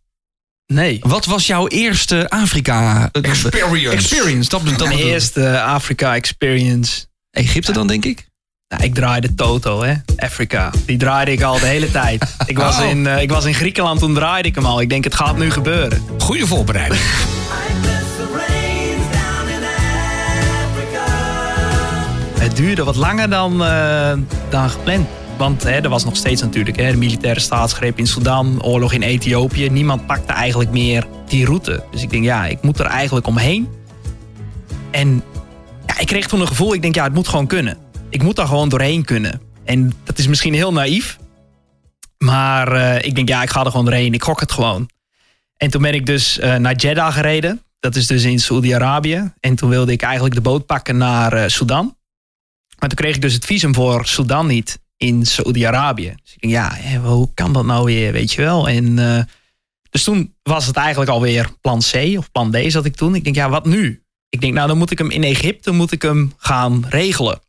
Nee. 0.65 0.99
Wat 1.01 1.25
was 1.25 1.47
jouw 1.47 1.67
eerste 1.67 2.29
Afrika 2.29 3.09
experience? 3.11 3.89
Experience, 3.89 4.49
dat, 4.49 4.65
dat 4.65 4.87
Mijn 4.87 4.99
eerste 4.99 5.61
Afrika 5.61 6.15
experience. 6.15 7.05
Egypte 7.31 7.71
dan, 7.71 7.87
denk 7.87 8.05
ik? 8.05 8.28
Nou, 8.69 8.83
ik 8.83 8.93
draaide 8.93 9.35
Toto, 9.35 9.81
hè. 9.83 9.93
Afrika. 10.17 10.71
Die 10.85 10.97
draaide 10.97 11.31
ik 11.31 11.41
al 11.41 11.59
de 11.59 11.65
hele 11.65 11.91
tijd. 11.91 12.35
Ik 12.45 12.57
was, 12.57 12.77
Oh. 12.79 12.89
in, 12.89 12.97
uh, 13.05 13.21
ik 13.21 13.29
was 13.31 13.45
in 13.45 13.53
Griekenland, 13.53 13.99
toen 13.99 14.13
draaide 14.13 14.47
ik 14.49 14.55
hem 14.55 14.65
al. 14.65 14.81
Ik 14.81 14.89
denk, 14.89 15.03
het 15.03 15.15
gaat 15.15 15.37
nu 15.37 15.51
gebeuren. 15.51 16.01
Goede 16.17 16.47
voorbereiding. 16.47 17.01
Het 22.39 22.55
duurde 22.55 22.83
wat 22.83 22.95
langer 22.95 23.29
dan, 23.29 23.61
uh, 23.61 24.11
dan 24.49 24.69
gepland. 24.69 25.07
Want 25.37 25.63
hè, 25.63 25.71
er 25.71 25.89
was 25.89 26.05
nog 26.05 26.15
steeds 26.15 26.41
natuurlijk 26.41 26.77
hè, 26.77 26.91
de 26.91 26.97
militaire 26.97 27.39
staatsgreep 27.39 27.97
in 27.97 28.07
Sudan, 28.07 28.63
oorlog 28.63 28.93
in 28.93 29.01
Ethiopië. 29.01 29.69
Niemand 29.69 30.05
pakte 30.05 30.33
eigenlijk 30.33 30.71
meer 30.71 31.07
die 31.27 31.45
route. 31.45 31.83
Dus 31.91 32.01
ik 32.01 32.09
denk, 32.09 32.23
ja, 32.23 32.45
ik 32.45 32.61
moet 32.61 32.79
er 32.79 32.85
eigenlijk 32.85 33.27
omheen. 33.27 33.67
En 34.91 35.23
ja, 35.87 35.99
ik 35.99 36.07
kreeg 36.07 36.27
toen 36.27 36.41
een 36.41 36.47
gevoel, 36.47 36.73
ik 36.73 36.81
denk, 36.81 36.95
ja, 36.95 37.03
het 37.03 37.13
moet 37.13 37.27
gewoon 37.27 37.47
kunnen. 37.47 37.77
Ik 38.09 38.23
moet 38.23 38.35
daar 38.35 38.47
gewoon 38.47 38.69
doorheen 38.69 39.05
kunnen. 39.05 39.41
En 39.63 39.93
dat 40.03 40.17
is 40.17 40.27
misschien 40.27 40.53
heel 40.53 40.73
naïef. 40.73 41.17
Maar 42.17 42.73
uh, 42.73 43.01
ik 43.01 43.15
denk, 43.15 43.27
ja, 43.27 43.41
ik 43.41 43.49
ga 43.49 43.63
er 43.63 43.71
gewoon 43.71 43.85
doorheen. 43.85 44.13
Ik 44.13 44.23
gok 44.23 44.39
het 44.39 44.51
gewoon. 44.51 44.89
En 45.57 45.69
toen 45.69 45.81
ben 45.81 45.93
ik 45.93 46.05
dus 46.05 46.37
uh, 46.37 46.55
naar 46.55 46.75
Jeddah 46.75 47.13
gereden. 47.13 47.63
Dat 47.79 47.95
is 47.95 48.07
dus 48.07 48.23
in 48.23 48.39
Saoedi-Arabië. 48.39 49.33
En 49.39 49.55
toen 49.55 49.69
wilde 49.69 49.91
ik 49.91 50.01
eigenlijk 50.01 50.35
de 50.35 50.41
boot 50.41 50.65
pakken 50.65 50.97
naar 50.97 51.33
uh, 51.33 51.43
Sudan. 51.47 51.97
Maar 52.79 52.89
toen 52.89 52.97
kreeg 52.97 53.15
ik 53.15 53.21
dus 53.21 53.33
het 53.33 53.45
visum 53.45 53.73
voor 53.73 54.05
Sudan 54.05 54.47
niet 54.47 54.79
in 54.97 55.25
Saoedi-Arabië. 55.25 56.15
Dus 56.23 56.33
ik 56.33 56.41
denk, 56.41 56.53
ja, 56.53 56.99
hoe 56.99 57.29
kan 57.33 57.53
dat 57.53 57.65
nou 57.65 57.85
weer, 57.85 58.11
weet 58.11 58.31
je 58.31 58.41
wel? 58.41 58.69
En, 58.69 58.95
dus 59.89 60.03
toen 60.03 60.35
was 60.43 60.65
het 60.65 60.75
eigenlijk 60.75 61.11
alweer 61.11 61.49
plan 61.61 61.79
C 61.91 62.17
of 62.17 62.31
plan 62.31 62.51
D 62.51 62.57
zat 62.67 62.85
ik 62.85 62.95
toen. 62.95 63.15
Ik 63.15 63.23
denk, 63.23 63.35
ja, 63.35 63.49
wat 63.49 63.65
nu? 63.65 64.03
Ik 64.29 64.41
denk, 64.41 64.53
nou, 64.53 64.67
dan 64.67 64.77
moet 64.77 64.91
ik 64.91 64.97
hem 64.97 65.09
in 65.09 65.23
Egypte 65.23 65.71
moet 65.71 65.91
ik 65.91 66.01
hem 66.01 66.33
gaan 66.37 66.85
regelen. 66.89 67.39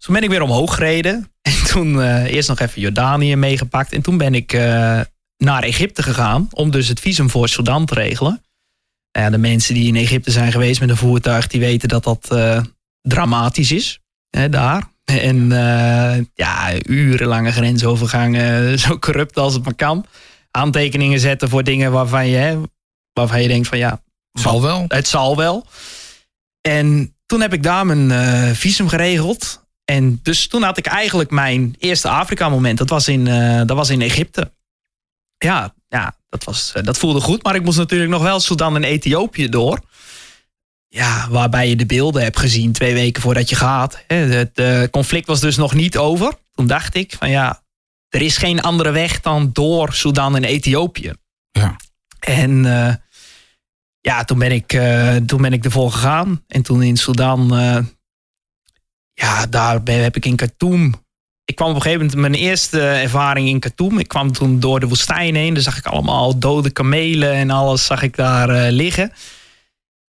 Toen 0.00 0.14
ben 0.14 0.22
ik 0.22 0.28
weer 0.30 0.42
omhoog 0.42 0.74
gereden. 0.74 1.24
En 1.42 1.64
toen 1.66 1.94
uh, 1.94 2.24
eerst 2.24 2.48
nog 2.48 2.58
even 2.60 2.80
Jordanië 2.80 3.36
meegepakt. 3.36 3.92
En 3.92 4.02
toen 4.02 4.18
ben 4.18 4.34
ik 4.34 4.52
uh, 4.52 5.00
naar 5.36 5.62
Egypte 5.62 6.02
gegaan 6.02 6.48
om 6.50 6.70
dus 6.70 6.88
het 6.88 7.00
visum 7.00 7.30
voor 7.30 7.48
Sudan 7.48 7.86
te 7.86 7.94
regelen. 7.94 8.42
Uh, 9.18 9.28
de 9.28 9.38
mensen 9.38 9.74
die 9.74 9.86
in 9.86 9.96
Egypte 9.96 10.30
zijn 10.30 10.52
geweest 10.52 10.80
met 10.80 10.88
een 10.88 10.96
voertuig, 10.96 11.46
die 11.46 11.60
weten 11.60 11.88
dat 11.88 12.04
dat 12.04 12.28
uh, 12.32 12.62
dramatisch 13.00 13.72
is. 13.72 14.00
Hè, 14.30 14.48
daar. 14.48 14.88
En 15.04 15.48
ja, 16.34 16.72
urenlange 16.86 17.52
grensovergangen, 17.52 18.78
zo 18.78 18.98
corrupt 18.98 19.36
als 19.36 19.54
het 19.54 19.64
maar 19.64 19.74
kan. 19.74 20.06
Aantekeningen 20.50 21.20
zetten 21.20 21.48
voor 21.48 21.64
dingen 21.64 21.92
waarvan 21.92 22.28
je, 22.28 22.36
hè, 22.36 22.60
waarvan 23.12 23.42
je 23.42 23.48
denkt 23.48 23.68
van 23.68 23.78
ja... 23.78 24.02
Zal 24.32 24.62
wel. 24.62 24.84
Het 24.88 25.08
zal 25.08 25.36
wel. 25.36 25.66
En 26.60 27.16
toen 27.26 27.40
heb 27.40 27.52
ik 27.52 27.62
daar 27.62 27.86
mijn 27.86 28.10
uh, 28.10 28.54
visum 28.54 28.88
geregeld. 28.88 29.68
En 29.90 30.20
dus 30.22 30.46
toen 30.46 30.62
had 30.62 30.78
ik 30.78 30.86
eigenlijk 30.86 31.30
mijn 31.30 31.74
eerste 31.78 32.08
Afrika-moment. 32.08 32.78
Dat, 32.78 32.88
was 32.88 33.08
in, 33.08 33.26
uh, 33.26 33.56
dat 33.56 33.76
was 33.76 33.90
in 33.90 34.00
Egypte. 34.00 34.52
Ja, 35.38 35.74
ja 35.88 36.16
dat, 36.28 36.44
was, 36.44 36.72
uh, 36.76 36.82
dat 36.82 36.98
voelde 36.98 37.20
goed. 37.20 37.42
Maar 37.42 37.54
ik 37.54 37.64
moest 37.64 37.78
natuurlijk 37.78 38.10
nog 38.10 38.22
wel 38.22 38.40
Sudan 38.40 38.76
en 38.76 38.84
Ethiopië 38.84 39.48
door. 39.48 39.80
Ja, 40.88 41.28
waarbij 41.30 41.68
je 41.68 41.76
de 41.76 41.86
beelden 41.86 42.22
hebt 42.22 42.38
gezien 42.38 42.72
twee 42.72 42.94
weken 42.94 43.22
voordat 43.22 43.48
je 43.48 43.56
gaat. 43.56 44.04
Het 44.06 44.58
uh, 44.58 44.82
conflict 44.90 45.26
was 45.26 45.40
dus 45.40 45.56
nog 45.56 45.74
niet 45.74 45.96
over. 45.96 46.32
Toen 46.54 46.66
dacht 46.66 46.94
ik 46.94 47.16
van 47.18 47.30
ja, 47.30 47.62
er 48.08 48.22
is 48.22 48.36
geen 48.36 48.60
andere 48.60 48.90
weg 48.90 49.20
dan 49.20 49.50
door 49.52 49.92
Sudan 49.92 50.36
en 50.36 50.44
Ethiopië. 50.44 51.12
Ja. 51.50 51.76
En 52.18 52.64
uh, 52.64 52.94
ja, 54.00 54.24
toen 54.24 54.38
ben, 54.38 54.52
ik, 54.52 54.80
toen 55.26 55.42
ben 55.42 55.52
ik 55.52 55.64
ervoor 55.64 55.92
gegaan. 55.92 56.44
En 56.46 56.62
toen 56.62 56.82
in 56.82 56.96
Sudan, 56.96 57.48
ja, 59.20 59.46
daar 59.46 59.82
ben, 59.82 60.02
heb 60.02 60.16
ik 60.16 60.24
in 60.24 60.36
Khartoum. 60.36 60.94
Ik 61.44 61.56
kwam 61.56 61.68
op 61.68 61.74
een 61.74 61.82
gegeven 61.82 62.04
moment, 62.04 62.20
mijn 62.20 62.42
eerste 62.42 62.80
ervaring 62.80 63.48
in 63.48 63.60
Khartoum. 63.60 63.98
Ik 63.98 64.08
kwam 64.08 64.32
toen 64.32 64.60
door 64.60 64.80
de 64.80 64.88
woestijn 64.88 65.34
heen. 65.34 65.54
Daar 65.54 65.62
zag 65.62 65.78
ik 65.78 65.86
allemaal 65.86 66.38
dode 66.38 66.70
kamelen 66.70 67.32
en 67.32 67.50
alles 67.50 67.84
zag 67.84 68.02
ik 68.02 68.16
daar 68.16 68.70
liggen. 68.70 69.12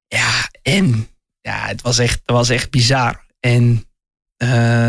Ja, 0.07 0.51
en 0.63 1.09
ja, 1.41 1.67
het 1.67 1.83
was 1.83 1.99
echt, 1.99 2.21
het 2.27 2.37
was 2.37 2.49
echt 2.49 2.71
bizar. 2.71 3.25
En 3.41 3.85
eh, 4.37 4.49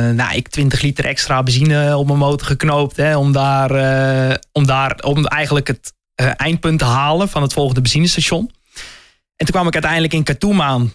nou, 0.09 0.35
ik 0.35 0.47
20 0.47 0.81
liter 0.81 1.05
extra 1.05 1.43
benzine 1.43 1.97
op 1.97 2.05
mijn 2.05 2.17
motor 2.17 2.47
geknoopt. 2.47 2.97
Hè, 2.97 3.17
om, 3.17 3.31
daar, 3.31 3.71
eh, 3.71 4.37
om 4.51 4.65
daar 4.65 4.99
om 5.03 5.25
eigenlijk 5.25 5.67
het 5.67 5.93
eh, 6.15 6.31
eindpunt 6.35 6.79
te 6.79 6.85
halen 6.85 7.29
van 7.29 7.41
het 7.41 7.53
volgende 7.53 7.81
benzinestation. 7.81 8.51
En 9.35 9.45
toen 9.45 9.55
kwam 9.55 9.67
ik 9.67 9.73
uiteindelijk 9.73 10.13
in 10.13 10.23
Katoem 10.23 10.61
aan. 10.61 10.93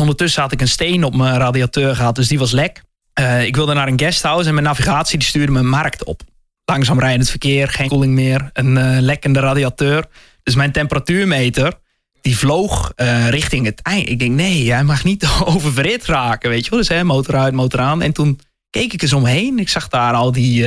Ondertussen 0.00 0.42
had 0.42 0.52
ik 0.52 0.60
een 0.60 0.68
steen 0.68 1.04
op 1.04 1.14
mijn 1.14 1.38
radiateur 1.38 1.96
gehad, 1.96 2.14
dus 2.14 2.28
die 2.28 2.38
was 2.38 2.52
lek. 2.52 2.82
Eh, 3.12 3.44
ik 3.44 3.56
wilde 3.56 3.74
naar 3.74 3.88
een 3.88 3.98
guesthouse 3.98 4.48
en 4.48 4.54
mijn 4.54 4.66
navigatie 4.66 5.18
die 5.18 5.28
stuurde 5.28 5.52
me 5.52 5.58
een 5.58 5.68
markt 5.68 6.04
op. 6.04 6.22
Langzaam 6.64 7.00
rijdend 7.00 7.30
verkeer, 7.30 7.68
geen 7.68 7.88
koeling 7.88 8.14
meer, 8.14 8.50
een 8.52 8.76
eh, 8.76 9.00
lekkende 9.00 9.40
radiateur. 9.40 10.06
Dus 10.42 10.54
mijn 10.54 10.72
temperatuurmeter, 10.72 11.72
die 12.20 12.38
vloog 12.38 12.92
eh, 12.96 13.28
richting 13.28 13.66
het 13.66 13.82
eind. 13.82 14.08
Ik 14.08 14.18
denk, 14.18 14.30
nee, 14.30 14.64
jij 14.64 14.84
mag 14.84 15.04
niet 15.04 15.26
oververhit 15.44 16.04
raken, 16.04 16.50
weet 16.50 16.64
je 16.64 16.70
wel. 16.70 16.78
Dus 16.78 16.88
hè, 16.88 17.04
motor 17.04 17.36
uit, 17.36 17.52
motor 17.52 17.80
aan. 17.80 18.02
En 18.02 18.12
toen 18.12 18.40
keek 18.70 18.92
ik 18.92 19.02
eens 19.02 19.12
omheen. 19.12 19.58
Ik 19.58 19.68
zag 19.68 19.88
daar 19.88 20.14
al 20.14 20.32
die, 20.32 20.66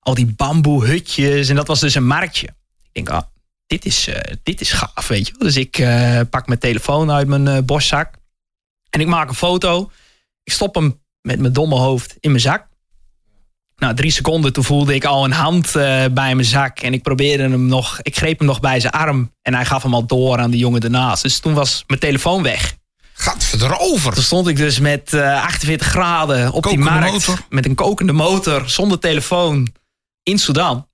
al 0.00 0.14
die 0.14 0.34
bamboehutjes 0.36 1.48
en 1.48 1.56
dat 1.56 1.66
was 1.66 1.80
dus 1.80 1.94
een 1.94 2.06
marktje. 2.06 2.46
Ik 2.46 2.90
denk, 2.92 3.08
ah, 3.08 3.22
dit 3.66 3.84
is, 3.84 4.08
dit 4.42 4.60
is 4.60 4.72
gaaf, 4.72 5.08
weet 5.08 5.26
je 5.26 5.32
wel. 5.38 5.48
Dus 5.48 5.56
ik 5.56 5.86
pak 6.30 6.46
mijn 6.46 6.58
telefoon 6.58 7.10
uit 7.10 7.26
mijn 7.26 7.64
borstzak. 7.64 8.19
En 8.90 9.00
ik 9.00 9.06
maak 9.06 9.28
een 9.28 9.34
foto. 9.34 9.90
Ik 10.42 10.52
stop 10.52 10.74
hem 10.74 11.02
met 11.20 11.38
mijn 11.38 11.52
domme 11.52 11.74
hoofd 11.74 12.16
in 12.20 12.30
mijn 12.30 12.42
zak. 12.42 12.68
Nou, 13.76 13.94
drie 13.94 14.10
seconden 14.10 14.52
toen 14.52 14.64
voelde 14.64 14.94
ik 14.94 15.04
al 15.04 15.24
een 15.24 15.32
hand 15.32 15.66
eh, 15.66 16.04
bij 16.12 16.34
mijn 16.34 16.44
zak. 16.44 16.78
En 16.80 16.92
ik 16.92 17.02
probeerde 17.02 17.42
hem 17.42 17.66
nog. 17.66 17.98
Ik 18.02 18.16
greep 18.16 18.38
hem 18.38 18.46
nog 18.46 18.60
bij 18.60 18.80
zijn 18.80 18.92
arm. 18.92 19.34
En 19.42 19.54
hij 19.54 19.64
gaf 19.64 19.82
hem 19.82 19.94
al 19.94 20.06
door 20.06 20.38
aan 20.38 20.50
de 20.50 20.58
jongen 20.58 20.80
ernaast. 20.80 21.22
Dus 21.22 21.38
toen 21.38 21.54
was 21.54 21.84
mijn 21.86 22.00
telefoon 22.00 22.42
weg. 22.42 22.78
Gaat 23.12 23.54
erover. 23.60 24.12
Toen 24.12 24.22
stond 24.22 24.48
ik 24.48 24.56
dus 24.56 24.78
met 24.78 25.12
eh, 25.12 25.42
48 25.42 25.86
graden 25.86 26.46
op 26.52 26.62
Kokende 26.62 26.84
die 26.84 27.00
markt. 27.00 27.12
motor. 27.12 27.38
Met 27.48 27.64
een 27.66 27.74
kokende 27.74 28.12
motor. 28.12 28.70
Zonder 28.70 28.98
telefoon. 28.98 29.68
In 30.22 30.38
Sudan. 30.38 30.88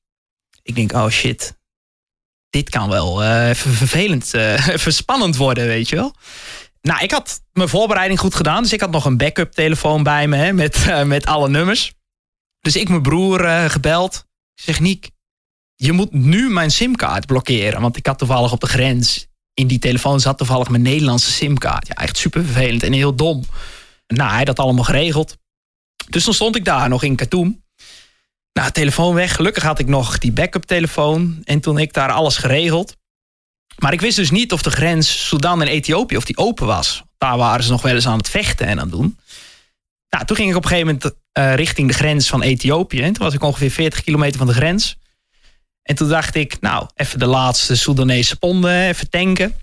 Ik 0.62 0.74
denk, 0.74 0.92
oh 0.92 1.09
shit. 1.09 1.56
Dit 2.50 2.68
kan 2.68 2.88
wel 2.88 3.22
eh, 3.22 3.48
even 3.48 3.72
vervelend, 3.72 4.35
eh, 4.35 4.68
even 4.74 4.92
spannend 4.92 5.37
worden, 5.37 5.66
weet 5.66 5.88
je 5.88 5.96
wel. 5.96 6.14
Nou, 6.87 7.03
ik 7.03 7.11
had 7.11 7.42
mijn 7.53 7.68
voorbereiding 7.68 8.20
goed 8.20 8.35
gedaan. 8.35 8.62
Dus 8.62 8.72
ik 8.72 8.81
had 8.81 8.90
nog 8.90 9.05
een 9.05 9.16
backup 9.16 9.53
telefoon 9.53 10.03
bij 10.03 10.29
me. 10.29 10.37
Hè, 10.37 10.53
met, 10.53 10.77
eh, 10.77 11.03
met 11.03 11.27
alle 11.27 11.49
nummers. 11.49 11.92
Dus 12.61 12.77
ik 12.77 12.88
mijn 12.88 13.03
broer 13.03 13.44
eh, 13.44 13.64
gebeld. 13.64 14.25
Ik 14.55 14.62
zeg, 14.62 14.81
Niek, 14.81 15.11
je 15.75 15.92
moet 15.92 16.12
nu 16.12 16.51
mijn 16.51 16.70
simkaart 16.70 17.27
blokkeren. 17.27 17.81
Want 17.81 17.96
ik 17.96 18.07
had 18.07 18.18
toevallig 18.18 18.53
op 18.53 18.61
de 18.61 18.66
grens... 18.66 19.27
In 19.55 19.66
die 19.66 19.79
telefoon 19.79 20.20
zat 20.20 20.38
toevallig 20.38 20.68
mijn 20.68 20.83
Nederlandse 20.83 21.33
simkaart. 21.33 21.87
Ja, 21.87 21.94
echt 21.94 22.16
super 22.16 22.44
vervelend 22.44 22.83
en 22.83 22.92
heel 22.92 23.14
dom. 23.14 23.44
Nou, 24.07 24.29
hij 24.29 24.37
had 24.38 24.46
dat 24.46 24.59
allemaal 24.59 24.85
geregeld. 24.85 25.37
Dus 26.09 26.25
dan 26.25 26.35
stond 26.35 26.57
ik 26.57 26.64
daar 26.64 26.88
nog 26.88 27.03
in 27.03 27.16
Katoen. 27.16 27.64
Nou, 28.53 28.70
telefoon 28.70 29.14
weg. 29.14 29.35
Gelukkig 29.35 29.62
had 29.62 29.79
ik 29.79 29.87
nog 29.87 30.18
die 30.18 30.33
backup 30.33 30.64
telefoon. 30.64 31.40
En 31.44 31.61
toen 31.61 31.79
ik 31.79 31.92
daar 31.92 32.12
alles 32.12 32.37
geregeld. 32.37 32.96
Maar 33.76 33.92
ik 33.92 34.00
wist 34.00 34.16
dus 34.16 34.30
niet 34.30 34.52
of 34.52 34.62
de 34.62 34.70
grens 34.70 35.26
Sudan 35.28 35.62
en 35.62 35.68
Ethiopië 35.68 36.16
of 36.16 36.24
die 36.24 36.36
open 36.36 36.66
was. 36.66 37.02
Daar 37.18 37.36
waren 37.36 37.64
ze 37.64 37.70
nog 37.70 37.82
wel 37.82 37.94
eens 37.94 38.06
aan 38.06 38.18
het 38.18 38.30
vechten 38.30 38.66
en 38.66 38.80
aan 38.80 38.88
het 38.88 38.96
doen. 38.96 39.18
Nou, 40.10 40.24
toen 40.24 40.36
ging 40.36 40.50
ik 40.50 40.56
op 40.56 40.62
een 40.62 40.68
gegeven 40.68 40.94
moment 40.94 41.16
eh, 41.32 41.54
richting 41.54 41.88
de 41.88 41.94
grens 41.94 42.28
van 42.28 42.42
Ethiopië. 42.42 43.00
En 43.02 43.12
toen 43.12 43.24
was 43.24 43.34
ik 43.34 43.42
ongeveer 43.42 43.70
40 43.70 44.02
kilometer 44.02 44.38
van 44.38 44.46
de 44.46 44.52
grens. 44.52 44.96
En 45.82 45.94
toen 45.94 46.08
dacht 46.08 46.34
ik, 46.34 46.60
nou, 46.60 46.88
even 46.94 47.18
de 47.18 47.26
laatste 47.26 47.76
Soedanese 47.76 48.36
ponden, 48.36 48.86
even 48.86 49.10
tanken. 49.10 49.54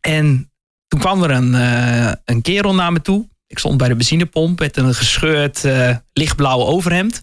En 0.00 0.52
toen 0.88 1.00
kwam 1.00 1.22
er 1.22 1.30
een, 1.30 1.54
eh, 1.54 2.12
een 2.24 2.42
kerel 2.42 2.74
naar 2.74 2.92
me 2.92 3.00
toe. 3.00 3.28
Ik 3.46 3.58
stond 3.58 3.78
bij 3.78 3.88
de 3.88 3.96
benzinepomp 3.96 4.58
met 4.58 4.76
een 4.76 4.94
gescheurd 4.94 5.64
eh, 5.64 5.96
lichtblauw 6.12 6.60
overhemd. 6.60 7.22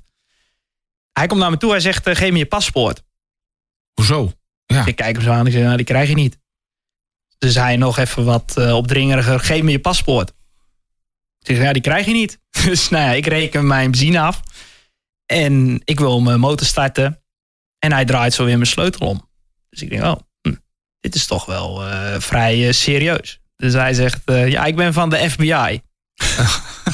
Hij 1.12 1.28
komt 1.28 1.40
naar 1.40 1.52
me 1.52 1.58
toe, 1.58 1.72
hij 1.72 1.80
zegt, 1.80 2.10
geef 2.10 2.32
me 2.32 2.38
je 2.38 2.46
paspoort. 2.46 3.04
Hoezo? 3.94 4.32
Ja. 4.74 4.86
Ik 4.86 4.96
kijk 4.96 5.16
hem 5.16 5.26
zo 5.26 5.32
aan 5.32 5.46
en 5.46 5.52
zeg, 5.52 5.64
nou, 5.64 5.76
die 5.76 5.86
krijg 5.86 6.10
je 6.10 6.16
niet. 6.16 6.40
Dus 7.38 7.56
hij 7.56 7.76
nog 7.76 7.98
even 7.98 8.26
wat 8.26 8.58
eh, 8.58 8.76
opdringeriger, 8.76 9.40
geef 9.40 9.62
me 9.62 9.72
je 9.72 9.80
paspoort. 9.80 10.30
Ik 11.40 11.48
zeg, 11.48 11.58
ja, 11.58 11.74
die 11.74 11.82
krijg 11.82 12.06
je 12.06 12.12
niet. 12.12 12.40
Dus 12.66 12.90
nou 12.90 13.04
ja, 13.04 13.12
ik 13.12 13.26
reken 13.26 13.68
mijn 13.68 13.92
benzine 13.92 14.20
af. 14.20 14.42
En 15.26 15.82
ik 15.84 16.00
wil 16.00 16.22
mijn 16.22 16.40
motor 16.40 16.68
starten. 16.68 17.24
En 17.80 17.92
hij 17.92 18.06
draait 18.06 18.34
zo 18.34 18.46
weer 18.46 18.56
mijn 18.56 18.70
sleutel 18.70 19.08
om. 19.08 19.30
Dus 19.70 19.82
ik 19.82 19.90
denk, 19.90 20.04
oh, 20.04 20.16
hm, 20.42 20.56
dit 21.00 21.16
is 21.16 21.26
toch 21.26 21.46
wel 21.46 21.88
eh, 21.88 22.20
vrij 22.20 22.68
eh, 22.68 22.74
serieus. 22.74 23.40
Dus 23.56 23.74
hij 23.74 23.94
zegt, 23.94 24.22
ja, 24.26 24.66
ik 24.66 24.76
ben 24.76 24.94
van 24.94 25.10
de 25.10 25.30
FBI. 25.30 25.46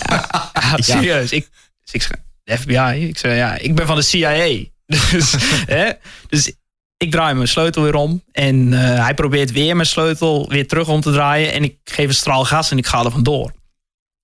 ja, 0.10 0.50
ja, 0.54 0.76
serieus. 0.78 1.32
Ik, 1.32 1.50
dus 1.84 1.92
ik 1.92 2.02
zeg, 2.02 2.18
de 2.44 2.58
FBI? 2.58 3.08
Ik 3.08 3.18
zeg, 3.18 3.36
ja, 3.36 3.58
ik 3.58 3.76
ben 3.76 3.88
van 3.88 3.96
de 3.96 4.02
CIA. 4.02 4.64
Dus, 5.12 5.36
hè? 5.66 5.92
dus 6.28 6.54
ik 6.98 7.12
draai 7.12 7.34
mijn 7.34 7.48
sleutel 7.48 7.84
weer 7.84 7.96
om. 7.96 8.24
En 8.32 8.74
eh, 8.74 9.04
hij 9.04 9.14
probeert 9.14 9.52
weer 9.52 9.76
mijn 9.76 9.88
sleutel 9.88 10.50
weer 10.50 10.68
terug 10.68 10.88
om 10.88 11.02
te 11.02 11.12
draaien. 11.12 11.54
En 11.54 11.64
ik 11.64 11.78
geef 11.84 12.08
een 12.08 12.14
straal 12.14 12.46
gas 12.46 12.72
en 12.72 12.78
ik 12.78 12.86
ga 12.86 13.04
er 13.04 13.12
vandoor. 13.12 13.54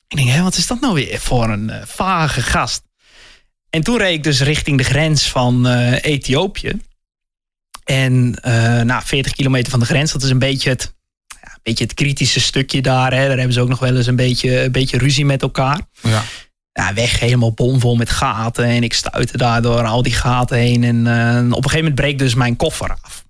Ik 0.08 0.18
denk, 0.18 0.30
hé, 0.30 0.42
wat 0.42 0.58
is 0.58 0.68
dat 0.68 0.80
nou 0.80 0.94
weer 0.94 1.20
voor 1.20 1.50
een 1.50 1.70
eh, 1.70 1.86
vage 1.86 2.42
gast? 2.42 2.84
En 3.70 3.84
toen 3.84 3.98
reed 3.98 4.14
ik 4.14 4.24
dus 4.24 4.42
richting 4.42 4.78
de 4.78 4.84
grens 4.84 5.30
van 5.30 5.68
eh, 5.68 6.04
Ethiopië. 6.04 6.80
En 7.84 8.30
nou, 8.86 9.02
40 9.06 9.34
kilometer 9.34 9.72
van 9.72 9.80
de 9.80 9.86
grens, 9.86 10.12
dat 10.12 10.24
is 10.24 10.30
een 10.30 10.40
beetje 10.40 10.70
het, 10.70 10.96
ja, 11.28 11.54
een 11.54 11.60
beetje 11.64 11.84
het 11.84 11.94
kritische 11.94 12.40
stukje 12.40 12.82
daar. 12.82 13.14
Hè. 13.14 13.28
Daar 13.28 13.38
hebben 13.38 13.54
ze 13.54 13.62
ook 13.62 13.70
nog 13.70 13.80
wel 13.80 13.96
eens 13.96 14.08
een 14.08 14.16
beetje, 14.16 14.64
een 14.64 14.72
beetje 14.72 14.98
ruzie 14.98 15.26
met 15.26 15.42
elkaar. 15.42 15.80
Ja. 16.02 16.24
Ja, 16.74 16.94
weg 16.94 17.20
helemaal 17.20 17.54
bomvol 17.54 17.96
met 17.96 18.10
gaten. 18.10 18.66
En 18.66 18.84
ik 18.84 18.94
stuitte 18.94 19.38
daardoor 19.38 19.86
al 19.86 20.04
die 20.04 20.14
gaten 20.14 20.58
heen. 20.58 20.84
En 20.84 21.08
eh, 21.08 21.38
op 21.38 21.46
een 21.46 21.54
gegeven 21.54 21.78
moment 21.78 21.96
breekt 21.96 22.20
dus 22.20 22.34
mijn 22.34 22.56
koffer 22.56 22.98
af. 23.02 23.26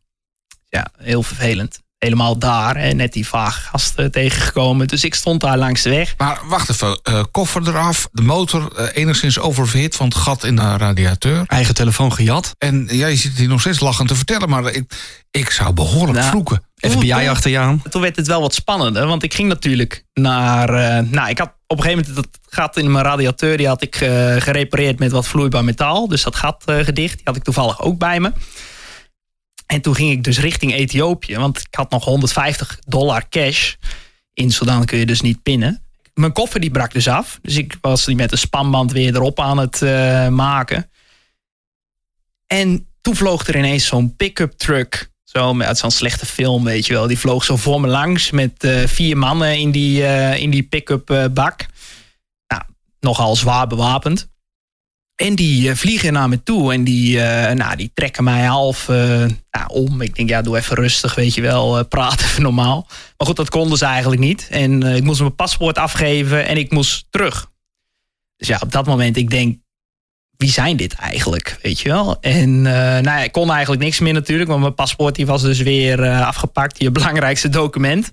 Ja, 0.70 0.88
heel 0.98 1.24
vervelend. 1.24 1.83
Helemaal 2.04 2.38
daar, 2.38 2.78
hè, 2.78 2.92
net 2.92 3.14
die 3.14 3.28
vage 3.28 3.62
gasten 3.62 4.12
tegengekomen. 4.12 4.88
Dus 4.88 5.04
ik 5.04 5.16
stond 5.16 5.42
daar 5.42 5.58
langs 5.58 5.82
de 5.82 5.90
weg. 5.90 6.14
Maar 6.18 6.40
wacht 6.48 6.70
even, 6.70 7.00
eh, 7.04 7.24
koffer 7.32 7.68
eraf, 7.68 8.08
de 8.12 8.22
motor 8.22 8.72
eh, 8.76 8.88
enigszins 8.94 9.40
oververhit 9.40 9.96
van 9.96 10.06
het 10.06 10.16
gat 10.16 10.44
in 10.44 10.56
de 10.56 10.78
radiateur. 10.78 11.44
Eigen 11.48 11.74
telefoon 11.76 12.14
gejat. 12.14 12.56
En 12.58 12.88
ja, 12.92 13.08
je 13.08 13.16
zit 13.16 13.38
hier 13.38 13.48
nog 13.48 13.60
steeds 13.60 13.80
lachend 13.80 14.08
te 14.08 14.16
vertellen, 14.16 14.50
maar 14.50 14.72
ik, 14.72 14.94
ik 15.32 15.50
zou 15.50 15.74
behoorlijk 15.74 16.18
Nou, 16.18 16.30
vloeken. 16.30 16.64
FBI 16.76 17.28
achter 17.30 17.52
je 17.52 17.58
aan. 17.58 17.82
Toen 17.90 18.02
werd 18.02 18.16
het 18.16 18.28
wel 18.28 18.42
wat 18.42 18.54
spannender, 18.54 19.08
want 19.08 19.24
ik 19.24 19.34
ging 19.34 19.48
natuurlijk 19.48 20.04
naar. 20.14 20.70
eh, 20.70 21.04
nou, 21.10 21.30
ik 21.30 21.38
had 21.38 21.54
op 21.68 21.78
een 21.78 21.84
gegeven 21.84 22.06
moment 22.08 22.32
dat 22.32 22.40
gat 22.50 22.78
in 22.78 22.92
mijn 22.92 23.06
radiateur, 23.06 23.58
die 23.58 23.68
had 23.68 23.82
ik 23.82 23.96
eh, 23.96 24.36
gerepareerd 24.38 25.00
met 25.00 25.12
wat 25.12 25.28
vloeibaar 25.28 25.64
metaal. 25.64 26.08
Dus 26.08 26.24
dat 26.24 26.36
gat 26.36 26.64
eh, 26.66 26.76
gedicht, 26.80 27.14
die 27.16 27.22
had 27.24 27.36
ik 27.36 27.44
toevallig 27.44 27.82
ook 27.82 27.98
bij 27.98 28.20
me. 28.20 28.32
En 29.66 29.82
toen 29.82 29.96
ging 29.96 30.12
ik 30.12 30.24
dus 30.24 30.40
richting 30.40 30.74
Ethiopië, 30.74 31.36
want 31.38 31.60
ik 31.60 31.76
had 31.76 31.92
nog 31.92 32.06
150 32.06 32.80
dollar 32.88 33.30
cash. 33.30 33.74
In 34.34 34.52
Sudan 34.52 34.86
kun 34.86 34.98
je 34.98 35.06
dus 35.06 35.22
niet 35.22 35.44
pinnen. 35.44 35.84
Mijn 36.14 36.32
koffer 36.32 36.60
die 36.60 36.72
brak 36.72 36.92
dus 36.94 37.08
af, 37.08 37.40
dus 37.42 37.56
ik 37.56 37.78
was 37.82 38.06
die 38.06 38.16
met 38.16 38.32
een 38.32 38.38
spanband 38.38 38.92
weer 38.92 39.16
erop 39.16 39.40
aan 39.40 39.58
het 39.58 39.82
eh, 39.82 40.28
maken. 40.28 40.90
En 42.48 42.88
toen 43.02 43.16
vloog 43.16 43.48
er 43.48 43.58
ineens 43.58 43.86
zo'n 43.86 44.16
pick-up 44.16 44.52
truck. 44.52 45.12
Zo 45.24 45.62
uit 45.62 45.78
zo'n 45.78 45.92
slechte 45.92 46.26
film, 46.26 46.64
weet 46.64 46.86
je 46.86 46.94
wel. 46.94 47.08
Die 47.08 47.20
vloog 47.20 47.44
zo 47.44 47.58
voor 47.58 47.82
me 47.82 47.88
langs 47.88 48.32
met 48.32 48.64
eh, 48.64 48.88
vier 48.88 49.18
mannen 49.18 49.58
in 49.58 49.72
die, 49.72 50.06
eh, 50.06 50.42
in 50.42 50.50
die 50.50 50.64
pick-up 50.64 51.30
bak. 51.34 51.66
Nou, 52.48 52.64
nogal 53.00 53.36
zwaar 53.36 53.68
bewapend. 53.68 54.28
En 55.24 55.36
die 55.36 55.70
eh, 55.70 55.76
vliegen 55.76 56.14
naar 56.14 56.30
me 56.30 56.44
toe 56.44 56.74
en 56.74 56.84
die, 56.84 57.22
eh, 57.22 57.56
nou, 57.56 57.76
die 57.76 57.92
trekken 57.94 58.24
mij 58.24 58.44
half 58.44 58.90
eh, 58.90 58.96
nou, 59.52 59.68
om. 59.68 60.02
Ik 60.02 60.16
denk, 60.16 60.30
ja, 60.30 60.42
doe 60.42 60.58
even 60.58 60.76
rustig, 60.76 61.16
weet 61.16 61.34
je 61.34 61.42
wel. 61.42 61.86
praat 61.86 62.22
even 62.26 62.42
normaal. 62.42 62.88
Maar 62.88 63.28
goed, 63.28 63.36
dat 63.36 63.50
konden 63.50 63.78
ze 63.78 63.86
eigenlijk 63.86 64.22
niet. 64.22 64.48
En 64.52 64.84
ik 64.84 65.04
moest 65.04 65.20
mijn 65.20 65.36
paspoort 65.36 65.78
afgeven 65.78 66.48
en 66.48 66.58
ik 66.58 66.72
moest 66.72 67.06
terug. 67.10 67.52
Dus 68.38 68.48
ja, 68.48 68.60
op 68.62 68.72
dat 68.72 68.86
moment, 68.86 69.18
ik 69.18 69.30
denk, 69.30 69.58
wie 70.38 70.52
zijn 70.52 70.78
dit 70.78 70.94
eigenlijk, 70.94 71.60
weet 71.62 71.80
je 71.80 71.90
wel? 71.90 72.18
En 72.22 72.62
nou 72.62 73.04
ja, 73.04 73.24
ik 73.24 73.32
kon 73.32 73.52
eigenlijk 73.52 73.82
niks 73.82 74.00
meer 74.00 74.14
natuurlijk, 74.14 74.50
want 74.50 74.62
mijn 74.62 74.76
paspoort 74.76 75.16
die 75.16 75.26
was 75.26 75.42
dus 75.42 75.60
weer 75.60 76.10
afgepakt, 76.10 76.80
je 76.80 76.92
belangrijkste 76.92 77.50
document. 77.50 78.10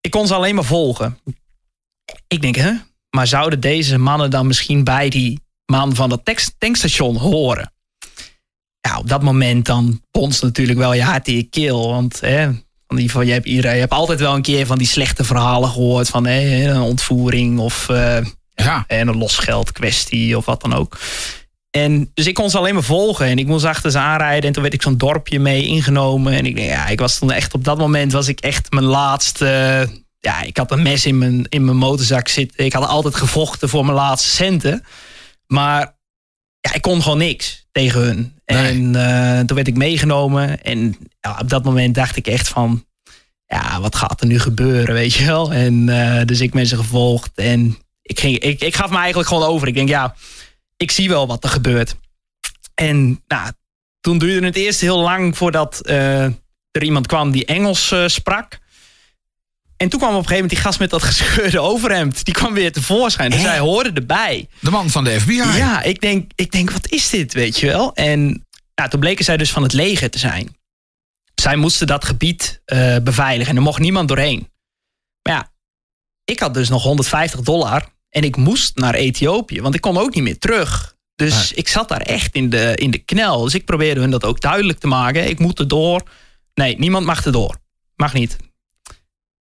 Ik 0.00 0.10
kon 0.10 0.26
ze 0.26 0.34
alleen 0.34 0.54
maar 0.54 0.64
volgen. 0.64 1.18
Ik 2.26 2.42
denk, 2.42 2.56
hè? 2.56 2.72
Maar 3.10 3.26
zouden 3.26 3.60
deze 3.60 3.98
mannen 3.98 4.30
dan 4.30 4.46
misschien 4.46 4.84
bij 4.84 5.08
die 5.08 5.43
man 5.66 5.94
van 5.94 6.08
dat 6.08 6.30
tankstation 6.58 7.16
horen? 7.16 7.72
Ja, 8.80 8.98
op 8.98 9.08
dat 9.08 9.22
moment 9.22 9.66
dan 9.66 10.02
bonst 10.10 10.42
natuurlijk 10.42 10.78
wel 10.78 10.92
je 10.94 11.02
hart 11.02 11.28
in 11.28 11.36
je 11.36 11.42
keel, 11.42 11.88
want 11.88 12.20
hè, 12.20 12.44
van 12.86 12.96
die, 12.96 13.10
van, 13.10 13.26
je, 13.26 13.32
hebt, 13.32 13.46
iedereen- 13.46 13.74
je 13.74 13.80
hebt 13.80 13.92
altijd 13.92 14.20
wel 14.20 14.34
een 14.34 14.42
keer 14.42 14.66
van 14.66 14.78
die 14.78 14.86
slechte 14.86 15.24
verhalen 15.24 15.68
gehoord 15.68 16.08
van 16.08 16.26
hè, 16.26 16.70
een 16.70 16.80
ontvoering 16.80 17.58
of 17.58 17.88
eh, 17.88 18.16
Ja. 18.54 18.84
en 18.86 19.08
een 19.08 19.16
losgeldkwestie 19.16 20.36
of 20.36 20.44
wat 20.44 20.60
dan 20.60 20.74
ook. 20.74 20.98
En 21.70 22.10
dus 22.14 22.26
ik 22.26 22.34
kon 22.34 22.50
ze 22.50 22.58
alleen 22.58 22.74
maar 22.74 22.82
volgen 22.82 23.26
en 23.26 23.38
ik 23.38 23.46
moest 23.46 23.64
achter 23.64 23.90
ze 23.90 23.98
aanrijden 23.98 24.46
en 24.46 24.52
toen 24.52 24.62
werd 24.62 24.74
ik 24.74 24.82
zo'n 24.82 24.96
dorpje 24.98 25.38
mee 25.38 25.66
ingenomen 25.66 26.32
en 26.32 26.46
ik 26.46 26.58
ja, 26.58 26.86
ik 26.88 27.00
was 27.00 27.18
toen 27.18 27.30
echt 27.32 27.54
op 27.54 27.64
dat 27.64 27.78
moment 27.78 28.12
was 28.12 28.28
ik 28.28 28.40
echt 28.40 28.70
mijn 28.72 28.84
laatste 28.84 29.88
ja, 30.20 30.42
ik 30.42 30.56
had 30.56 30.70
een 30.70 30.82
mes 30.82 31.06
in 31.06 31.18
mijn, 31.18 31.46
in 31.48 31.64
mijn 31.64 31.76
motorzak 31.76 32.28
zitten. 32.28 32.64
Ik 32.64 32.72
had 32.72 32.86
altijd 32.86 33.14
gevochten 33.14 33.68
voor 33.68 33.84
mijn 33.84 33.96
laatste 33.96 34.28
centen. 34.30 34.84
Maar 35.54 35.98
ja, 36.60 36.74
ik 36.74 36.82
kon 36.82 37.02
gewoon 37.02 37.18
niks 37.18 37.66
tegen 37.72 38.00
hun. 38.00 38.38
En 38.44 38.94
eh, 38.94 39.40
toen 39.40 39.56
werd 39.56 39.68
ik 39.68 39.76
meegenomen. 39.76 40.62
En 40.62 40.96
ja, 41.20 41.38
op 41.40 41.48
dat 41.48 41.64
moment 41.64 41.94
dacht 41.94 42.16
ik 42.16 42.26
echt 42.26 42.48
van... 42.48 42.86
Ja, 43.46 43.80
wat 43.80 43.94
gaat 43.94 44.20
er 44.20 44.26
nu 44.26 44.38
gebeuren, 44.38 44.94
weet 44.94 45.14
je 45.14 45.24
wel? 45.24 45.52
En 45.52 45.88
eh, 45.88 46.24
dus 46.24 46.40
ik 46.40 46.52
ben 46.52 46.66
ze 46.66 46.76
gevolgd. 46.76 47.30
En 47.34 47.78
ik, 48.02 48.20
ging, 48.20 48.38
ik, 48.38 48.60
ik 48.60 48.74
gaf 48.74 48.90
me 48.90 48.96
eigenlijk 48.96 49.28
gewoon 49.28 49.48
over. 49.48 49.68
Ik 49.68 49.74
denk, 49.74 49.88
ja, 49.88 50.14
ik 50.76 50.90
zie 50.90 51.08
wel 51.08 51.26
wat 51.26 51.44
er 51.44 51.50
gebeurt. 51.50 51.94
En 52.74 53.22
nou, 53.26 53.50
toen 54.00 54.18
duurde 54.18 54.46
het 54.46 54.56
eerst 54.56 54.80
heel 54.80 54.98
lang 54.98 55.36
voordat 55.36 55.80
eh, 55.80 56.24
er 56.70 56.82
iemand 56.82 57.06
kwam 57.06 57.30
die 57.30 57.44
Engels 57.44 57.94
sprak. 58.06 58.58
En 59.76 59.88
toen 59.88 59.98
kwam 59.98 60.14
op 60.14 60.20
een 60.20 60.28
gegeven 60.28 60.34
moment 60.34 60.50
die 60.50 60.60
gast 60.60 60.78
met 60.78 60.90
dat 60.90 61.02
gescheurde 61.12 61.60
overhemd. 61.60 62.24
Die 62.24 62.34
kwam 62.34 62.54
weer 62.54 62.72
tevoorschijn. 62.72 63.30
Dus 63.30 63.42
hij 63.42 63.58
hoorde 63.58 63.92
erbij. 63.92 64.48
De 64.60 64.70
man 64.70 64.90
van 64.90 65.04
de 65.04 65.20
FBI. 65.20 65.34
Ja, 65.34 65.82
ik 65.82 66.00
denk, 66.00 66.30
ik 66.34 66.52
denk 66.52 66.70
wat 66.70 66.88
is 66.88 67.10
dit, 67.10 67.32
weet 67.32 67.58
je 67.58 67.66
wel? 67.66 67.94
En 67.94 68.44
nou, 68.74 68.90
toen 68.90 69.00
bleken 69.00 69.24
zij 69.24 69.36
dus 69.36 69.52
van 69.52 69.62
het 69.62 69.72
leger 69.72 70.10
te 70.10 70.18
zijn. 70.18 70.56
Zij 71.34 71.56
moesten 71.56 71.86
dat 71.86 72.04
gebied 72.04 72.62
uh, 72.66 72.96
beveiligen. 73.02 73.50
En 73.50 73.56
er 73.56 73.62
mocht 73.62 73.80
niemand 73.80 74.08
doorheen. 74.08 74.48
Maar 75.22 75.34
ja, 75.34 75.50
ik 76.24 76.40
had 76.40 76.54
dus 76.54 76.68
nog 76.68 76.82
150 76.82 77.40
dollar. 77.40 77.92
En 78.08 78.22
ik 78.22 78.36
moest 78.36 78.76
naar 78.76 78.94
Ethiopië. 78.94 79.60
Want 79.60 79.74
ik 79.74 79.80
kon 79.80 79.98
ook 79.98 80.14
niet 80.14 80.24
meer 80.24 80.38
terug. 80.38 80.94
Dus 81.14 81.52
ik 81.52 81.68
zat 81.68 81.88
daar 81.88 82.00
echt 82.00 82.34
in 82.34 82.50
de, 82.50 82.72
in 82.74 82.90
de 82.90 82.98
knel. 82.98 83.42
Dus 83.42 83.54
ik 83.54 83.64
probeerde 83.64 84.00
hun 84.00 84.10
dat 84.10 84.24
ook 84.24 84.40
duidelijk 84.40 84.78
te 84.78 84.86
maken. 84.86 85.28
Ik 85.28 85.38
moet 85.38 85.58
er 85.58 85.68
door. 85.68 86.02
Nee, 86.54 86.78
niemand 86.78 87.06
mag 87.06 87.24
er 87.24 87.32
door. 87.32 87.56
Mag 87.96 88.12
niet. 88.12 88.36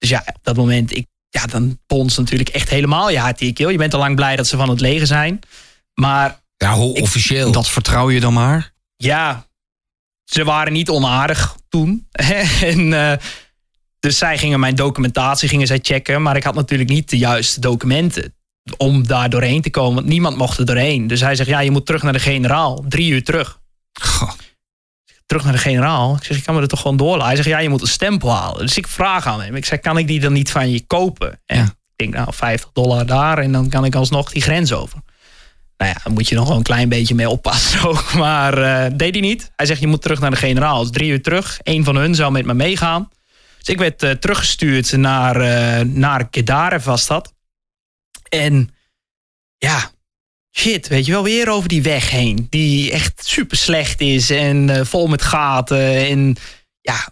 Dus 0.02 0.10
ja, 0.10 0.24
op 0.28 0.40
dat 0.44 0.56
moment, 0.56 0.96
ik, 0.96 1.08
ja, 1.30 1.46
dan 1.46 1.80
bonst 1.88 2.18
natuurlijk 2.18 2.50
echt 2.50 2.70
helemaal 2.70 3.10
je 3.10 3.20
hart 3.20 3.42
in 3.42 3.54
Je 3.56 3.78
bent 3.78 3.94
al 3.94 4.00
lang 4.00 4.16
blij 4.16 4.36
dat 4.36 4.48
ze 4.48 4.58
van 4.58 4.70
het 4.70 4.80
leger 4.80 5.08
zijn. 5.08 5.40
Maar... 5.94 6.40
Ja, 6.58 6.74
hoe 6.74 7.02
officieel? 7.02 7.52
Dat 7.52 7.70
vertrouw 7.70 8.10
je 8.10 8.20
dan 8.20 8.34
maar? 8.34 8.74
Ja, 8.96 9.48
ze 10.24 10.44
waren 10.44 10.74
niet 10.74 10.90
onaardig 10.90 11.56
toen. 11.70 12.08
en, 12.72 12.92
uh, 12.92 13.14
dus 14.00 14.18
zij 14.18 14.38
gingen 14.38 14.60
mijn 14.60 14.76
documentatie 14.76 15.50
gingen 15.50 15.68
zij 15.68 15.80
checken. 15.82 16.22
Maar 16.22 16.36
ik 16.36 16.44
had 16.44 16.56
natuurlijk 16.56 16.90
niet 16.90 17.10
de 17.10 17.18
juiste 17.18 17.60
documenten 17.60 18.36
om 18.78 19.08
daar 19.08 19.30
doorheen 19.30 19.62
te 19.62 19.70
komen. 19.70 19.96
Want 19.96 20.08
niemand 20.08 20.38
mocht 20.38 20.58
er 20.58 20.66
doorheen. 20.66 21.08
Dus 21.08 21.22
hij 21.22 21.36
zegt, 21.36 21.50
ja, 21.50 21.60
je 21.60 21.72
moet 21.72 21.86
terug 21.86 22.04
naar 22.04 22.14
de 22.14 22.20
generaal. 22.20 22.84
Drie 22.88 23.12
uur 23.12 23.24
terug. 23.24 23.60
Goh 24.02 24.32
terug 25.26 25.44
naar 25.44 25.54
de 25.54 25.60
generaal. 25.60 26.16
Ik 26.16 26.24
zeg, 26.24 26.38
ik 26.38 26.44
kan 26.44 26.56
me 26.56 26.62
er 26.62 26.68
toch 26.68 26.82
gewoon 26.82 26.98
doorlaten. 26.98 27.26
Hij 27.26 27.36
zegt, 27.36 27.48
ja, 27.48 27.60
je 27.60 27.70
moet 27.70 27.82
een 27.82 27.88
stempel 27.88 28.36
halen. 28.36 28.60
Dus 28.60 28.78
ik 28.78 28.88
vraag 28.88 29.26
aan 29.28 29.42
hem. 29.42 29.56
Ik 29.56 29.66
zeg, 29.66 29.80
kan 29.80 29.98
ik 29.98 30.08
die 30.08 30.20
dan 30.20 30.34
niet 30.34 30.52
van 30.52 30.70
je 30.70 30.86
kopen? 30.88 31.42
En 31.46 31.66
ik 31.66 31.74
denk, 31.96 32.14
nou, 32.14 32.34
50 32.34 32.70
dollar 32.74 33.06
daar 33.06 33.38
en 33.38 33.52
dan 33.52 33.70
kan 33.70 33.86
ik 33.86 33.96
alsnog 33.96 34.32
die 34.32 34.42
grens 34.42 34.74
over. 34.74 35.00
Nou 35.78 35.94
ja, 35.94 36.00
dan 36.04 36.14
moet 36.14 36.30
je 36.30 36.36
nog 36.36 36.48
wel 36.48 36.58
een 36.58 36.64
klein 36.64 36.90
beetje 36.90 37.16
mee 37.16 37.30
oppassen 37.30 37.82
ook. 37.90 38.14
Maar 38.14 38.58
uh, 38.58 38.98
deed 38.98 39.14
hij 39.14 39.22
niet. 39.22 39.52
Hij 39.56 39.66
zegt, 39.66 39.80
je 39.80 39.88
moet 39.88 40.02
terug 40.02 40.20
naar 40.20 40.30
de 40.30 40.36
generaal. 40.36 40.82
Dus 40.82 40.92
drie 40.92 41.12
uur 41.12 41.22
terug. 41.22 41.60
Eén 41.64 41.84
van 41.84 41.96
hun 41.96 42.16
zou 42.16 42.32
met 42.32 42.46
me 42.46 42.54
meegaan. 42.54 43.10
Dus 43.58 43.68
ik 43.68 43.78
werd 43.78 44.04
uh, 44.04 44.12
teruggestuurd 44.12 44.92
naar, 44.92 45.42
uh, 45.42 45.94
naar 45.94 46.30
Kedarev 46.30 46.86
was 46.86 47.08
dat. 47.08 47.34
En 48.30 48.76
ja, 49.58 49.92
shit, 50.52 50.88
weet 50.88 51.06
je 51.06 51.12
wel, 51.12 51.24
weer 51.24 51.50
over 51.50 51.70
die 51.70 51.82
weg 51.82 52.10
heen. 52.10 52.48
Die 52.50 52.92
echt 52.92 53.26
super 53.26 53.58
slecht 53.58 54.02
is 54.02 54.30
en 54.30 54.70
uh, 54.70 54.82
vol 54.84 55.08
met 55.08 55.22
gaten. 55.22 56.08
En 56.08 56.36
ja, 56.82 57.10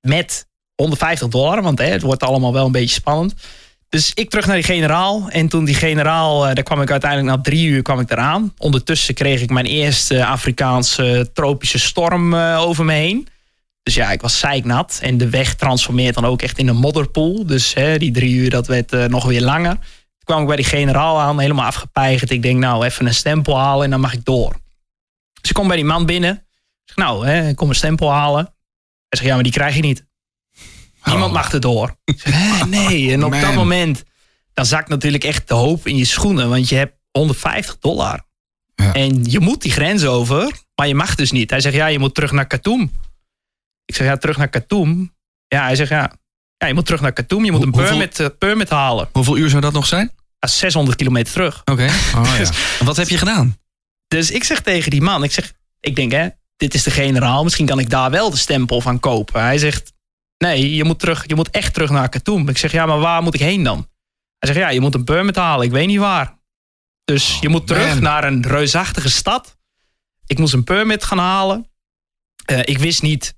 met 0.00 0.46
150 0.74 1.28
dollar, 1.28 1.62
want 1.62 1.78
hè, 1.78 1.86
het 1.86 2.02
wordt 2.02 2.22
allemaal 2.22 2.52
wel 2.52 2.66
een 2.66 2.72
beetje 2.72 2.94
spannend. 2.94 3.34
Dus 3.88 4.12
ik 4.14 4.30
terug 4.30 4.46
naar 4.46 4.56
die 4.56 4.64
generaal. 4.64 5.28
En 5.30 5.48
toen 5.48 5.64
die 5.64 5.74
generaal, 5.74 6.48
uh, 6.48 6.54
daar 6.54 6.64
kwam 6.64 6.82
ik 6.82 6.90
uiteindelijk 6.90 7.36
na 7.36 7.42
drie 7.42 7.66
uur 7.66 7.82
kwam 7.82 8.00
ik 8.00 8.10
eraan. 8.10 8.54
Ondertussen 8.58 9.14
kreeg 9.14 9.40
ik 9.40 9.50
mijn 9.50 9.66
eerste 9.66 10.24
Afrikaanse 10.24 11.30
tropische 11.32 11.78
storm 11.78 12.34
uh, 12.34 12.60
over 12.60 12.84
me 12.84 12.92
heen. 12.92 13.28
Dus 13.82 13.94
ja, 13.94 14.10
ik 14.10 14.20
was 14.20 14.38
zeiknat. 14.38 14.98
En 15.02 15.18
de 15.18 15.28
weg 15.28 15.54
transformeert 15.54 16.14
dan 16.14 16.24
ook 16.24 16.42
echt 16.42 16.58
in 16.58 16.68
een 16.68 16.76
modderpoel. 16.76 17.46
Dus 17.46 17.74
hè, 17.74 17.98
die 17.98 18.10
drie 18.10 18.34
uur, 18.34 18.50
dat 18.50 18.66
werd 18.66 19.08
nog 19.08 19.24
weer 19.24 19.42
langer 19.42 19.78
kwam 20.28 20.40
ik 20.40 20.46
bij 20.46 20.56
die 20.56 20.64
generaal 20.64 21.20
aan, 21.20 21.40
helemaal 21.40 21.66
afgepeigerd. 21.66 22.30
Ik 22.30 22.42
denk, 22.42 22.58
nou, 22.58 22.84
even 22.84 23.06
een 23.06 23.14
stempel 23.14 23.58
halen 23.58 23.84
en 23.84 23.90
dan 23.90 24.00
mag 24.00 24.12
ik 24.12 24.24
door. 24.24 24.56
Dus 25.40 25.50
ik 25.50 25.54
kom 25.54 25.66
bij 25.66 25.76
die 25.76 25.84
man 25.84 26.06
binnen. 26.06 26.30
Ik 26.34 26.84
zeg, 26.84 26.96
nou, 26.96 27.26
hè, 27.26 27.48
ik 27.48 27.56
kom 27.56 27.68
een 27.68 27.74
stempel 27.74 28.12
halen. 28.12 28.44
Hij 29.08 29.18
zegt, 29.18 29.24
ja, 29.24 29.34
maar 29.34 29.42
die 29.42 29.52
krijg 29.52 29.74
je 29.74 29.80
niet. 29.80 30.06
Niemand 31.04 31.26
oh. 31.26 31.32
mag 31.32 31.52
er 31.52 31.60
door. 31.60 31.96
Ik 32.04 32.20
zeg, 32.20 32.66
nee. 32.66 33.12
En 33.12 33.24
op 33.24 33.32
dat 33.32 33.54
moment, 33.54 34.04
dan 34.54 34.66
zakt 34.66 34.88
natuurlijk 34.88 35.24
echt 35.24 35.48
de 35.48 35.54
hoop 35.54 35.86
in 35.86 35.96
je 35.96 36.04
schoenen. 36.04 36.48
Want 36.48 36.68
je 36.68 36.76
hebt 36.76 36.96
150 37.10 37.78
dollar. 37.78 38.26
Ja. 38.74 38.92
En 38.92 39.24
je 39.24 39.40
moet 39.40 39.62
die 39.62 39.72
grens 39.72 40.04
over, 40.04 40.52
maar 40.74 40.88
je 40.88 40.94
mag 40.94 41.14
dus 41.14 41.30
niet. 41.30 41.50
Hij 41.50 41.60
zegt, 41.60 41.74
ja, 41.74 41.86
je 41.86 41.98
moet 41.98 42.14
terug 42.14 42.32
naar 42.32 42.46
Khartoum. 42.46 42.92
Ik 43.84 43.94
zeg, 43.94 44.06
ja, 44.06 44.16
terug 44.16 44.36
naar 44.36 44.48
Khartoum. 44.48 45.14
Ja, 45.46 45.62
hij 45.62 45.76
zegt, 45.76 45.90
ja, 45.90 46.12
ja 46.56 46.66
je 46.66 46.74
moet 46.74 46.84
terug 46.84 47.00
naar 47.00 47.12
Khartoum. 47.12 47.44
Je 47.44 47.52
moet 47.52 47.62
een 47.62 47.70
permit, 47.70 48.18
uh, 48.18 48.26
permit 48.38 48.70
halen. 48.70 49.08
Hoeveel 49.12 49.36
uur 49.36 49.48
zou 49.48 49.62
dat 49.62 49.72
nog 49.72 49.86
zijn? 49.86 50.12
600 50.40 50.96
kilometer 50.96 51.32
terug. 51.32 51.62
Oké. 51.64 51.88
Oh, 52.16 52.36
ja. 52.38 52.84
wat 52.84 52.96
heb 52.96 53.08
je 53.08 53.18
gedaan? 53.18 53.56
Dus 54.08 54.30
ik 54.30 54.44
zeg 54.44 54.60
tegen 54.60 54.90
die 54.90 55.02
man, 55.02 55.24
ik 55.24 55.32
zeg, 55.32 55.52
ik 55.80 55.96
denk 55.96 56.12
hè, 56.12 56.28
dit 56.56 56.74
is 56.74 56.82
de 56.82 56.90
generaal, 56.90 57.44
misschien 57.44 57.66
kan 57.66 57.78
ik 57.78 57.90
daar 57.90 58.10
wel 58.10 58.30
de 58.30 58.36
stempel 58.36 58.80
van 58.80 59.00
kopen. 59.00 59.42
Hij 59.42 59.58
zegt, 59.58 59.92
nee, 60.38 60.74
je 60.74 60.84
moet, 60.84 60.98
terug, 60.98 61.24
je 61.26 61.34
moet 61.34 61.50
echt 61.50 61.74
terug 61.74 61.90
naar 61.90 62.08
Khartoum. 62.08 62.48
Ik 62.48 62.58
zeg, 62.58 62.72
ja, 62.72 62.86
maar 62.86 62.98
waar 62.98 63.22
moet 63.22 63.34
ik 63.34 63.40
heen 63.40 63.62
dan? 63.62 63.88
Hij 64.38 64.52
zegt, 64.52 64.64
ja, 64.64 64.68
je 64.68 64.80
moet 64.80 64.94
een 64.94 65.04
permit 65.04 65.36
halen, 65.36 65.66
ik 65.66 65.72
weet 65.72 65.86
niet 65.86 65.98
waar. 65.98 66.38
Dus 67.04 67.34
oh, 67.34 67.40
je 67.40 67.48
moet 67.48 67.66
terug 67.66 68.00
naar 68.00 68.24
een 68.24 68.46
reusachtige 68.46 69.10
stad. 69.10 69.56
Ik 70.26 70.38
moest 70.38 70.52
een 70.52 70.64
permit 70.64 71.04
gaan 71.04 71.18
halen. 71.18 71.70
Uh, 72.50 72.58
ik 72.58 72.78
wist 72.78 73.02
niet 73.02 73.34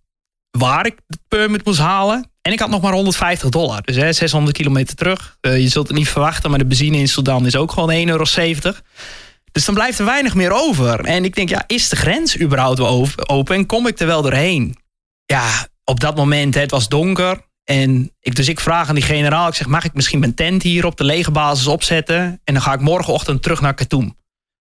waar 0.51 0.87
ik 0.87 1.01
de 1.07 1.19
permit 1.29 1.65
moest 1.65 1.79
halen. 1.79 2.30
En 2.43 2.53
ik 2.53 2.59
had 2.59 2.71
nog 2.71 2.81
maar 2.81 2.93
150 2.93 3.49
dollar. 3.49 3.83
Dus 3.83 3.97
hè, 3.97 4.13
600 4.13 4.57
kilometer 4.57 4.95
terug. 4.95 5.37
Uh, 5.41 5.59
je 5.59 5.69
zult 5.69 5.89
het 5.89 5.97
niet 5.97 6.09
verwachten, 6.09 6.51
maar 6.51 6.59
de 6.59 6.65
benzine 6.65 6.97
in 6.97 7.09
Sudan 7.09 7.47
is 7.47 7.57
ook 7.57 7.73
gewoon 7.73 7.93
1,70 7.93 8.05
euro. 8.05 8.25
Dus 9.53 9.65
dan 9.65 9.75
blijft 9.75 9.99
er 9.99 10.05
weinig 10.05 10.35
meer 10.35 10.53
over. 10.53 11.05
En 11.05 11.25
ik 11.25 11.35
denk, 11.35 11.49
ja, 11.49 11.65
is 11.67 11.89
de 11.89 11.97
grens 11.97 12.41
überhaupt 12.41 12.81
open? 13.29 13.57
En 13.57 13.67
kom 13.67 13.87
ik 13.87 14.01
er 14.01 14.07
wel 14.07 14.23
doorheen? 14.23 14.77
Ja, 15.25 15.69
op 15.85 16.01
dat 16.01 16.17
moment, 16.17 16.55
hè, 16.55 16.61
het 16.61 16.71
was 16.71 16.89
donker. 16.89 17.49
En 17.65 18.13
ik, 18.21 18.35
dus 18.37 18.49
ik 18.49 18.61
vraag 18.61 18.89
aan 18.89 18.95
die 18.95 19.05
generaal, 19.05 19.49
ik 19.49 19.55
zeg, 19.55 19.67
mag 19.67 19.85
ik 19.85 19.95
misschien 19.95 20.19
mijn 20.19 20.35
tent 20.35 20.63
hier 20.63 20.87
op 20.87 20.97
de 20.97 21.05
lege 21.05 21.31
basis 21.31 21.67
opzetten? 21.67 22.41
En 22.45 22.55
dan 22.55 22.63
ga 22.63 22.73
ik 22.73 22.81
morgenochtend 22.81 23.43
terug 23.43 23.61
naar 23.61 23.75
Khartoum. 23.75 24.17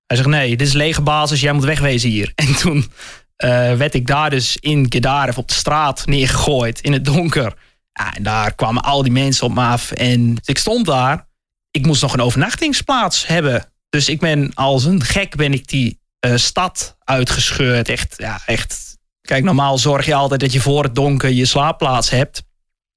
Hij 0.06 0.18
zegt, 0.18 0.30
nee, 0.30 0.58
dit 0.58 0.68
is 0.68 0.74
lege 0.74 1.02
basis, 1.02 1.42
jij 1.42 1.54
moet 1.54 1.64
wegwezen 1.64 2.10
hier. 2.10 2.32
En 2.46 2.56
toen 2.56 2.78
uh, 2.78 3.74
werd 3.74 3.94
ik 3.94 4.08
daar 4.08 4.30
dus 4.30 4.58
in 4.58 4.86
Gedarev 4.90 5.38
op 5.38 5.48
de 5.48 5.54
straat 5.54 6.06
neergegooid, 6.06 6.82
in 6.82 6.94
het 6.94 7.06
donker. 7.06 7.54
Ja, 8.00 8.14
en 8.14 8.24
daar 8.24 8.56
kwamen 8.56 8.84
al 8.84 9.04
die 9.04 9.12
mensen 9.12 9.46
op 9.46 9.54
me 9.54 9.62
af. 9.62 9.92
En 9.92 10.38
ik 10.44 10.58
stond 10.58 10.86
daar. 10.86 11.28
Ik 11.72 11.86
moest 11.86 12.02
nog 12.02 12.14
een 12.14 12.22
overnachtingsplaats 12.22 13.28
hebben. 13.28 13.66
Dus 13.90 14.10
ik 14.10 14.20
ben 14.20 14.52
als 14.54 14.86
een 14.86 15.04
gek 15.04 15.36
ben 15.36 15.54
ik 15.54 15.68
die 15.68 16.00
uh, 16.26 16.36
stad 16.36 16.98
uitgescheurd. 17.04 17.90
Echt, 17.90 18.14
ja, 18.18 18.42
echt. 18.46 18.98
Kijk, 19.22 19.44
normaal 19.44 19.78
zorg 19.78 20.06
je 20.06 20.14
altijd 20.14 20.40
dat 20.40 20.54
je 20.54 20.60
voor 20.60 20.84
het 20.84 20.96
donker 20.96 21.30
je 21.30 21.46
slaapplaats 21.46 22.10
hebt. 22.10 22.44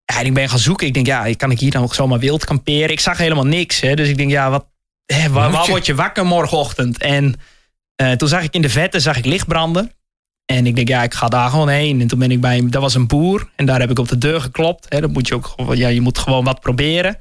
Ja, 0.04 0.18
en 0.18 0.26
ik 0.26 0.34
ben 0.34 0.48
gaan 0.48 0.58
zoeken. 0.58 0.86
Ik 0.86 0.94
denk, 0.94 1.06
ja, 1.06 1.34
kan 1.34 1.50
ik 1.50 1.60
hier 1.60 1.70
dan 1.70 1.82
ook 1.82 1.94
zomaar 1.94 2.18
wild 2.18 2.44
kamperen? 2.44 2.90
Ik 2.90 3.00
zag 3.00 3.18
helemaal 3.18 3.46
niks. 3.46 3.80
Hè? 3.80 3.94
Dus 3.94 4.08
ik 4.08 4.16
denk, 4.16 4.30
ja, 4.30 4.50
wat, 4.50 4.66
hè, 5.06 5.30
waar, 5.30 5.50
waar 5.50 5.66
word 5.66 5.86
je 5.86 5.94
wakker 5.94 6.26
morgenochtend? 6.26 6.98
En 6.98 7.34
uh, 8.02 8.12
toen 8.12 8.28
zag 8.28 8.42
ik 8.42 8.54
in 8.54 8.62
de 8.62 8.70
vette 8.70 9.00
zag 9.00 9.16
ik 9.16 9.24
licht 9.24 9.46
branden. 9.46 9.92
En 10.56 10.66
ik 10.66 10.76
denk, 10.76 10.88
ja, 10.88 11.02
ik 11.02 11.14
ga 11.14 11.28
daar 11.28 11.50
gewoon 11.50 11.68
heen. 11.68 12.00
En 12.00 12.06
toen 12.06 12.18
ben 12.18 12.30
ik 12.30 12.40
bij 12.40 12.56
hem, 12.56 12.70
dat 12.70 12.82
was 12.82 12.94
een 12.94 13.06
boer. 13.06 13.50
En 13.56 13.66
daar 13.66 13.80
heb 13.80 13.90
ik 13.90 13.98
op 13.98 14.08
de 14.08 14.18
deur 14.18 14.40
geklopt. 14.40 14.86
Hè, 14.88 15.00
dat 15.00 15.12
moet 15.12 15.28
je 15.28 15.34
ook 15.34 15.74
ja, 15.74 15.88
je 15.88 16.00
moet 16.00 16.18
gewoon 16.18 16.44
wat 16.44 16.60
proberen. 16.60 17.18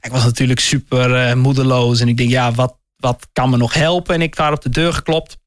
Ik 0.00 0.10
was 0.10 0.24
natuurlijk 0.24 0.60
super 0.60 1.28
uh, 1.28 1.34
moedeloos. 1.34 2.00
En 2.00 2.08
ik 2.08 2.16
denk, 2.16 2.30
ja, 2.30 2.52
wat, 2.52 2.76
wat 2.96 3.28
kan 3.32 3.50
me 3.50 3.56
nog 3.56 3.74
helpen? 3.74 4.14
En 4.14 4.22
ik 4.22 4.36
daar 4.36 4.52
op 4.52 4.62
de 4.62 4.68
deur 4.68 4.92
geklopt. 4.92 5.38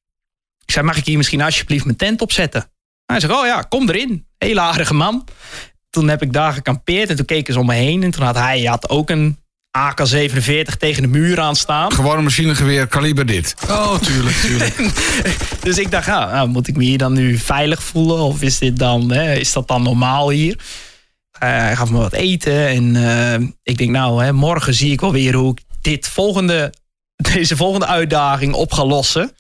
Ik 0.66 0.72
zei, 0.72 0.86
mag 0.86 0.98
ik 0.98 1.06
hier 1.06 1.18
misschien 1.18 1.42
alsjeblieft 1.42 1.86
mijn 1.86 1.98
tent 1.98 2.22
opzetten? 2.22 2.72
Hij 3.06 3.20
zegt, 3.20 3.34
oh 3.34 3.46
ja, 3.46 3.62
kom 3.62 3.90
erin. 3.90 4.28
Hele 4.38 4.60
aardige 4.60 4.94
man. 4.94 5.28
Toen 5.90 6.08
heb 6.08 6.22
ik 6.22 6.34
daar 6.34 6.54
gekampeerd 6.54 7.10
en 7.10 7.16
toen 7.16 7.26
keken 7.26 7.54
ze 7.54 7.60
om 7.60 7.66
me 7.66 7.74
heen. 7.74 8.04
En 8.04 8.12
toen 8.12 8.26
had 8.26 8.36
hij 8.36 8.62
had 8.62 8.90
ook 8.90 9.10
een 9.10 9.40
AK-47 9.78 10.78
tegen 10.78 11.02
de 11.02 11.08
muur 11.08 11.40
aan 11.40 11.56
staan. 11.56 11.92
Gewoon 11.92 12.18
een 12.18 12.24
machinegeweer, 12.24 12.88
kaliber 12.88 13.26
dit. 13.26 13.56
Oh, 13.70 13.96
tuurlijk, 14.00 14.36
tuurlijk. 14.36 14.76
dus 15.64 15.78
ik 15.78 15.92
dacht, 15.92 16.08
nou, 16.08 16.48
moet 16.48 16.68
ik 16.68 16.76
me 16.76 16.84
hier 16.84 16.98
dan 16.98 17.14
nu 17.14 17.38
veilig 17.38 17.84
voelen? 17.84 18.18
Of 18.18 18.42
is, 18.42 18.58
dit 18.58 18.78
dan, 18.78 19.12
hè, 19.12 19.34
is 19.34 19.54
dat 19.54 19.68
dan 19.68 19.84
normaal 19.84 20.30
hier? 20.30 20.56
Uh, 21.44 21.50
hij 21.50 21.76
gaf 21.76 21.90
me 21.90 21.98
wat 21.98 22.14
eten 22.14 22.68
en 22.68 22.96
uh, 22.96 23.48
ik 23.64 23.78
denk, 23.78 23.90
nou, 23.90 24.24
hè, 24.24 24.34
morgen 24.34 24.74
zie 24.74 24.92
ik 24.92 25.02
wel 25.02 25.12
weer 25.12 25.34
hoe 25.34 25.52
ik 25.52 25.62
dit 25.82 26.08
volgende, 26.08 26.74
deze 27.34 27.56
volgende 27.56 27.88
uitdaging 27.88 28.54
op 28.54 28.74
ga 28.74 28.86
lossen. 28.86 29.32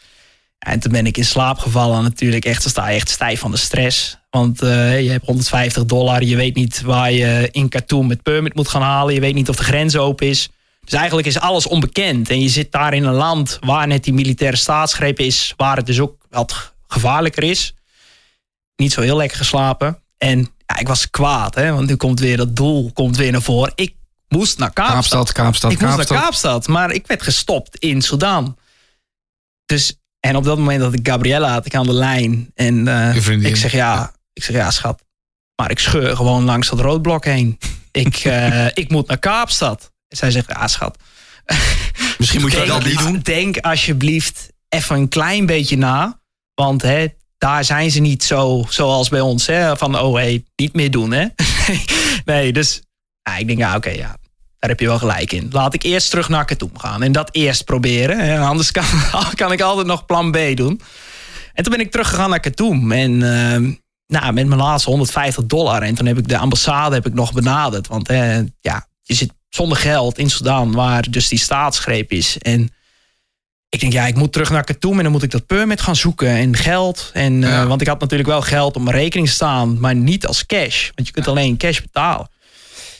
En 0.59 0.79
toen 0.79 0.91
ben 0.91 1.05
ik 1.05 1.17
in 1.17 1.25
slaap 1.25 1.57
gevallen 1.57 2.03
natuurlijk 2.03 2.45
echt. 2.45 2.61
Dan 2.61 2.71
sta 2.71 2.89
je 2.89 2.95
echt 2.95 3.09
stijf 3.09 3.39
van 3.39 3.51
de 3.51 3.57
stress. 3.57 4.17
Want 4.37 4.61
eh, 4.61 5.01
je 5.01 5.09
hebt 5.09 5.25
150 5.25 5.85
dollar. 5.85 6.23
Je 6.23 6.35
weet 6.35 6.55
niet 6.55 6.81
waar 6.81 7.11
je 7.11 7.49
in 7.51 7.69
Khartoum 7.69 8.07
met 8.07 8.23
permit 8.23 8.55
moet 8.55 8.67
gaan 8.67 8.81
halen. 8.81 9.13
Je 9.13 9.19
weet 9.19 9.33
niet 9.33 9.49
of 9.49 9.55
de 9.55 9.63
grens 9.63 9.95
open 9.95 10.27
is. 10.27 10.49
Dus 10.83 10.93
eigenlijk 10.93 11.27
is 11.27 11.39
alles 11.39 11.67
onbekend. 11.67 12.29
En 12.29 12.41
je 12.41 12.49
zit 12.49 12.71
daar 12.71 12.93
in 12.93 13.03
een 13.03 13.13
land 13.13 13.57
waar 13.61 13.87
net 13.87 14.03
die 14.03 14.13
militaire 14.13 14.57
staatsgreep 14.57 15.19
is. 15.19 15.53
Waar 15.55 15.77
het 15.77 15.85
dus 15.85 15.99
ook 15.99 16.25
wat 16.29 16.73
gevaarlijker 16.87 17.43
is. 17.43 17.73
Niet 18.75 18.93
zo 18.93 19.01
heel 19.01 19.17
lekker 19.17 19.37
geslapen. 19.37 19.99
En 20.17 20.39
ja, 20.65 20.77
ik 20.79 20.87
was 20.87 21.09
kwaad. 21.09 21.55
Hè, 21.55 21.71
want 21.73 21.87
nu 21.87 21.95
komt 21.95 22.19
weer 22.19 22.37
dat 22.37 22.55
doel 22.55 22.91
komt 22.93 23.17
weer 23.17 23.31
naar 23.31 23.41
voren. 23.41 23.71
Ik 23.75 23.95
moest 24.27 24.57
naar 24.57 24.73
Kaapstad. 24.73 25.01
Kaapstad, 25.01 25.31
Kaapstad, 25.31 25.71
ik 25.71 25.81
moest 25.81 25.97
naar 25.97 26.21
Kaapstad. 26.21 26.67
Maar 26.67 26.91
ik 26.91 27.07
werd 27.07 27.21
gestopt 27.21 27.77
in 27.77 28.01
Sudan. 28.01 28.57
Dus, 29.65 29.95
en 30.19 30.35
op 30.35 30.43
dat 30.43 30.57
moment 30.57 30.81
had 30.81 30.93
ik 30.93 31.07
Gabriella 31.07 31.51
had 31.51 31.65
ik 31.65 31.75
aan 31.75 31.85
de 31.85 31.93
lijn. 31.93 32.51
En 32.53 32.87
eh, 32.87 33.45
ik 33.45 33.55
zeg 33.55 33.71
ja, 33.71 34.15
ik 34.37 34.43
zeg 34.43 34.55
ja, 34.55 34.71
schat. 34.71 35.03
Maar 35.55 35.71
ik 35.71 35.79
scheur 35.79 36.15
gewoon 36.15 36.43
langs 36.43 36.69
dat 36.69 36.79
roodblok 36.79 37.25
heen. 37.25 37.57
ik, 37.91 38.15
eh, 38.15 38.65
ik 38.73 38.89
moet 38.89 39.07
naar 39.07 39.17
Kaapstad. 39.17 39.91
Zij 40.07 40.31
zegt 40.31 40.47
ja, 40.49 40.67
schat. 40.67 40.97
Misschien 42.17 42.41
moet 42.41 42.51
je 42.51 42.57
denk, 42.57 42.69
dat 42.69 42.83
niet 42.83 42.99
doen. 42.99 43.19
Denk 43.19 43.57
alsjeblieft 43.57 44.49
even 44.69 44.95
een 44.95 45.09
klein 45.09 45.45
beetje 45.45 45.77
na. 45.77 46.19
Want 46.53 46.81
hè, 46.81 47.07
daar 47.37 47.65
zijn 47.65 47.91
ze 47.91 47.99
niet 47.99 48.23
zo 48.23 48.65
zoals 48.69 49.09
bij 49.09 49.21
ons. 49.21 49.47
Hè, 49.47 49.77
van 49.77 49.99
oh 49.99 50.15
hey, 50.15 50.43
niet 50.55 50.73
meer 50.73 50.91
doen. 50.91 51.11
Hè? 51.11 51.25
nee, 52.33 52.53
dus 52.53 52.81
ja, 53.21 53.37
ik 53.37 53.47
denk 53.47 53.59
ja, 53.59 53.75
oké, 53.75 53.89
ja. 53.89 54.17
Daar 54.59 54.69
heb 54.69 54.79
je 54.79 54.87
wel 54.87 54.99
gelijk 54.99 55.31
in. 55.31 55.47
Laat 55.51 55.73
ik 55.73 55.83
eerst 55.83 56.09
terug 56.09 56.29
naar 56.29 56.45
Khartoum 56.45 56.79
gaan. 56.79 57.03
En 57.03 57.11
dat 57.11 57.29
eerst 57.31 57.65
proberen. 57.65 58.19
Hè, 58.19 58.39
anders 58.39 58.71
kan, 58.71 58.85
kan 59.35 59.51
ik 59.51 59.61
altijd 59.61 59.87
nog 59.87 60.05
plan 60.05 60.31
B 60.31 60.37
doen. 60.55 60.81
En 61.53 61.63
toen 61.63 61.71
ben 61.71 61.85
ik 61.85 61.91
teruggegaan 61.91 62.29
naar 62.29 62.39
Khartoum. 62.39 62.91
En 62.91 63.23
eh, 63.23 63.73
nou, 64.07 64.33
met 64.33 64.47
mijn 64.47 64.59
laatste 64.59 64.89
150 64.89 65.45
dollar. 65.45 65.81
En 65.81 65.95
toen 65.95 66.05
heb 66.05 66.17
ik 66.17 66.27
de 66.27 66.37
ambassade 66.37 66.95
heb 66.95 67.05
ik 67.05 67.13
nog 67.13 67.33
benaderd. 67.33 67.87
Want 67.87 68.09
eh, 68.09 68.37
ja, 68.61 68.87
je 69.01 69.13
zit 69.13 69.33
zonder 69.49 69.77
geld 69.77 70.17
in 70.17 70.29
Sudan, 70.29 70.71
waar 70.71 71.09
dus 71.09 71.27
die 71.27 71.39
staatsgreep 71.39 72.11
is. 72.11 72.37
En 72.37 72.71
ik 73.69 73.79
denk, 73.79 73.93
ja, 73.93 74.07
ik 74.07 74.15
moet 74.15 74.33
terug 74.33 74.49
naar 74.49 74.63
Khartoum 74.63 74.97
en 74.97 75.03
dan 75.03 75.11
moet 75.11 75.23
ik 75.23 75.31
dat 75.31 75.45
permit 75.45 75.81
gaan 75.81 75.95
zoeken 75.95 76.29
en 76.29 76.55
geld. 76.55 77.09
En, 77.13 77.43
eh. 77.43 77.67
Want 77.67 77.81
ik 77.81 77.87
had 77.87 77.99
natuurlijk 77.99 78.29
wel 78.29 78.41
geld 78.41 78.75
op 78.75 78.81
mijn 78.81 78.95
rekening 78.95 79.29
staan, 79.29 79.79
maar 79.79 79.95
niet 79.95 80.27
als 80.27 80.45
cash. 80.45 80.89
Want 80.95 81.07
je 81.07 81.13
kunt 81.13 81.27
alleen 81.27 81.57
cash 81.57 81.79
betalen. 81.79 82.29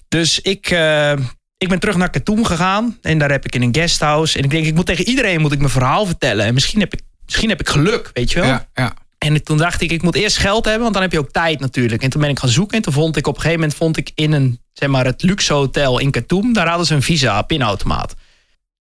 Dus 0.07 0.39
ik, 0.39 0.69
eh, 0.69 1.11
ik 1.57 1.69
ben 1.69 1.79
terug 1.79 1.95
naar 1.95 2.09
Khartoum 2.09 2.45
gegaan 2.45 2.97
en 3.01 3.17
daar 3.17 3.31
heb 3.31 3.45
ik 3.45 3.55
in 3.55 3.61
een 3.61 3.75
guesthouse. 3.75 4.37
En 4.37 4.43
ik 4.43 4.49
denk, 4.49 4.65
ik 4.65 4.75
moet 4.75 4.85
tegen 4.85 5.07
iedereen 5.07 5.41
moet 5.41 5.51
ik 5.51 5.59
mijn 5.59 5.71
verhaal 5.71 6.05
vertellen. 6.05 6.45
En 6.45 6.53
misschien 6.53 6.79
heb 6.79 6.93
ik, 6.93 7.01
misschien 7.25 7.49
heb 7.49 7.59
ik 7.59 7.69
geluk, 7.69 8.09
weet 8.13 8.31
je 8.31 8.39
wel. 8.39 8.47
Ja, 8.47 8.67
ja. 8.73 8.93
En 9.17 9.43
toen 9.43 9.57
dacht 9.57 9.81
ik, 9.81 9.91
ik 9.91 10.01
moet 10.01 10.15
eerst 10.15 10.37
geld 10.37 10.63
hebben, 10.65 10.81
want 10.81 10.93
dan 10.93 11.01
heb 11.01 11.11
je 11.11 11.19
ook 11.19 11.31
tijd 11.31 11.59
natuurlijk. 11.59 12.03
En 12.03 12.09
toen 12.09 12.21
ben 12.21 12.29
ik 12.29 12.39
gaan 12.39 12.49
zoeken 12.49 12.77
en 12.77 12.83
toen 12.83 12.93
vond 12.93 13.17
ik 13.17 13.27
op 13.27 13.35
een 13.35 13.41
gegeven 13.41 13.59
moment 13.59 13.77
vond 13.77 13.97
ik 13.97 14.11
in 14.15 14.31
een, 14.31 14.59
zeg 14.73 14.89
maar, 14.89 15.05
het 15.05 15.21
luxe 15.21 15.53
hotel 15.53 15.99
in 15.99 16.11
Khartoum, 16.11 16.53
daar 16.53 16.67
hadden 16.67 16.85
ze 16.87 16.93
een 16.93 17.01
visa 17.01 17.41
pinautomaat. 17.41 18.15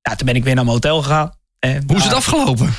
Ja, 0.03 0.15
toen 0.15 0.27
ben 0.27 0.37
ik 0.37 0.45
weer 0.45 0.55
naar 0.55 0.65
mijn 0.65 0.77
hotel 0.77 1.03
gegaan. 1.03 1.33
Eh, 1.59 1.71
Hoe 1.87 1.97
is 1.97 2.05
het 2.05 2.13
afgelopen? 2.13 2.75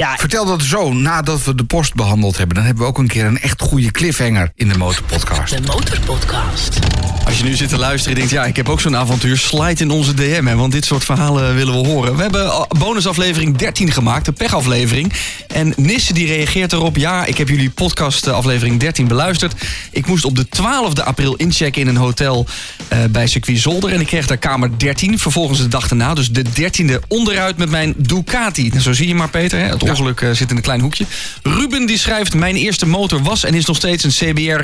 Ja, 0.00 0.16
Vertel 0.16 0.44
dat 0.44 0.62
zo, 0.62 0.92
nadat 0.92 1.44
we 1.44 1.54
de 1.54 1.64
post 1.64 1.94
behandeld 1.94 2.36
hebben. 2.36 2.56
Dan 2.56 2.64
hebben 2.64 2.82
we 2.82 2.88
ook 2.88 2.98
een 2.98 3.06
keer 3.06 3.24
een 3.24 3.40
echt 3.40 3.60
goede 3.62 3.90
cliffhanger 3.90 4.50
in 4.54 4.68
de 4.68 4.78
Motorpodcast. 4.78 5.56
De 5.56 5.62
Motorpodcast. 5.66 6.78
Als 7.24 7.38
je 7.38 7.44
nu 7.44 7.54
zit 7.54 7.68
te 7.68 7.78
luisteren 7.78 8.12
en 8.12 8.18
denkt, 8.18 8.30
ja, 8.34 8.44
ik 8.44 8.56
heb 8.56 8.68
ook 8.68 8.80
zo'n 8.80 8.96
avontuur, 8.96 9.36
slide 9.38 9.82
in 9.82 9.90
onze 9.90 10.14
DM, 10.14 10.44
hè, 10.46 10.56
want 10.56 10.72
dit 10.72 10.84
soort 10.84 11.04
verhalen 11.04 11.54
willen 11.54 11.82
we 11.82 11.88
horen. 11.88 12.16
We 12.16 12.22
hebben 12.22 12.46
a- 12.46 12.66
bonusaflevering 12.78 13.56
13 13.56 13.92
gemaakt, 13.92 14.24
de 14.24 14.32
pechaflevering. 14.32 15.12
En 15.48 15.72
Nisse 15.76 16.12
die 16.12 16.26
reageert 16.26 16.72
erop, 16.72 16.96
ja, 16.96 17.24
ik 17.24 17.38
heb 17.38 17.48
jullie 17.48 17.70
podcast 17.70 18.26
eh, 18.26 18.32
aflevering 18.34 18.80
13 18.80 19.06
beluisterd. 19.08 19.54
Ik 19.90 20.06
moest 20.06 20.24
op 20.24 20.36
de 20.36 20.46
12e 20.46 21.04
april 21.04 21.34
inchecken 21.34 21.80
in 21.80 21.86
een 21.88 21.96
hotel 21.96 22.46
eh, 22.88 22.98
bij 23.10 23.26
circuit 23.26 23.58
Zolder 23.58 23.92
en 23.92 24.00
ik 24.00 24.06
kreeg 24.06 24.26
daar 24.26 24.36
kamer 24.36 24.70
13. 24.78 25.18
Vervolgens 25.18 25.58
de 25.58 25.68
dag 25.68 25.88
daarna, 25.88 26.14
dus 26.14 26.30
de 26.30 26.44
13e 26.44 27.06
onderuit 27.08 27.56
met 27.56 27.70
mijn 27.70 27.94
Ducati. 27.96 28.70
En 28.74 28.80
zo 28.80 28.92
zie 28.92 29.08
je 29.08 29.14
maar, 29.14 29.28
Peter, 29.30 29.58
hè, 29.58 29.64
het 29.66 29.82
ongeluk 29.88 30.20
eh, 30.20 30.30
zit 30.30 30.50
in 30.50 30.56
een 30.56 30.62
klein 30.62 30.80
hoekje. 30.80 31.04
Ruben 31.42 31.86
die 31.86 31.98
schrijft, 31.98 32.34
mijn 32.34 32.56
eerste 32.56 32.86
motor 32.86 33.22
was 33.22 33.44
en 33.44 33.54
is 33.54 33.64
nog 33.64 33.76
steeds 33.76 34.04
een 34.04 34.10
CBR 34.10 34.60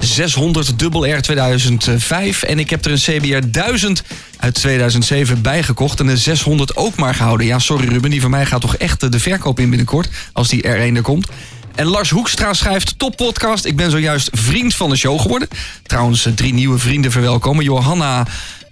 600 0.00 0.78
Double 0.78 1.10
R 1.10 1.22
2005. 1.22 2.42
En 2.42 2.58
ik 2.58 2.70
heb 2.70 2.84
er 2.84 2.90
een 2.90 2.98
CBR 2.98 3.50
1000 3.50 4.02
uit 4.36 4.54
2007 4.54 5.42
bijgekocht 5.42 6.00
en 6.00 6.06
de 6.06 6.16
600 6.16 6.76
ook 6.76 6.96
maar 6.96 7.14
gehouden. 7.14 7.46
Ja, 7.46 7.58
sorry 7.58 7.88
Ruben, 7.88 8.10
die 8.10 8.20
van 8.20 8.30
mij 8.30 8.46
gaat 8.46 8.60
toch 8.60 8.76
echt 8.76 9.02
eh, 9.02 9.10
de 9.10 9.20
verkoop 9.20 9.60
in 9.60 9.68
binnenkort, 9.68 10.08
als 10.32 10.48
die 10.48 10.62
R1 10.62 10.96
er 10.96 11.02
komt. 11.02 11.28
En 11.76 11.86
Lars 11.86 12.10
Hoekstra 12.10 12.52
schrijft, 12.52 12.98
top 12.98 13.16
podcast. 13.16 13.64
Ik 13.64 13.76
ben 13.76 13.90
zojuist 13.90 14.28
vriend 14.32 14.74
van 14.74 14.90
de 14.90 14.96
show 14.96 15.20
geworden. 15.20 15.48
Trouwens, 15.82 16.26
eh, 16.26 16.32
drie 16.32 16.54
nieuwe 16.54 16.78
vrienden 16.78 17.10
verwelkomen. 17.10 17.64
Johanna 17.64 18.26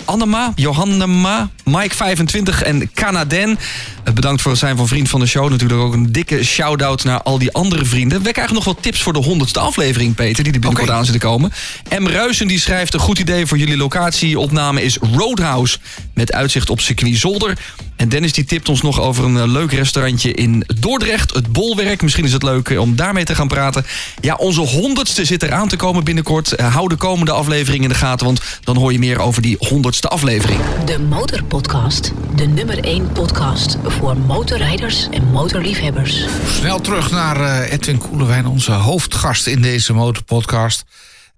Annema, 0.05 0.53
Johannema, 0.55 1.51
Mike25 1.69 2.63
en 2.63 2.91
Canaden. 2.95 3.59
Eh, 4.05 4.13
Bedankt 4.13 4.43
voor 4.43 4.51
het 4.51 4.61
zijn 4.61 4.77
van 4.77 4.89
vriend 4.89 5.09
van 5.09 5.21
de 5.21 5.27
show. 5.27 5.51
Natuurlijk 5.51 5.81
ook 5.81 5.93
een 5.93 6.13
dikke 6.13 6.45
shout-out 6.45 7.05
naar 7.05 7.23
al 7.23 7.39
die 7.39 7.53
andere 7.53 7.85
vrienden. 7.85 8.23
We 8.23 8.33
krijgen 8.33 8.55
nog 8.55 8.65
wat 8.65 8.83
tips 8.83 9.03
voor 9.03 9.13
de 9.13 9.19
honderdste 9.19 9.59
aflevering, 9.59 10.15
Peter, 10.15 10.45
die 10.45 10.53
er 10.53 10.61
binnenkort 10.61 10.91
aan 10.91 11.05
zit 11.05 11.13
te 11.13 11.27
komen. 11.27 11.53
M. 11.99 12.07
Ruisen 12.07 12.47
die 12.47 12.61
schrijft, 12.61 12.95
een 12.95 13.01
goed 13.01 13.19
idee 13.19 13.47
voor 13.47 13.59
jullie 13.59 13.77
locatieopname 13.77 14.83
is 14.83 14.99
Roadhouse. 15.13 15.79
Met 16.15 16.33
uitzicht 16.33 16.71
op 16.71 16.81
circuit 16.81 17.17
Zolder. 17.17 17.59
En 17.97 18.09
Dennis 18.09 18.33
die 18.33 18.45
tipt 18.45 18.69
ons 18.69 18.83
nog 18.83 19.01
over 19.01 19.25
een 19.25 19.37
eh, 19.37 19.47
leuk 19.47 19.73
restaurantje 19.73 20.33
in 20.33 20.65
Dordrecht. 20.81 21.35
Het 21.35 21.53
Bolwerk. 21.53 22.03
Misschien 22.03 22.25
is 22.25 22.33
het 22.33 22.43
leuk 22.43 22.69
eh, 22.69 22.81
om 22.81 22.97
daarmee 22.97 23.25
te 23.25 23.35
gaan 23.35 23.49
praten. 23.49 23.87
Ja, 24.21 24.35
onze 24.35 24.61
honderdste 24.61 25.25
zit 25.25 25.43
eraan 25.43 25.69
te 25.69 25.77
komen 25.77 26.05
binnenkort. 26.05 26.61
Hou 26.61 26.89
de 26.89 26.97
komende 26.97 27.33
aflevering 27.33 27.83
in 27.83 27.89
de 27.89 27.95
gaten, 27.95 28.27
want 28.27 28.41
dan 28.65 28.77
hoor 28.77 28.93
je 28.93 28.99
meer 28.99 29.19
over 29.19 29.43
die 29.43 29.57
honderdste 29.59 29.93
aflevering. 30.03 30.61
De 30.85 30.99
Motorpodcast. 30.99 32.13
De 32.37 32.47
nummer 32.47 32.85
1 32.85 33.13
podcast 33.13 33.77
voor 33.87 34.17
motorrijders 34.17 35.09
en 35.09 35.25
motorliefhebbers. 35.25 36.25
Snel 36.59 36.81
terug 36.81 37.11
naar 37.11 37.41
eh, 37.41 37.73
Edwin 37.73 37.99
Koelewijn, 37.99 38.47
onze 38.47 38.73
hoofdgast 38.73 39.47
in 39.47 39.63
deze 39.63 39.93
Motorpodcast. 39.93 40.85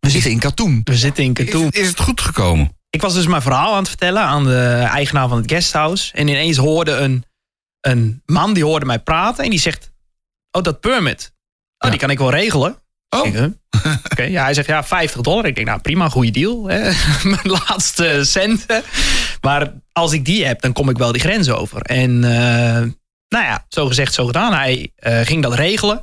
We 0.00 0.10
zitten 0.10 0.30
in 0.30 0.38
Katoen. 0.38 0.80
we 0.84 0.96
zitten 0.96 1.24
in 1.24 1.32
Is, 1.34 1.44
Khartoum. 1.44 1.68
is 1.72 1.86
het 1.88 2.00
goed 2.00 2.20
gekomen? 2.20 2.76
Ik 2.90 3.00
was 3.00 3.14
dus 3.14 3.26
mijn 3.26 3.42
verhaal 3.42 3.72
aan 3.72 3.78
het 3.78 3.88
vertellen 3.88 4.22
aan 4.22 4.44
de 4.44 4.66
eigenaar 4.92 5.28
van 5.28 5.38
het 5.38 5.50
guesthouse. 5.50 6.12
En 6.12 6.28
ineens 6.28 6.56
hoorde 6.56 6.92
een, 6.92 7.24
een 7.80 8.22
man, 8.26 8.52
die 8.54 8.64
hoorde 8.64 8.86
mij 8.86 8.98
praten. 8.98 9.44
En 9.44 9.50
die 9.50 9.60
zegt, 9.60 9.90
oh, 10.50 10.62
dat 10.62 10.80
permit. 10.80 11.32
Oh, 11.32 11.34
Ja. 11.78 11.90
die 11.90 11.98
kan 11.98 12.10
ik 12.10 12.18
wel 12.18 12.30
regelen. 12.30 12.76
Oh. 13.10 13.26
Oké, 14.10 14.22
ja, 14.22 14.42
hij 14.42 14.54
zegt, 14.54 14.66
ja, 14.66 14.84
50 14.84 15.20
dollar. 15.20 15.46
Ik 15.46 15.54
denk, 15.54 15.66
nou, 15.66 15.80
prima, 15.80 16.08
goede 16.08 16.30
deal. 16.30 16.68
Hè? 16.68 16.90
Mijn 17.30 17.48
laatste 17.66 18.20
centen. 18.24 18.82
Maar 19.40 19.72
als 19.92 20.12
ik 20.12 20.24
die 20.24 20.44
heb, 20.44 20.60
dan 20.60 20.72
kom 20.72 20.88
ik 20.88 20.98
wel 20.98 21.12
die 21.12 21.20
grens 21.20 21.50
over. 21.50 21.82
En 21.82 22.24
eh, 22.24 22.82
nou 23.28 23.44
ja, 23.44 23.64
zo 23.68 23.86
gezegd, 23.86 24.14
zo 24.14 24.26
gedaan. 24.26 24.52
Hij 24.52 24.92
eh, 24.96 25.20
ging 25.20 25.42
dat 25.42 25.54
regelen. 25.54 26.02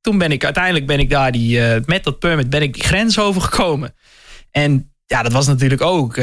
Toen 0.00 0.18
ben 0.18 0.32
ik, 0.32 0.44
uiteindelijk 0.44 0.86
ben 0.86 0.98
ik 0.98 1.10
daar 1.10 1.32
die, 1.32 1.66
eh, 1.66 1.80
met 1.86 2.04
dat 2.04 2.18
permit, 2.18 2.50
ben 2.50 2.62
ik 2.62 2.74
die 2.74 2.84
grens 2.84 3.18
overgekomen. 3.18 3.94
En 4.50 4.92
ja, 5.06 5.22
dat 5.22 5.32
was 5.32 5.46
natuurlijk 5.46 5.82
ook. 5.82 6.16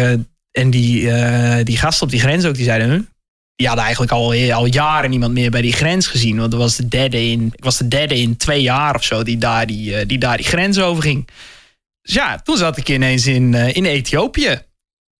en 0.51 0.69
die, 0.69 1.13
die 1.63 1.77
gasten 1.77 2.05
op 2.05 2.11
die 2.11 2.19
grens 2.19 2.45
ook, 2.45 2.55
die 2.55 2.63
zeiden... 2.63 3.09
Die 3.59 3.67
hadden 3.67 3.85
eigenlijk 3.85 4.15
al, 4.15 4.33
al 4.53 4.65
jaren 4.65 5.09
niemand 5.09 5.33
meer 5.33 5.51
bij 5.51 5.61
die 5.61 5.73
grens 5.73 6.07
gezien. 6.07 6.37
Want 6.37 6.51
dat 6.51 6.59
was 6.59 6.75
de 6.75 6.87
derde 6.87 7.29
in, 7.29 7.51
ik 7.55 7.63
was 7.63 7.77
de 7.77 7.87
derde 7.87 8.19
in 8.19 8.37
twee 8.37 8.61
jaar 8.61 8.95
of 8.95 9.03
zo 9.03 9.23
die 9.23 9.37
daar 9.37 9.67
die, 9.67 9.95
eh, 9.95 10.07
die, 10.07 10.17
daar 10.17 10.37
die 10.37 10.45
grens 10.45 10.79
over 10.79 11.03
ging. 11.03 11.27
Dus 12.01 12.13
ja, 12.13 12.39
toen 12.43 12.57
zat 12.57 12.77
ik 12.77 12.89
ineens 12.89 13.25
in, 13.25 13.53
eh, 13.53 13.75
in 13.75 13.85
Ethiopië. 13.85 14.61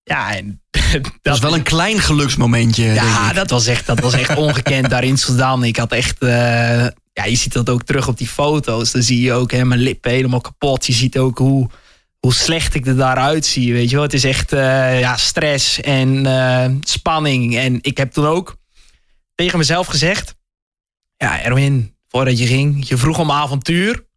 Ja, 0.03 0.35
en 0.35 0.61
Dat 1.21 1.35
is 1.35 1.41
wel 1.41 1.53
een 1.53 1.63
klein 1.63 1.99
geluksmomentje, 1.99 2.83
denk 2.83 2.95
ja, 2.95 3.33
dat 3.33 3.49
was 3.49 3.67
echt, 3.67 3.85
dat 3.85 3.99
was 3.99 4.13
echt 4.13 4.35
ongekend 4.37 4.89
daar 4.89 5.03
in 5.03 5.17
Sudan. 5.17 5.63
Ik 5.63 5.77
had 5.77 5.91
echt. 5.91 6.19
eh, 6.19 6.87
ja, 7.13 7.25
je 7.25 7.35
ziet 7.35 7.53
dat 7.53 7.69
ook 7.69 7.83
terug 7.83 8.07
op 8.07 8.17
die 8.17 8.27
foto's. 8.27 8.91
Dan 8.91 9.01
zie 9.01 9.21
je 9.21 9.33
ook 9.33 9.51
hè, 9.51 9.65
mijn 9.65 9.79
lippen 9.79 10.11
helemaal 10.11 10.41
kapot. 10.41 10.85
Je 10.85 10.93
ziet 10.93 11.17
ook 11.17 11.37
hoe, 11.37 11.69
hoe 12.19 12.33
slecht 12.33 12.75
ik 12.75 12.85
er 12.87 12.95
daaruit 12.95 13.45
zie. 13.45 13.73
Weet 13.73 13.89
je 13.89 13.95
wel? 13.95 14.03
Het 14.03 14.13
is 14.13 14.23
echt 14.23 14.53
eh, 14.53 14.99
ja, 14.99 15.17
stress 15.17 15.81
en 15.81 16.25
eh, 16.25 16.71
spanning. 16.81 17.57
En 17.57 17.77
ik 17.81 17.97
heb 17.97 18.11
toen 18.11 18.25
ook 18.25 18.57
tegen 19.35 19.57
mezelf 19.57 19.87
gezegd: 19.87 20.35
Ja, 21.17 21.41
Erwin, 21.41 21.95
voordat 22.07 22.39
je 22.39 22.45
ging, 22.47 22.87
je 22.87 22.97
vroeg 22.97 23.19
om 23.19 23.31
avontuur. 23.31 24.07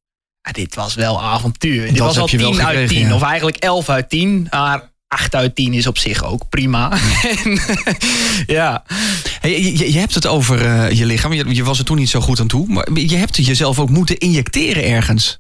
Ja, 0.42 0.53
dit 0.53 0.74
was 0.74 0.94
wel 0.94 1.22
avontuur. 1.22 1.86
dit 1.88 1.98
was 1.98 2.18
al 2.18 2.28
je 2.30 2.38
wel 2.38 2.50
10 2.50 2.61
uit 2.61 2.68
gekregen, 2.68 2.96
10. 2.96 3.07
ja. 3.09 3.14
Of 3.14 3.22
eigenlijk 3.22 3.57
11 3.57 3.88
uit 3.88 4.09
10. 4.11 4.46
Maar 4.50 4.90
8 5.09 5.34
uit 5.34 5.55
10 5.55 5.72
is 5.72 5.86
op 5.86 5.98
zich 5.98 6.24
ook 6.24 6.48
prima. 6.48 6.92
En, 7.44 7.61
ja. 8.46 8.84
Hey, 9.40 9.62
je, 9.62 9.92
je- 9.92 9.98
hebt 9.98 10.14
het 10.14 10.26
over 10.26 10.64
eh, 10.66 10.90
je 10.98 11.07
lichaam. 11.07 11.32
Je, 11.32 11.55
je 11.55 11.64
was 11.64 11.78
er 11.78 11.84
toen 11.84 11.96
niet 11.96 12.09
zo 12.09 12.20
goed 12.20 12.40
aan 12.40 12.46
toe. 12.46 12.66
Maar 12.68 12.88
je 12.92 13.16
hebt 13.16 13.36
het 13.36 13.46
jezelf 13.46 13.78
ook 13.78 13.90
moeten 13.90 14.18
injecteren 14.18 14.84
ergens. 14.84 15.38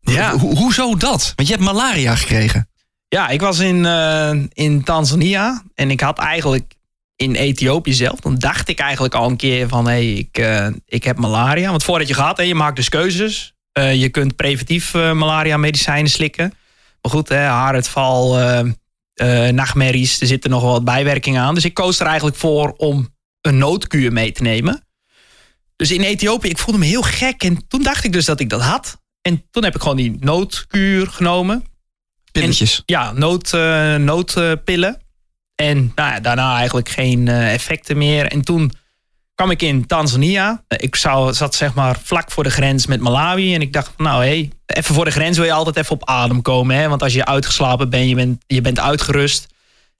Ja. 0.00 0.38
Ho- 0.38 0.54
hoezo 0.54 0.96
dat? 0.96 1.32
Want 1.36 1.48
je 1.48 1.54
hebt 1.54 1.66
malaria 1.66 2.16
gekregen. 2.16 2.68
Ja, 3.08 3.28
ik 3.28 3.40
was 3.40 3.58
in, 3.58 3.86
eh, 3.86 4.32
in 4.52 4.82
Tanzania 4.84 5.62
en 5.74 5.90
ik 5.90 6.00
had 6.00 6.18
eigenlijk 6.18 6.74
in 7.16 7.34
Ethiopië 7.34 7.92
zelf, 7.92 8.20
dan 8.20 8.34
dacht 8.34 8.68
ik 8.68 8.78
eigenlijk 8.78 9.14
al 9.14 9.28
een 9.30 9.36
keer 9.36 9.68
van 9.68 9.84
hé, 9.84 9.90
hey, 9.90 10.12
ik, 10.12 10.38
eh, 10.38 10.66
ik 10.86 11.04
heb 11.04 11.18
malaria. 11.18 11.70
Want 11.70 11.84
voordat 11.84 12.08
je 12.08 12.14
gaat, 12.14 12.36
hè, 12.36 12.42
je 12.42 12.54
maakt 12.54 12.76
dus 12.76 12.88
keuzes. 12.88 13.54
Eh, 13.72 13.94
je 13.94 14.08
kunt 14.08 14.36
preventief 14.36 14.94
malaria 14.94 15.56
medicijnen 15.56 16.10
slikken. 16.10 16.54
Maar 17.02 17.12
goed, 17.12 17.28
hè, 17.28 17.36
haaruitval, 17.38 18.38
nachtmerries, 19.52 20.20
er 20.20 20.26
zitten 20.26 20.50
nog 20.50 20.62
wel 20.62 20.70
wat 20.70 20.84
bijwerkingen 20.84 21.42
aan. 21.42 21.54
Dus 21.54 21.64
ik 21.64 21.74
koos 21.74 22.00
er 22.00 22.06
eigenlijk 22.06 22.36
voor 22.36 22.74
om 22.76 23.08
een 23.40 23.58
noodkuur 23.58 24.12
mee 24.12 24.32
te 24.32 24.42
nemen. 24.42 24.84
Dus 25.76 25.90
in 25.90 26.00
Ethiopië, 26.00 26.48
ik 26.48 26.58
voelde 26.58 26.80
me 26.80 26.86
heel 26.86 27.02
gek. 27.02 27.42
En 27.42 27.66
toen 27.68 27.82
dacht 27.82 28.04
ik 28.04 28.12
dus 28.12 28.24
dat 28.24 28.40
ik 28.40 28.48
dat 28.48 28.60
had. 28.62 29.00
En 29.22 29.46
toen 29.50 29.64
heb 29.64 29.74
ik 29.74 29.80
gewoon 29.80 29.96
die 29.96 30.16
noodkuur 30.20 31.06
genomen. 31.06 31.64
Pilletjes. 32.32 32.82
Ja, 32.86 33.12
nood, 33.12 33.52
eh, 33.52 33.94
noodpillen. 33.94 35.02
En 35.54 35.92
nou 35.94 36.12
ja, 36.12 36.20
daarna 36.20 36.56
eigenlijk 36.56 36.88
geen 36.88 37.28
eh, 37.28 37.52
effecten 37.52 37.98
meer. 37.98 38.26
En 38.26 38.42
toen 38.42 38.72
kwam 39.34 39.50
ik 39.50 39.62
in 39.62 39.86
Tanzania. 39.86 40.64
Ik 40.68 40.96
zou, 40.96 41.32
zat 41.32 41.54
zeg 41.54 41.74
maar 41.74 41.98
vlak 42.02 42.30
voor 42.30 42.42
de 42.42 42.50
grens 42.50 42.86
met 42.86 43.00
Malawi. 43.00 43.54
En 43.54 43.60
ik 43.60 43.72
dacht, 43.72 43.98
nou 43.98 44.22
hé, 44.22 44.28
hey, 44.28 44.50
even 44.66 44.94
voor 44.94 45.04
de 45.04 45.10
grens 45.10 45.36
wil 45.36 45.46
je 45.46 45.52
altijd 45.52 45.76
even 45.76 45.92
op 45.92 46.08
adem 46.08 46.42
komen. 46.42 46.76
Hè? 46.76 46.88
Want 46.88 47.02
als 47.02 47.12
je 47.12 47.24
uitgeslapen 47.24 47.90
bent, 47.90 48.08
je 48.08 48.14
bent, 48.14 48.44
je 48.46 48.60
bent 48.60 48.80
uitgerust. 48.80 49.46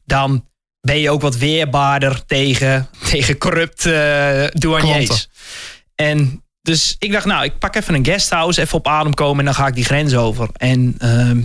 Dan 0.05 0.45
ben 0.81 0.99
je 0.99 1.11
ook 1.11 1.21
wat 1.21 1.37
weerbaarder 1.37 2.25
tegen, 2.27 2.89
tegen 3.11 3.39
corrupt 3.39 3.87
eh 3.87 4.45
douaniers. 4.49 5.29
En 5.95 6.45
dus 6.63 6.97
ik 6.99 7.13
dacht, 7.13 7.27
nou, 7.27 7.45
ik 7.45 7.59
pak 7.59 7.77
even 7.77 7.95
een 7.95 8.05
guesthouse, 8.05 8.61
even 8.61 8.79
op 8.79 8.87
adem 8.87 9.15
komen 9.15 9.39
en 9.39 9.45
dan 9.45 9.55
ga 9.55 9.67
ik 9.67 9.75
die 9.75 9.85
grens 9.85 10.15
over. 10.15 10.49
En 10.53 10.95
ehm, 10.99 11.43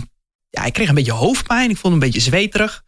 ja, 0.50 0.64
ik 0.64 0.72
kreeg 0.72 0.88
een 0.88 0.94
beetje 0.94 1.12
hoofdpijn, 1.12 1.70
ik 1.70 1.76
voelde 1.76 1.96
een 1.96 2.02
beetje 2.02 2.20
zweterig. 2.20 2.84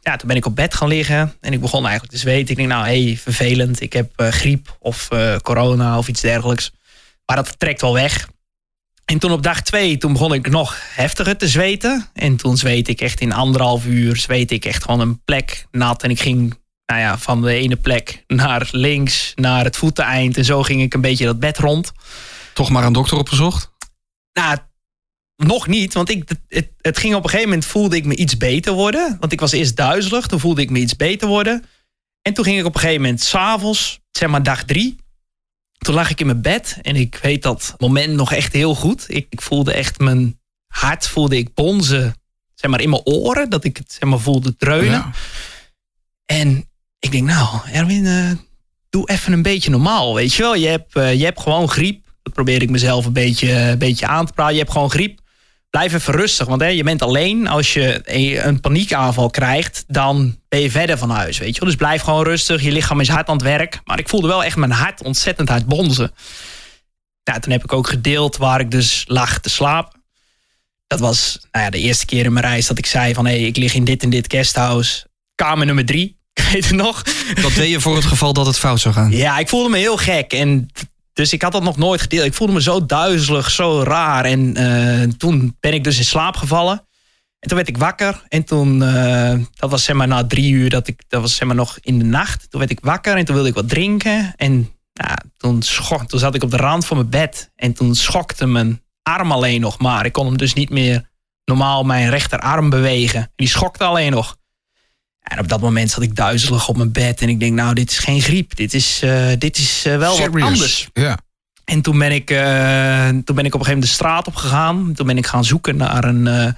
Ja, 0.00 0.16
toen 0.16 0.28
ben 0.28 0.36
ik 0.36 0.46
op 0.46 0.56
bed 0.56 0.74
gaan 0.74 0.88
liggen 0.88 1.36
en 1.40 1.52
ik 1.52 1.60
begon 1.60 1.82
eigenlijk 1.82 2.12
te 2.12 2.18
zweten. 2.18 2.50
Ik 2.50 2.56
denk, 2.56 2.68
nou, 2.68 2.86
hé, 2.86 3.04
hey, 3.04 3.16
vervelend, 3.16 3.80
ik 3.80 3.92
heb 3.92 4.12
eh, 4.16 4.28
griep 4.28 4.76
of 4.78 5.10
eh, 5.10 5.36
corona 5.36 5.98
of 5.98 6.08
iets 6.08 6.20
dergelijks. 6.20 6.72
Maar 7.26 7.36
dat 7.36 7.58
trekt 7.58 7.80
wel 7.80 7.92
weg. 7.92 8.28
En 9.04 9.18
toen 9.18 9.32
op 9.32 9.42
dag 9.42 9.62
twee, 9.62 9.96
toen 9.98 10.12
begon 10.12 10.34
ik 10.34 10.50
nog 10.50 10.76
heftiger 10.94 11.36
te 11.36 11.48
zweten. 11.48 12.08
En 12.12 12.36
toen 12.36 12.56
zweet 12.56 12.88
ik 12.88 13.00
echt 13.00 13.20
in 13.20 13.32
anderhalf 13.32 13.86
uur, 13.86 14.16
zweet 14.16 14.50
ik 14.50 14.64
echt 14.64 14.84
gewoon 14.84 15.00
een 15.00 15.22
plek 15.24 15.66
nat. 15.70 16.02
En 16.02 16.10
ik 16.10 16.20
ging 16.20 16.58
nou 16.90 17.02
ja, 17.02 17.18
van 17.18 17.42
de 17.42 17.54
ene 17.54 17.76
plek 17.76 18.24
naar 18.26 18.68
links, 18.70 19.32
naar 19.34 19.64
het 19.64 19.76
voeteneind. 19.76 20.36
En 20.36 20.44
zo 20.44 20.62
ging 20.62 20.82
ik 20.82 20.94
een 20.94 21.00
beetje 21.00 21.24
dat 21.24 21.40
bed 21.40 21.58
rond. 21.58 21.92
Toch 22.54 22.70
maar 22.70 22.84
een 22.84 22.92
dokter 22.92 23.18
opgezocht? 23.18 23.72
Nou, 24.32 24.58
nog 25.36 25.66
niet, 25.66 25.94
want 25.94 26.10
ik, 26.10 26.28
het, 26.48 26.70
het 26.78 26.98
ging 26.98 27.14
op 27.14 27.22
een 27.22 27.28
gegeven 27.28 27.48
moment 27.50 27.68
voelde 27.68 27.96
ik 27.96 28.04
me 28.04 28.16
iets 28.16 28.36
beter 28.36 28.72
worden. 28.72 29.16
Want 29.20 29.32
ik 29.32 29.40
was 29.40 29.52
eerst 29.52 29.76
duizelig, 29.76 30.26
toen 30.26 30.40
voelde 30.40 30.60
ik 30.60 30.70
me 30.70 30.78
iets 30.78 30.96
beter 30.96 31.28
worden. 31.28 31.64
En 32.22 32.34
toen 32.34 32.44
ging 32.44 32.58
ik 32.58 32.64
op 32.64 32.74
een 32.74 32.80
gegeven 32.80 33.02
moment 33.02 33.20
s'avonds, 33.20 34.00
zeg 34.10 34.28
maar 34.28 34.42
dag 34.42 34.64
drie. 34.64 34.96
Toen 35.78 35.94
lag 35.94 36.10
ik 36.10 36.20
in 36.20 36.26
mijn 36.26 36.42
bed 36.42 36.78
en 36.82 36.96
ik 36.96 37.18
weet 37.22 37.42
dat 37.42 37.74
moment 37.78 38.14
nog 38.14 38.32
echt 38.32 38.52
heel 38.52 38.74
goed. 38.74 39.04
Ik, 39.08 39.26
ik 39.28 39.40
voelde 39.42 39.72
echt 39.72 39.98
mijn 39.98 40.40
hart, 40.66 41.08
voelde 41.08 41.36
ik 41.36 41.54
bonzen, 41.54 42.14
zeg 42.54 42.70
maar 42.70 42.80
in 42.80 42.90
mijn 42.90 43.04
oren. 43.04 43.50
Dat 43.50 43.64
ik 43.64 43.76
het 43.76 43.92
zeg 43.92 44.08
maar 44.08 44.20
voelde 44.20 44.56
dreunen. 44.56 44.90
Ja. 44.90 45.10
En 46.24 46.69
ik 47.00 47.12
denk, 47.12 47.26
nou, 47.26 47.58
Erwin, 47.72 48.06
eh, 48.06 48.30
doe 48.90 49.08
even 49.08 49.32
een 49.32 49.42
beetje 49.42 49.70
normaal. 49.70 50.14
Weet 50.14 50.34
je 50.34 50.42
wel, 50.42 50.54
je 50.54 50.66
hebt, 50.66 50.96
eh, 50.96 51.14
je 51.14 51.24
hebt 51.24 51.40
gewoon 51.40 51.68
griep. 51.68 52.04
Dat 52.22 52.32
probeer 52.32 52.62
ik 52.62 52.70
mezelf 52.70 53.04
een 53.04 53.12
beetje, 53.12 53.52
een 53.52 53.78
beetje 53.78 54.06
aan 54.06 54.26
te 54.26 54.32
praten. 54.32 54.54
Je 54.54 54.60
hebt 54.60 54.72
gewoon 54.72 54.90
griep. 54.90 55.20
Blijf 55.70 55.92
even 55.92 56.14
rustig, 56.14 56.46
want 56.46 56.60
hè, 56.60 56.66
je 56.66 56.82
bent 56.82 57.02
alleen. 57.02 57.48
Als 57.48 57.72
je 57.72 58.00
een 58.46 58.60
paniekaanval 58.60 59.30
krijgt, 59.30 59.84
dan 59.86 60.38
ben 60.48 60.60
je 60.60 60.70
verder 60.70 60.98
van 60.98 61.10
huis. 61.10 61.38
Weet 61.38 61.54
je 61.54 61.60
wel? 61.60 61.68
Dus 61.68 61.78
blijf 61.78 62.02
gewoon 62.02 62.24
rustig. 62.24 62.62
Je 62.62 62.72
lichaam 62.72 63.00
is 63.00 63.08
hard 63.08 63.28
aan 63.28 63.34
het 63.34 63.44
werk. 63.44 63.80
Maar 63.84 63.98
ik 63.98 64.08
voelde 64.08 64.26
wel 64.26 64.44
echt 64.44 64.56
mijn 64.56 64.70
hart 64.70 65.02
ontzettend 65.02 65.48
hard 65.48 65.66
bonzen. 65.66 66.12
Nou, 67.24 67.40
toen 67.40 67.52
heb 67.52 67.64
ik 67.64 67.72
ook 67.72 67.88
gedeeld 67.88 68.36
waar 68.36 68.60
ik 68.60 68.70
dus 68.70 69.04
lag 69.06 69.38
te 69.38 69.50
slapen. 69.50 70.00
Dat 70.86 71.00
was 71.00 71.38
nou 71.52 71.64
ja, 71.64 71.70
de 71.70 71.78
eerste 71.78 72.06
keer 72.06 72.24
in 72.24 72.32
mijn 72.32 72.46
reis 72.46 72.66
dat 72.66 72.78
ik 72.78 72.86
zei 72.86 73.14
van... 73.14 73.26
hé, 73.26 73.34
ik 73.34 73.56
lig 73.56 73.74
in 73.74 73.84
dit 73.84 74.02
en 74.02 74.10
dit 74.10 74.32
guesthouse. 74.32 75.06
Kamer 75.34 75.66
nummer 75.66 75.84
drie. 75.84 76.19
Ik 76.40 76.42
weet 76.52 76.68
het 76.68 76.76
nog. 76.76 77.02
Dat 77.42 77.54
deed 77.54 77.70
je 77.70 77.80
voor 77.80 77.94
het 77.94 78.04
geval 78.04 78.32
dat 78.32 78.46
het 78.46 78.58
fout 78.58 78.80
zou 78.80 78.94
gaan. 78.94 79.10
Ja, 79.10 79.38
ik 79.38 79.48
voelde 79.48 79.68
me 79.68 79.78
heel 79.78 79.96
gek. 79.96 80.32
En 80.32 80.70
dus 81.12 81.32
ik 81.32 81.42
had 81.42 81.52
dat 81.52 81.62
nog 81.62 81.76
nooit 81.76 82.00
gedeeld. 82.00 82.26
Ik 82.26 82.34
voelde 82.34 82.52
me 82.52 82.62
zo 82.62 82.86
duizelig, 82.86 83.50
zo 83.50 83.82
raar. 83.82 84.24
En 84.24 84.56
eh, 84.56 85.08
toen 85.08 85.56
ben 85.60 85.74
ik 85.74 85.84
dus 85.84 85.98
in 85.98 86.04
slaap 86.04 86.36
gevallen. 86.36 86.86
En 87.38 87.48
toen 87.48 87.56
werd 87.56 87.68
ik 87.68 87.78
wakker. 87.78 88.22
En 88.28 88.44
toen, 88.44 88.82
eh, 88.82 89.38
dat 89.54 89.70
was 89.70 89.84
zeg 89.84 89.96
maar 89.96 90.08
na 90.08 90.26
drie 90.26 90.52
uur, 90.52 90.70
dat, 90.70 90.88
ik, 90.88 91.02
dat 91.08 91.20
was 91.20 91.34
zeg 91.34 91.46
maar 91.46 91.56
nog 91.56 91.78
in 91.80 91.98
de 91.98 92.04
nacht. 92.04 92.50
Toen 92.50 92.60
werd 92.60 92.72
ik 92.72 92.80
wakker 92.80 93.16
en 93.16 93.24
toen 93.24 93.34
wilde 93.34 93.48
ik 93.50 93.54
wat 93.54 93.68
drinken. 93.68 94.32
En 94.36 94.70
nou, 94.92 95.16
toen, 95.36 95.62
schok, 95.62 96.08
toen 96.08 96.20
zat 96.20 96.34
ik 96.34 96.42
op 96.42 96.50
de 96.50 96.56
rand 96.56 96.86
van 96.86 96.96
mijn 96.96 97.10
bed. 97.10 97.50
En 97.56 97.72
toen 97.72 97.94
schokte 97.94 98.46
mijn 98.46 98.82
arm 99.02 99.32
alleen 99.32 99.60
nog 99.60 99.78
maar. 99.78 100.04
Ik 100.04 100.12
kon 100.12 100.26
hem 100.26 100.36
dus 100.36 100.54
niet 100.54 100.70
meer 100.70 101.08
normaal 101.44 101.84
mijn 101.84 102.10
rechterarm 102.10 102.70
bewegen. 102.70 103.20
En 103.20 103.30
die 103.36 103.48
schokte 103.48 103.84
alleen 103.84 104.12
nog. 104.12 104.36
En 105.30 105.38
op 105.38 105.48
dat 105.48 105.60
moment 105.60 105.90
zat 105.90 106.02
ik 106.02 106.16
duizelig 106.16 106.68
op 106.68 106.76
mijn 106.76 106.92
bed. 106.92 107.20
En 107.20 107.28
ik 107.28 107.40
denk, 107.40 107.54
nou, 107.54 107.74
dit 107.74 107.90
is 107.90 107.98
geen 107.98 108.20
griep. 108.20 108.56
Dit 108.56 108.74
is, 108.74 109.00
eh, 109.02 109.26
dit 109.38 109.58
is 109.58 109.82
eh, 109.86 109.96
wel 109.96 110.18
wat 110.18 110.42
anders. 110.42 110.88
Ja. 110.92 111.18
En 111.64 111.80
toen 111.80 111.98
ben, 111.98 112.12
ik, 112.12 112.30
eh, 112.30 113.08
toen 113.08 113.34
ben 113.36 113.44
ik 113.44 113.54
op 113.54 113.60
een 113.60 113.66
gegeven 113.66 113.66
moment 113.66 113.82
de 113.82 113.88
straat 113.88 114.26
op 114.26 114.34
gegaan. 114.34 114.92
Toen 114.94 115.06
ben 115.06 115.16
ik 115.16 115.26
gaan 115.26 115.44
zoeken 115.44 115.76
naar 115.76 116.04
een, 116.04 116.26
eh, 116.26 116.52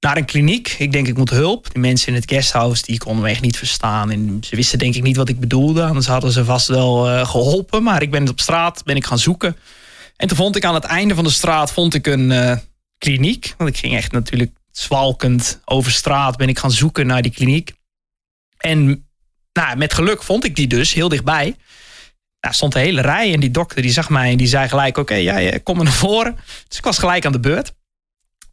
naar 0.00 0.16
een 0.16 0.24
kliniek. 0.24 0.74
Ik 0.78 0.92
denk, 0.92 1.06
ik 1.06 1.16
moet 1.16 1.30
hulp. 1.30 1.72
Die 1.72 1.80
mensen 1.80 2.08
in 2.08 2.14
het 2.14 2.30
guesthouse, 2.30 2.82
die 2.82 2.98
konden 2.98 3.22
me 3.22 3.30
echt 3.30 3.40
niet 3.40 3.56
verstaan. 3.56 4.10
En 4.10 4.38
ze 4.40 4.56
wisten 4.56 4.78
denk 4.78 4.94
ik 4.94 5.02
niet 5.02 5.16
wat 5.16 5.28
ik 5.28 5.40
bedoelde. 5.40 5.84
Anders 5.84 6.06
hadden 6.06 6.32
ze 6.32 6.44
vast 6.44 6.66
wel 6.66 7.08
eh, 7.08 7.28
geholpen. 7.28 7.82
Maar 7.82 8.02
ik 8.02 8.10
ben 8.10 8.28
op 8.28 8.40
straat 8.40 8.82
ben 8.84 8.96
ik 8.96 9.06
gaan 9.06 9.18
zoeken. 9.18 9.56
En 10.16 10.28
toen 10.28 10.36
vond 10.36 10.56
ik 10.56 10.64
aan 10.64 10.74
het 10.74 10.84
einde 10.84 11.14
van 11.14 11.24
de 11.24 11.30
straat 11.30 11.72
vond 11.72 11.94
ik 11.94 12.06
een 12.06 12.32
eh, 12.32 12.56
kliniek. 12.98 13.54
Want 13.56 13.70
ik 13.70 13.76
ging 13.76 13.96
echt 13.96 14.12
natuurlijk 14.12 14.52
zwalkend 14.70 15.60
over 15.64 15.92
straat. 15.92 16.36
Ben 16.36 16.48
ik 16.48 16.58
gaan 16.58 16.70
zoeken 16.70 17.06
naar 17.06 17.22
die 17.22 17.32
kliniek. 17.32 17.72
En 18.62 19.08
nou, 19.52 19.76
met 19.76 19.94
geluk 19.94 20.22
vond 20.22 20.44
ik 20.44 20.56
die 20.56 20.66
dus 20.66 20.94
heel 20.94 21.08
dichtbij. 21.08 21.56
Nou, 22.40 22.54
stond 22.54 22.74
een 22.74 22.80
hele 22.80 23.00
rij 23.00 23.32
en 23.32 23.40
die 23.40 23.50
dokter 23.50 23.82
die 23.82 23.92
zag 23.92 24.08
mij 24.08 24.30
en 24.30 24.36
die 24.36 24.46
zei 24.46 24.68
gelijk: 24.68 24.96
Oké, 24.96 25.14
ja, 25.14 25.58
kom 25.62 25.76
maar 25.76 25.84
naar 25.84 25.94
voren. 25.94 26.36
Dus 26.68 26.78
ik 26.78 26.84
was 26.84 26.98
gelijk 26.98 27.26
aan 27.26 27.32
de 27.32 27.40
beurt. 27.40 27.72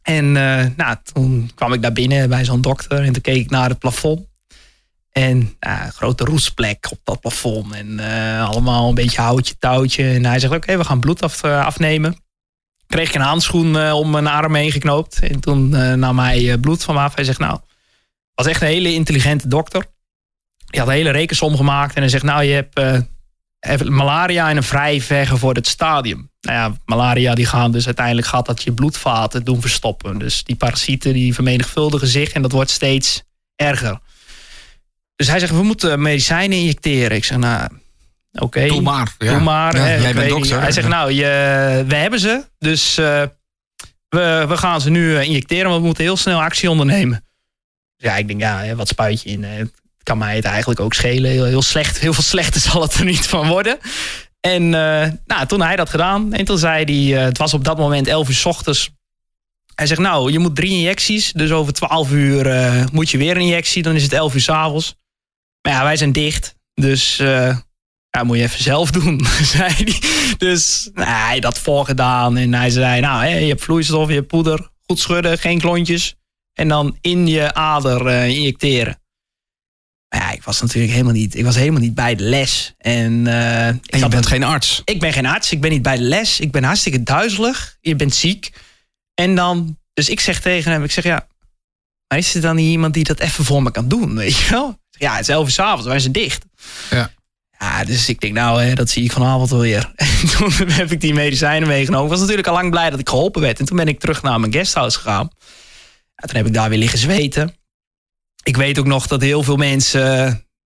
En 0.02 0.36
eh, 0.36 0.66
nou, 0.76 0.96
toen 1.12 1.50
kwam 1.54 1.72
ik 1.72 1.82
daar 1.82 1.92
binnen 1.92 2.28
bij 2.28 2.44
zo'n 2.44 2.60
dokter 2.60 3.02
en 3.02 3.12
toen 3.12 3.22
keek 3.22 3.36
ik 3.36 3.50
naar 3.50 3.68
het 3.68 3.78
plafond. 3.78 4.28
En 5.10 5.56
nou, 5.60 5.84
een 5.84 5.92
grote 5.92 6.24
roestplek 6.24 6.88
op 6.90 7.00
dat 7.04 7.20
plafond. 7.20 7.74
En 7.74 8.00
eh, 8.00 8.48
allemaal 8.48 8.88
een 8.88 8.94
beetje 8.94 9.20
houtje 9.20 9.58
touwtje. 9.58 10.04
En 10.04 10.24
hij 10.24 10.38
zegt: 10.38 10.54
Oké, 10.54 10.76
we 10.76 10.84
gaan 10.84 11.00
bloed 11.00 11.42
eh, 11.42 11.64
afnemen. 11.64 12.16
Kreeg 12.86 13.08
ik 13.08 13.14
een 13.14 13.20
handschoen 13.20 13.92
om 13.92 14.10
mijn 14.10 14.26
arm 14.26 14.54
heen 14.54 14.72
geknoopt. 14.72 15.20
En 15.20 15.40
toen 15.40 15.68
nam 15.98 16.18
hij 16.18 16.58
bloed 16.58 16.82
van 16.82 16.94
me 16.94 17.00
af. 17.00 17.14
Hij 17.14 17.24
zegt: 17.24 17.38
Nou, 17.38 17.58
was 18.34 18.46
echt 18.46 18.60
een 18.60 18.68
hele 18.68 18.94
intelligente 18.94 19.48
dokter. 19.48 19.84
Die 20.70 20.80
had 20.80 20.88
een 20.88 20.94
hele 20.94 21.10
rekensom 21.10 21.56
gemaakt. 21.56 21.94
En 21.94 22.00
hij 22.00 22.10
zegt: 22.10 22.24
Nou, 22.24 22.44
je 22.44 22.52
hebt 22.52 22.78
eh, 23.60 23.80
malaria 23.88 24.50
en 24.50 24.56
een 24.56 24.62
vrij 24.62 25.00
vergevorderd 25.00 25.66
stadium. 25.66 26.30
Nou 26.40 26.56
ja, 26.58 26.76
malaria 26.84 27.34
die 27.34 27.46
gaan 27.46 27.72
dus 27.72 27.86
uiteindelijk 27.86 28.26
gaat 28.26 28.46
dat 28.46 28.62
je 28.62 28.72
bloedvaten 28.72 29.44
doen 29.44 29.60
verstoppen. 29.60 30.18
Dus 30.18 30.44
die 30.44 30.56
parasieten 30.56 31.12
die 31.12 31.34
vermenigvuldigen 31.34 32.08
zich 32.08 32.32
en 32.32 32.42
dat 32.42 32.52
wordt 32.52 32.70
steeds 32.70 33.22
erger. 33.56 33.98
Dus 35.16 35.28
hij 35.28 35.38
zegt, 35.38 35.52
we 35.52 35.62
moeten 35.62 36.02
medicijnen 36.02 36.58
injecteren. 36.58 37.16
Ik 37.16 37.24
zeg, 37.24 37.38
nou, 37.38 37.68
oké. 38.32 38.66
Doe 38.66 38.80
maar. 38.80 39.14
Ja. 39.18 39.32
Doe 39.32 39.40
maar. 39.40 39.76
Ja, 39.76 39.82
hè, 39.82 39.94
jij 39.94 40.14
bent 40.14 40.28
dokter. 40.28 40.60
Hij 40.60 40.72
zegt, 40.72 40.88
nou, 40.88 41.12
je, 41.12 41.84
we 41.86 41.94
hebben 41.94 42.20
ze. 42.20 42.44
Dus 42.58 42.98
eh, 42.98 43.22
we, 44.08 44.44
we 44.48 44.56
gaan 44.56 44.80
ze 44.80 44.90
nu 44.90 45.16
eh, 45.16 45.22
injecteren. 45.22 45.68
Want 45.68 45.80
we 45.80 45.86
moeten 45.86 46.04
heel 46.04 46.16
snel 46.16 46.42
actie 46.42 46.70
ondernemen. 46.70 47.24
Ja, 47.96 48.16
ik 48.16 48.28
denk, 48.28 48.40
ja, 48.40 48.74
wat 48.74 48.88
spuit 48.88 49.22
je 49.22 49.30
in? 49.30 49.70
Kan 50.02 50.18
mij 50.18 50.36
het 50.36 50.44
eigenlijk 50.44 50.80
ook 50.80 50.94
schelen. 50.94 51.30
Heel, 51.30 51.44
heel 51.44 51.62
slecht. 51.62 51.98
Heel 51.98 52.12
veel 52.12 52.22
slechter 52.22 52.60
zal 52.70 52.82
het 52.82 52.94
er 52.94 53.04
niet 53.04 53.26
van 53.26 53.48
worden. 53.48 53.78
En 54.40 54.62
eh, 54.62 55.10
nou, 55.26 55.46
toen 55.46 55.60
hij 55.60 55.76
dat 55.76 55.90
gedaan. 55.90 56.32
En 56.32 56.44
toen 56.44 56.58
zei 56.58 56.84
hij, 56.84 57.18
eh, 57.18 57.24
het 57.24 57.38
was 57.38 57.54
op 57.54 57.64
dat 57.64 57.78
moment 57.78 58.06
11 58.06 58.28
uur 58.28 58.34
s 58.34 58.44
ochtends. 58.44 58.90
Hij 59.74 59.86
zegt, 59.86 60.00
nou, 60.00 60.32
je 60.32 60.38
moet 60.38 60.56
drie 60.56 60.70
injecties. 60.70 61.32
Dus 61.32 61.50
over 61.50 61.72
12 61.72 62.10
uur 62.10 62.46
eh, 62.46 62.84
moet 62.92 63.10
je 63.10 63.18
weer 63.18 63.36
een 63.36 63.42
injectie. 63.42 63.82
Dan 63.82 63.94
is 63.94 64.02
het 64.02 64.12
11 64.12 64.34
uur 64.34 64.40
s'avonds. 64.40 64.94
Maar 65.62 65.72
ja, 65.72 65.82
wij 65.82 65.96
zijn 65.96 66.12
dicht. 66.12 66.54
Dus 66.74 67.16
ja, 68.10 68.24
moet 68.24 68.36
je 68.36 68.42
even 68.42 68.62
zelf 68.62 68.90
doen, 69.00 69.26
zei 69.42 69.74
hij. 69.74 70.02
Dus 70.38 70.90
nou, 70.92 71.08
hij 71.08 71.32
had 71.32 71.42
dat 71.42 71.58
voorgedaan. 71.58 72.36
En 72.36 72.54
hij 72.54 72.70
zei, 72.70 73.00
nou, 73.00 73.26
je 73.26 73.48
hebt 73.48 73.62
vloeistof, 73.62 74.08
je 74.08 74.14
hebt 74.14 74.26
poeder. 74.26 74.70
Goed 74.86 74.98
schudden, 74.98 75.38
geen 75.38 75.60
klontjes. 75.60 76.14
En 76.52 76.68
dan 76.68 76.96
in 77.00 77.26
je 77.26 77.54
ader 77.54 78.10
injecteren. 78.10 78.99
Maar 80.10 80.20
ja, 80.20 80.30
ik 80.30 80.42
was 80.42 80.60
natuurlijk 80.60 80.92
helemaal 80.92 81.12
niet, 81.12 81.34
ik 81.34 81.44
was 81.44 81.54
helemaal 81.54 81.80
niet 81.80 81.94
bij 81.94 82.14
de 82.14 82.22
les. 82.24 82.74
En, 82.78 83.26
En 83.26 83.80
je 83.88 83.98
bent 83.98 84.14
een- 84.14 84.24
geen 84.24 84.42
arts. 84.44 84.82
ik 84.84 85.00
ben 85.00 85.12
geen 85.12 85.26
arts, 85.26 85.52
ik 85.52 85.60
ben 85.60 85.70
niet 85.70 85.82
bij 85.82 85.96
de 85.96 86.02
les. 86.02 86.40
Ik 86.40 86.50
ben 86.52 86.64
hartstikke 86.64 87.02
duizelig. 87.02 87.76
Je 87.80 87.96
bent 87.96 88.14
ziek. 88.14 88.50
En 89.14 89.34
dan, 89.34 89.78
dus 89.94 90.08
ik 90.08 90.20
zeg 90.20 90.40
tegen 90.40 90.72
hem, 90.72 90.84
ik 90.84 90.90
zeg 90.90 91.04
ja, 91.04 91.26
maar 92.08 92.18
is 92.18 92.34
er 92.34 92.40
dan 92.40 92.56
niet 92.56 92.70
iemand 92.70 92.94
die 92.94 93.04
dat 93.04 93.18
even 93.20 93.44
voor 93.44 93.62
me 93.62 93.70
kan 93.70 93.88
doen, 93.88 94.14
weet 94.16 94.36
je 94.36 94.50
wel? 94.50 94.78
Ja, 94.90 95.12
het 95.12 95.20
is 95.20 95.28
elf 95.28 95.44
uur 95.46 95.52
s'avonds, 95.52 95.86
wij 95.86 95.98
zijn 95.98 96.12
dicht. 96.12 96.44
Ja. 96.90 97.10
Ja, 97.58 97.84
dus 97.84 98.08
ik 98.08 98.20
denk, 98.20 98.34
nou, 98.34 98.62
hè, 98.62 98.74
dat 98.74 98.90
zie 98.90 99.04
ik 99.04 99.12
vanavond 99.12 99.50
wel 99.50 99.60
weer. 99.60 99.92
En 99.96 100.28
toen 100.36 100.68
heb 100.70 100.92
ik 100.92 101.00
die 101.00 101.14
medicijnen 101.14 101.68
meegenomen. 101.68 102.04
Ik 102.04 102.10
was 102.10 102.20
natuurlijk 102.20 102.46
al 102.48 102.54
lang 102.54 102.70
blij 102.70 102.90
dat 102.90 102.98
ik 102.98 103.08
geholpen 103.08 103.40
werd. 103.40 103.58
En 103.58 103.64
toen 103.64 103.76
ben 103.76 103.88
ik 103.88 104.00
terug 104.00 104.22
naar 104.22 104.40
mijn 104.40 104.52
guesthouse 104.52 104.98
gegaan. 104.98 105.30
Ja, 106.14 106.26
toen 106.26 106.36
heb 106.36 106.46
ik 106.46 106.52
daar 106.54 106.68
weer 106.68 106.78
liggen 106.78 106.98
zweten. 106.98 107.54
Ik 108.42 108.56
weet 108.56 108.78
ook 108.78 108.86
nog 108.86 109.06
dat 109.06 109.20
heel 109.20 109.42
veel 109.42 109.56
mensen... 109.56 110.00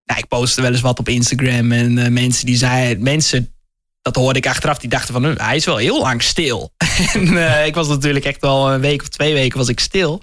Ja, 0.04 0.16
ik 0.16 0.28
postte 0.28 0.62
wel 0.62 0.70
eens 0.70 0.80
wat 0.80 0.98
op 0.98 1.08
Instagram. 1.08 1.72
En 1.72 1.98
eh, 1.98 2.10
mensen 2.10 2.46
die 2.46 2.56
zeiden... 2.56 3.02
Mensen, 3.02 3.54
dat 4.02 4.16
hoorde 4.16 4.38
ik 4.38 4.46
achteraf, 4.46 4.78
die 4.78 4.90
dachten 4.90 5.14
van... 5.14 5.24
"Hm, 5.24 5.34
hij 5.36 5.56
is 5.56 5.64
wel 5.64 5.76
heel 5.76 6.00
lang 6.00 6.22
stil. 6.22 6.72
en 7.14 7.46
eh, 7.46 7.66
ik 7.66 7.74
was 7.74 7.88
natuurlijk 7.88 8.24
echt 8.24 8.40
wel 8.40 8.72
een 8.72 8.80
week 8.80 9.02
of 9.02 9.08
twee 9.08 9.34
weken 9.34 9.58
was 9.58 9.68
ik 9.68 9.80
stil. 9.80 10.22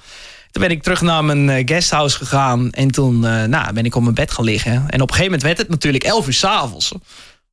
Toen 0.52 0.62
ben 0.62 0.72
ik 0.72 0.84
terug 0.84 1.02
naar 1.02 1.26
mijn 1.26 1.49
eh, 1.49 1.68
guesthouse 1.68 2.18
gegaan. 2.18 2.72
En 2.72 2.91
toen 2.91 3.26
eh, 3.26 3.43
nou, 3.43 3.74
ben 3.74 3.86
ik 3.86 3.95
op 3.95 4.02
mijn 4.02 4.16
bed 4.16 4.32
gaan 4.32 4.45
liggen. 4.45 4.72
En 4.72 5.02
op 5.02 5.10
een 5.10 5.16
gegeven 5.16 5.24
moment 5.24 5.41
werd 5.41 5.58
het 5.58 5.70
natuurlijk 5.70 6.04
11 6.04 6.28
uur 6.28 6.34
s'avonds. 6.34 6.91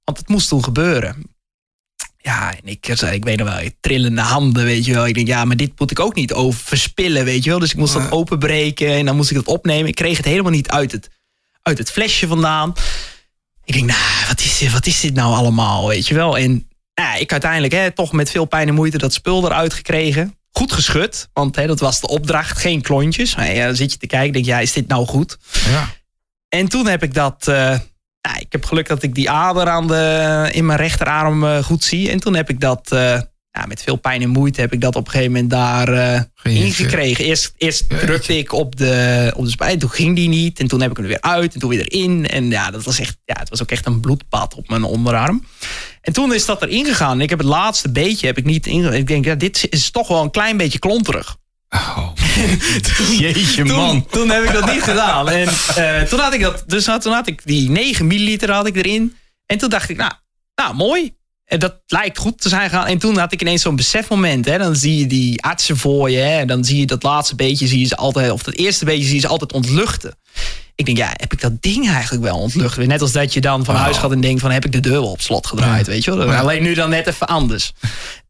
Want 0.04 0.18
het 0.18 0.28
moest 0.28 0.48
toen 0.48 0.64
gebeuren. 0.64 1.36
Ja, 2.20 2.52
en 2.52 2.60
ik, 2.64 2.90
zei, 2.92 3.14
ik 3.14 3.24
weet 3.24 3.38
nog 3.38 3.48
wel, 3.48 3.68
trillende 3.80 4.20
handen, 4.20 4.64
weet 4.64 4.84
je 4.84 4.94
wel. 4.94 5.06
Ik 5.06 5.14
denk, 5.14 5.26
ja, 5.26 5.44
maar 5.44 5.56
dit 5.56 5.72
moet 5.78 5.90
ik 5.90 6.00
ook 6.00 6.14
niet 6.14 6.32
over 6.32 6.60
verspillen, 6.60 7.24
weet 7.24 7.44
je 7.44 7.50
wel. 7.50 7.58
Dus 7.58 7.70
ik 7.70 7.76
moest 7.76 7.92
dat 7.92 8.10
openbreken 8.10 8.88
en 8.88 9.04
dan 9.04 9.16
moest 9.16 9.30
ik 9.30 9.36
dat 9.36 9.46
opnemen. 9.46 9.88
Ik 9.88 9.94
kreeg 9.94 10.16
het 10.16 10.26
helemaal 10.26 10.52
niet 10.52 10.68
uit 10.68 10.92
het, 10.92 11.08
uit 11.62 11.78
het 11.78 11.90
flesje 11.90 12.26
vandaan. 12.26 12.72
Ik 13.64 13.74
denk, 13.74 13.86
nou, 13.86 14.26
wat 14.28 14.40
is, 14.40 14.58
dit, 14.58 14.72
wat 14.72 14.86
is 14.86 15.00
dit 15.00 15.14
nou 15.14 15.34
allemaal, 15.34 15.88
weet 15.88 16.06
je 16.08 16.14
wel. 16.14 16.38
En 16.38 16.68
ja, 16.94 17.14
ik 17.14 17.32
uiteindelijk 17.32 17.72
hè, 17.72 17.90
toch 17.90 18.12
met 18.12 18.30
veel 18.30 18.44
pijn 18.44 18.68
en 18.68 18.74
moeite 18.74 18.98
dat 18.98 19.12
spul 19.12 19.44
eruit 19.44 19.72
gekregen. 19.74 20.36
Goed 20.50 20.72
geschud, 20.72 21.28
want 21.32 21.56
hè, 21.56 21.66
dat 21.66 21.80
was 21.80 22.00
de 22.00 22.08
opdracht, 22.08 22.58
geen 22.58 22.82
klontjes. 22.82 23.36
Maar 23.36 23.54
ja, 23.54 23.66
dan 23.66 23.76
zit 23.76 23.92
je 23.92 23.98
te 23.98 24.06
kijken, 24.06 24.32
denk 24.32 24.44
ja, 24.44 24.58
is 24.58 24.72
dit 24.72 24.88
nou 24.88 25.06
goed? 25.06 25.38
Ja. 25.70 25.94
En 26.48 26.68
toen 26.68 26.86
heb 26.86 27.02
ik 27.02 27.14
dat. 27.14 27.48
eh, 27.48 27.78
ja, 28.28 28.40
ik 28.40 28.52
heb 28.52 28.64
geluk 28.64 28.88
dat 28.88 29.02
ik 29.02 29.14
die 29.14 29.30
ader 29.30 29.68
aan 29.68 29.86
de, 29.86 30.48
in 30.52 30.66
mijn 30.66 30.78
rechterarm 30.78 31.44
eh, 31.44 31.62
goed 31.64 31.84
zie. 31.84 32.10
En 32.10 32.20
toen 32.20 32.34
heb 32.34 32.50
ik 32.50 32.60
dat. 32.60 32.92
eh, 32.92 33.20
ja, 33.50 33.66
met 33.66 33.82
veel 33.82 33.96
pijn 33.96 34.22
en 34.22 34.28
moeite 34.28 34.60
heb 34.60 34.72
ik 34.72 34.80
dat 34.80 34.96
op 34.96 35.04
een 35.04 35.10
gegeven 35.10 35.32
moment 35.32 35.50
daar 35.50 35.86
Geïnjecteerd. 36.34 36.78
ingekregen. 36.78 37.24
Eerst, 37.24 37.52
eerst 37.56 37.88
drukte 37.88 38.38
ik 38.38 38.52
op 38.52 38.76
de, 38.76 39.32
op 39.36 39.44
de 39.44 39.50
spijt, 39.50 39.80
toen 39.80 39.90
ging 39.90 40.16
die 40.16 40.28
niet. 40.28 40.60
En 40.60 40.68
toen 40.68 40.80
heb 40.80 40.90
ik 40.90 40.96
hem 40.96 41.04
er 41.04 41.10
weer 41.10 41.30
uit 41.30 41.54
en 41.54 41.60
toen 41.60 41.70
weer 41.70 41.86
erin. 41.88 42.28
En 42.28 42.50
ja, 42.50 42.70
dat 42.70 42.84
was 42.84 42.98
echt, 42.98 43.18
ja, 43.24 43.36
het 43.38 43.48
was 43.48 43.62
ook 43.62 43.70
echt 43.70 43.86
een 43.86 44.00
bloedpad 44.00 44.54
op 44.54 44.68
mijn 44.68 44.82
onderarm. 44.82 45.46
En 46.00 46.12
toen 46.12 46.34
is 46.34 46.44
dat 46.44 46.62
erin 46.62 46.84
gegaan. 46.84 47.20
Ik 47.20 47.30
heb 47.30 47.38
het 47.38 47.48
laatste 47.48 47.90
beetje 47.90 48.26
heb 48.26 48.38
ik 48.38 48.44
niet 48.44 48.66
inge... 48.66 48.96
Ik 48.96 49.06
denk, 49.06 49.24
ja, 49.24 49.34
dit 49.34 49.66
is 49.70 49.90
toch 49.90 50.08
wel 50.08 50.22
een 50.22 50.30
klein 50.30 50.56
beetje 50.56 50.78
klonterig. 50.78 51.36
Oh. 51.68 52.08
Jeetje, 53.18 53.64
Toen, 53.64 53.76
man. 53.76 54.06
toen 54.10 54.30
heb 54.30 54.44
ik 54.44 54.52
dat 54.52 54.72
niet 54.72 54.82
gedaan. 54.82 55.28
En 55.28 55.48
eh, 55.76 56.02
toen 56.02 56.18
had 56.18 56.32
ik 56.34 56.40
dat, 56.40 56.62
dus 56.66 56.86
had- 56.86 57.02
toen 57.02 57.12
had 57.12 57.26
ik 57.26 57.40
die 57.44 57.70
9 57.70 58.06
milliliter 58.06 58.50
had 58.52 58.66
ik 58.66 58.76
erin. 58.76 59.16
En 59.46 59.58
toen 59.58 59.68
dacht 59.70 59.88
ik, 59.88 59.96
nou, 59.96 60.12
nou 60.54 60.74
mooi. 60.74 61.16
En 61.44 61.58
dat 61.58 61.76
lijkt 61.86 62.18
goed 62.18 62.40
te 62.40 62.48
zijn 62.48 62.70
gegaan. 62.70 62.86
En 62.86 62.98
toen 62.98 63.18
had 63.18 63.32
ik 63.32 63.40
ineens 63.40 63.62
zo'n 63.62 63.76
besefmoment. 63.76 64.44
Hè. 64.44 64.58
Dan 64.58 64.76
zie 64.76 64.98
je 64.98 65.06
die 65.06 65.42
artsen 65.42 65.76
voor 65.76 66.10
je. 66.10 66.16
Hè. 66.18 66.38
En 66.38 66.46
dan 66.46 66.64
zie 66.64 66.78
je 66.78 66.86
dat 66.86 67.02
laatste 67.02 67.34
beetje, 67.34 67.66
zie 67.66 67.78
je 67.78 67.86
ze 67.86 67.96
altijd, 67.96 68.30
of 68.30 68.42
dat 68.42 68.54
eerste 68.54 68.84
beetje 68.84 69.04
zie 69.04 69.14
je 69.14 69.20
ze 69.20 69.28
altijd 69.28 69.52
ontluchten. 69.52 70.14
Ik 70.74 70.84
denk, 70.86 70.96
ja, 70.98 71.08
heb 71.12 71.32
ik 71.32 71.40
dat 71.40 71.62
ding 71.62 71.88
eigenlijk 71.90 72.22
wel 72.22 72.38
ontlucht? 72.38 72.76
Net 72.76 73.00
als 73.00 73.12
dat 73.12 73.32
je 73.32 73.40
dan 73.40 73.64
van 73.64 73.74
huis 73.74 73.96
gaat 73.96 74.12
en 74.12 74.20
denkt 74.20 74.40
van, 74.40 74.50
heb 74.50 74.64
ik 74.64 74.72
de 74.72 74.80
deur 74.80 74.92
wel 75.00 75.10
op 75.10 75.20
slot 75.20 75.46
gedraaid, 75.46 75.86
weet 75.86 76.04
je 76.04 76.16
wel? 76.16 76.32
Alleen 76.32 76.62
nu 76.62 76.74
dan 76.74 76.90
net 76.90 77.06
even 77.06 77.26
anders. 77.26 77.72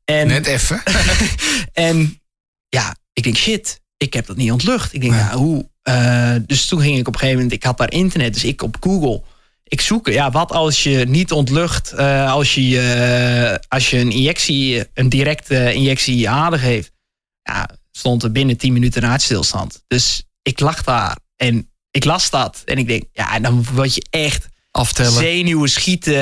En, 0.04 0.26
Net 0.26 0.46
even. 0.46 0.82
en 1.72 2.20
ja, 2.68 2.96
ik 3.12 3.22
denk, 3.22 3.36
shit, 3.36 3.80
ik 3.98 4.12
heb 4.14 4.26
dat 4.26 4.36
niet 4.36 4.52
ontlucht. 4.52 4.94
Ik 4.94 5.00
denk, 5.00 5.12
ja, 5.12 5.36
hoe? 5.36 5.68
eh, 5.82 6.34
dus 6.46 6.66
toen 6.66 6.80
ging 6.80 6.98
ik 6.98 7.08
op 7.08 7.12
een 7.12 7.18
gegeven 7.18 7.42
moment, 7.42 7.56
ik 7.56 7.64
had 7.64 7.78
daar 7.78 7.92
internet, 7.92 8.32
dus 8.32 8.44
ik 8.44 8.62
op 8.62 8.76
Google. 8.80 9.22
Ik 9.64 9.80
zoek, 9.80 10.08
ja, 10.08 10.30
wat 10.30 10.52
als 10.52 10.82
je 10.82 11.04
niet 11.08 11.32
ontlucht, 11.32 11.92
eh, 11.92 12.32
als, 12.32 12.54
je, 12.54 12.80
eh, 12.80 13.68
als 13.68 13.90
je 13.90 13.98
een 13.98 14.10
injectie, 14.10 14.84
een 14.94 15.08
directe 15.08 15.72
injectie 15.72 16.12
in 16.12 16.18
je 16.18 16.28
ader 16.28 16.58
geeft. 16.58 16.92
Ja, 17.42 17.68
stond 17.90 18.22
er 18.22 18.32
binnen 18.32 18.56
10 18.56 18.72
minuten 18.72 19.02
een 19.02 19.08
hartstilstand. 19.08 19.84
Dus 19.86 20.24
ik 20.42 20.60
lag 20.60 20.82
daar 20.82 21.18
en 21.36 21.70
ik 21.90 22.04
las 22.04 22.30
dat. 22.30 22.62
En 22.64 22.78
ik 22.78 22.86
denk, 22.86 23.04
ja, 23.12 23.40
dan 23.40 23.64
word 23.72 23.94
je 23.94 24.06
echt 24.10 24.48
Aftellen. 24.78 25.12
zenuwen 25.12 25.68
schieten 25.68 26.14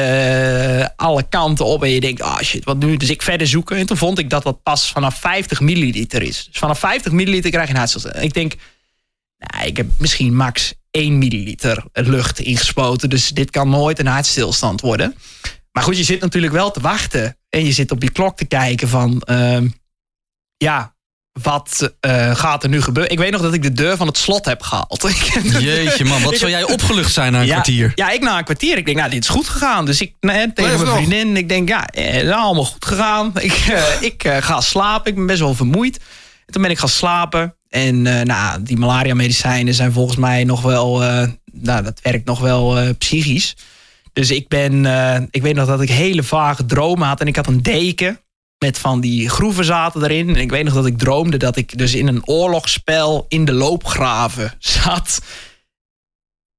eh, 0.80 0.86
alle 0.96 1.28
kanten 1.28 1.64
op. 1.64 1.82
En 1.82 1.90
je 1.90 2.00
denkt, 2.00 2.22
ah 2.22 2.40
shit, 2.40 2.64
wat 2.64 2.78
nu? 2.78 2.96
Dus 2.96 3.10
ik 3.10 3.22
verder 3.22 3.46
zoeken. 3.46 3.76
En 3.76 3.86
toen 3.86 3.96
vond 3.96 4.18
ik 4.18 4.30
dat 4.30 4.42
dat 4.42 4.62
pas 4.62 4.92
vanaf 4.92 5.18
50 5.20 5.60
milliliter 5.60 6.22
is. 6.22 6.48
Dus 6.50 6.58
vanaf 6.58 6.78
50 6.78 7.12
milliliter 7.12 7.50
krijg 7.50 7.66
je 7.66 7.72
een 7.72 7.78
hartstilstand. 7.78 8.22
Ik 8.22 8.34
denk, 8.34 8.54
nou, 9.38 9.66
ik 9.66 9.76
heb 9.76 9.86
misschien 9.98 10.34
max 10.36 10.74
1 10.90 11.18
milliliter 11.18 11.84
lucht 11.92 12.38
ingespoten. 12.38 13.10
Dus 13.10 13.28
dit 13.28 13.50
kan 13.50 13.68
nooit 13.68 13.98
een 13.98 14.06
hartstilstand 14.06 14.80
worden. 14.80 15.14
Maar 15.72 15.82
goed, 15.82 15.96
je 15.96 16.04
zit 16.04 16.20
natuurlijk 16.20 16.52
wel 16.52 16.70
te 16.70 16.80
wachten. 16.80 17.36
En 17.48 17.64
je 17.64 17.72
zit 17.72 17.90
op 17.90 18.02
je 18.02 18.10
klok 18.10 18.36
te 18.36 18.44
kijken 18.44 18.88
van... 18.88 19.20
ehm, 19.20 19.68
ja, 20.56 20.95
wat 21.42 21.92
eh, 22.00 22.36
gaat 22.36 22.62
er 22.62 22.68
nu 22.68 22.82
gebeuren? 22.82 23.12
Ik 23.12 23.18
weet 23.18 23.30
nog 23.30 23.42
dat 23.42 23.54
ik 23.54 23.62
de 23.62 23.72
deur 23.72 23.96
van 23.96 24.06
het 24.06 24.18
slot 24.18 24.44
heb 24.44 24.62
gehaald. 24.62 25.08
Jeetje, 25.58 26.04
man. 26.04 26.22
Wat 26.22 26.36
zou 26.36 26.50
jij 26.50 26.62
opgelucht 26.62 27.12
zijn 27.12 27.32
na 27.32 27.40
een 27.40 27.46
ja, 27.46 27.52
kwartier? 27.52 27.92
Ja, 27.94 28.10
ik 28.10 28.20
na 28.20 28.38
een 28.38 28.44
kwartier. 28.44 28.76
Ik 28.76 28.84
denk, 28.84 28.96
nou, 28.96 29.10
dit 29.10 29.22
is 29.22 29.28
goed 29.28 29.48
gegaan. 29.48 29.84
Dus 29.84 30.00
ik 30.00 30.14
nee, 30.20 30.52
tegen 30.52 30.72
mijn 30.72 30.84
nog. 30.84 30.96
vriendin, 30.96 31.36
ik 31.36 31.48
denk, 31.48 31.68
ja, 31.68 31.86
eh, 31.86 32.12
het 32.12 32.24
is 32.24 32.30
allemaal 32.30 32.64
goed 32.64 32.84
gegaan. 32.84 33.32
Ik, 33.40 33.52
eh, 33.52 33.82
ik 34.00 34.24
eh, 34.24 34.36
ga 34.40 34.60
slapen. 34.60 35.10
Ik 35.10 35.16
ben 35.16 35.26
best 35.26 35.40
wel 35.40 35.54
vermoeid. 35.54 35.96
En 36.46 36.52
toen 36.52 36.62
ben 36.62 36.70
ik 36.70 36.78
gaan 36.78 36.88
slapen. 36.88 37.54
En 37.68 38.06
eh, 38.06 38.24
nou, 38.24 38.62
die 38.62 38.76
malaria-medicijnen 38.76 39.74
zijn 39.74 39.92
volgens 39.92 40.16
mij 40.16 40.44
nog 40.44 40.62
wel, 40.62 41.02
eh, 41.02 41.28
nou, 41.52 41.82
dat 41.82 42.00
werkt 42.02 42.24
nog 42.26 42.40
wel 42.40 42.78
eh, 42.78 42.88
psychisch. 42.98 43.56
Dus 44.12 44.30
ik 44.30 44.48
ben, 44.48 44.86
eh, 44.86 45.22
ik 45.30 45.42
weet 45.42 45.54
nog 45.54 45.66
dat 45.66 45.80
ik 45.80 45.88
hele 45.88 46.22
vage 46.22 46.66
dromen 46.66 47.08
had. 47.08 47.20
En 47.20 47.26
ik 47.26 47.36
had 47.36 47.46
een 47.46 47.62
deken 47.62 48.20
met 48.58 48.78
van 48.78 49.00
die 49.00 49.28
groeven 49.28 49.64
zaten 49.64 50.02
erin. 50.02 50.28
En 50.28 50.36
ik 50.40 50.50
weet 50.50 50.64
nog 50.64 50.74
dat 50.74 50.86
ik 50.86 50.98
droomde 50.98 51.36
dat 51.36 51.56
ik 51.56 51.78
dus 51.78 51.94
in 51.94 52.06
een 52.06 52.26
oorlogsspel 52.26 53.24
in 53.28 53.44
de 53.44 53.52
loopgraven 53.52 54.54
zat. 54.82 55.20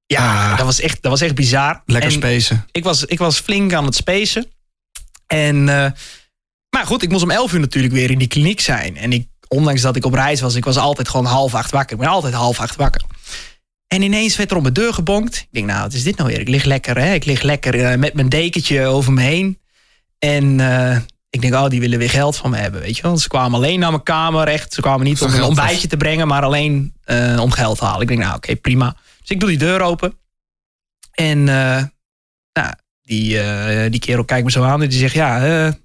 Ja, 0.05 0.51
Ah. 0.51 0.57
dat, 0.57 0.65
was 0.65 0.79
echt, 0.79 1.01
dat 1.01 1.11
was 1.11 1.21
echt 1.21 1.35
bizar. 1.35 1.81
Lekker 1.85 2.09
En 2.11 2.15
spacen. 2.17 2.65
ik 2.71 2.83
was, 2.83 3.05
ik 3.05 3.17
was 3.19 3.39
flink 3.39 3.73
aan 3.73 3.85
het 3.85 3.95
spacen. 3.95 4.45
En, 5.27 5.69
eh, 5.69 5.91
maar 6.69 6.85
goed, 6.85 7.03
ik 7.03 7.09
moest 7.09 7.23
om 7.23 7.31
11 7.31 7.53
uur 7.53 7.59
natuurlijk 7.59 7.93
weer 7.93 8.11
in 8.11 8.17
die 8.17 8.27
kliniek 8.27 8.59
zijn. 8.59 8.97
En 8.97 9.13
ik, 9.13 9.27
ondanks 9.47 9.81
dat 9.81 9.95
ik 9.95 10.05
op 10.05 10.13
reis 10.13 10.41
was, 10.41 10.55
ik 10.55 10.65
was 10.65 10.77
altijd 10.77 11.09
gewoon 11.09 11.25
half 11.25 11.53
acht 11.55 11.71
wakker. 11.71 11.95
Ik 11.95 12.01
ben 12.01 12.09
altijd 12.11 12.33
half 12.33 12.59
acht 12.59 12.75
wakker. 12.75 13.01
En 13.87 14.01
ineens 14.01 14.35
werd 14.37 14.51
er 14.51 14.55
op 14.57 14.61
mijn 14.61 14.73
deur 14.73 14.93
gebonkt. 14.93 15.35
Ik 15.37 15.47
denk, 15.51 15.65
nou, 15.65 15.81
wat 15.81 15.93
is 15.93 16.03
dit 16.03 16.17
nou 16.17 16.29
weer? 16.29 16.39
Ik 16.39 16.47
lig 16.47 16.63
lekker, 16.63 16.97
hè? 16.97 17.13
Ik 17.13 17.25
lig 17.25 17.41
lekker 17.41 17.83
eh, 17.85 17.97
met 17.97 18.13
mijn 18.13 18.29
dekentje 18.29 18.85
over 18.85 19.13
me 19.13 19.21
heen. 19.21 19.59
En 20.19 20.59
eh, 20.59 20.97
ik 21.37 21.49
denk, 21.49 21.63
oh, 21.63 21.69
die 21.69 21.79
willen 21.79 21.99
weer 21.99 22.09
geld 22.09 22.37
van 22.37 22.49
me 22.49 22.57
hebben, 22.57 22.81
weet 22.81 22.95
je 22.95 23.01
wel. 23.01 23.17
Ze 23.17 23.27
kwamen 23.27 23.57
alleen 23.57 23.79
naar 23.79 23.91
mijn 23.91 24.03
kamer, 24.03 24.47
echt. 24.47 24.73
Ze 24.73 24.81
kwamen 24.81 25.05
niet 25.05 25.21
om 25.21 25.27
een 25.27 25.33
geld, 25.33 25.47
ontbijtje 25.47 25.87
te 25.87 25.97
brengen, 25.97 26.27
maar 26.27 26.43
alleen 26.43 26.93
eh, 27.03 27.39
om 27.41 27.51
geld 27.51 27.77
te 27.77 27.85
halen. 27.85 28.01
Ik 28.01 28.07
denk, 28.07 28.19
nou, 28.19 28.35
oké, 28.35 28.55
prima. 28.55 28.95
Dus 29.19 29.29
ik 29.29 29.39
doe 29.39 29.49
die 29.49 29.57
deur 29.57 29.81
open. 29.81 30.17
En 31.11 31.49
eh, 31.49 31.83
nou, 32.53 32.73
die, 33.01 33.39
eh, 33.39 33.91
die 33.91 33.99
kerel 33.99 34.25
kijkt 34.25 34.45
me 34.45 34.51
zo 34.51 34.63
aan 34.63 34.81
en 34.81 34.89
die 34.89 34.99
zegt, 34.99 35.13
ja... 35.13 35.75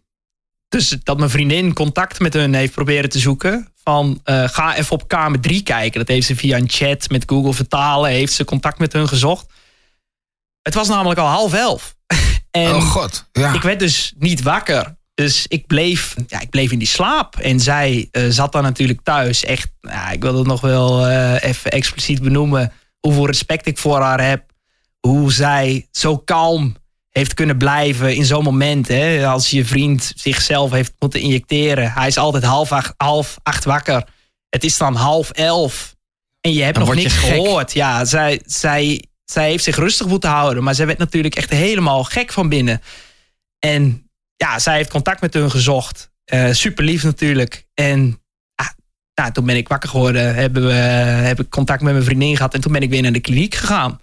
dus 0.68 0.96
dat 1.02 1.18
mijn 1.18 1.30
vriendin 1.30 1.72
contact 1.72 2.20
met 2.20 2.32
hun 2.32 2.54
heeft 2.54 2.72
proberen 2.72 3.10
te 3.10 3.18
zoeken. 3.18 3.68
Van 3.84 4.20
ga 4.24 4.76
even 4.76 4.92
op 4.92 5.08
kamer 5.08 5.40
3 5.40 5.62
kijken. 5.62 5.98
Dat 5.98 6.08
heeft 6.08 6.26
ze 6.26 6.36
via 6.36 6.56
een 6.56 6.70
chat 6.70 7.10
met 7.10 7.24
Google 7.26 7.52
vertalen. 7.52 8.10
Heeft 8.10 8.32
ze 8.32 8.44
contact 8.44 8.78
met 8.78 8.92
hun 8.92 9.08
gezocht. 9.08 9.46
Het 10.62 10.74
was 10.74 10.88
namelijk 10.88 11.20
al 11.20 11.26
half 11.26 11.52
elf. 11.52 11.94
en 12.50 12.74
oh 12.74 12.90
god. 12.90 13.28
Ja. 13.32 13.52
ik 13.52 13.62
werd 13.62 13.78
dus 13.78 14.12
niet 14.18 14.42
wakker. 14.42 14.96
Dus 15.22 15.46
ik 15.48 15.66
bleef, 15.66 16.14
ja, 16.26 16.40
ik 16.40 16.50
bleef 16.50 16.70
in 16.70 16.78
die 16.78 16.88
slaap. 16.88 17.36
En 17.36 17.60
zij 17.60 18.08
eh, 18.10 18.24
zat 18.28 18.52
dan 18.52 18.62
natuurlijk 18.62 19.00
thuis. 19.02 19.44
Echt, 19.44 19.70
nou, 19.80 20.12
ik 20.12 20.22
wil 20.22 20.38
het 20.38 20.46
nog 20.46 20.60
wel 20.60 21.06
eh, 21.06 21.42
even 21.42 21.70
expliciet 21.70 22.22
benoemen. 22.22 22.72
Hoeveel 23.00 23.26
respect 23.26 23.66
ik 23.66 23.78
voor 23.78 24.00
haar 24.00 24.24
heb. 24.28 24.44
Hoe 25.00 25.32
zij 25.32 25.86
zo 25.90 26.18
kalm 26.18 26.76
heeft 27.10 27.34
kunnen 27.34 27.58
blijven 27.58 28.14
in 28.14 28.24
zo'n 28.24 28.42
moment. 28.42 28.88
Hè? 28.88 29.26
Als 29.26 29.50
je 29.50 29.64
vriend 29.64 30.12
zichzelf 30.16 30.70
heeft 30.70 30.92
moeten 30.98 31.20
injecteren. 31.20 31.92
Hij 31.92 32.06
is 32.06 32.18
altijd 32.18 32.44
half 32.44 32.72
acht, 32.72 32.94
half 32.96 33.36
acht 33.42 33.64
wakker. 33.64 34.08
Het 34.48 34.64
is 34.64 34.76
dan 34.76 34.94
half 34.94 35.30
elf. 35.30 35.94
En 36.40 36.52
je 36.52 36.62
hebt 36.62 36.76
Dan 36.78 36.86
nog 36.86 36.94
niks 36.94 37.14
gehoord. 37.14 37.72
Ja, 37.72 38.04
zij, 38.04 38.40
zij, 38.46 39.04
zij 39.24 39.48
heeft 39.48 39.64
zich 39.64 39.76
rustig 39.76 40.06
moeten 40.06 40.30
houden. 40.30 40.62
Maar 40.62 40.74
zij 40.74 40.86
werd 40.86 40.98
natuurlijk 40.98 41.34
echt 41.34 41.50
helemaal 41.50 42.04
gek 42.04 42.32
van 42.32 42.48
binnen. 42.48 42.82
En 43.58 44.01
ja, 44.42 44.58
zij 44.58 44.76
heeft 44.76 44.90
contact 44.90 45.20
met 45.20 45.34
hun 45.34 45.50
gezocht. 45.50 46.10
Eh 46.24 46.48
super 46.50 46.84
lief 46.84 47.02
natuurlijk. 47.02 47.66
En 47.74 48.20
ah, 48.54 48.66
nou, 49.14 49.32
toen 49.32 49.44
ben 49.44 49.56
ik 49.56 49.68
wakker 49.68 49.88
geworden. 49.88 50.34
Hebben 50.34 50.66
we, 50.66 50.72
heb 50.72 51.40
ik 51.40 51.50
contact 51.50 51.82
met 51.82 51.92
mijn 51.92 52.04
vriendin 52.04 52.36
gehad. 52.36 52.54
En 52.54 52.60
toen 52.60 52.72
ben 52.72 52.82
ik 52.82 52.90
weer 52.90 53.02
naar 53.02 53.12
de 53.12 53.20
kliniek 53.20 53.54
gegaan. 53.54 54.00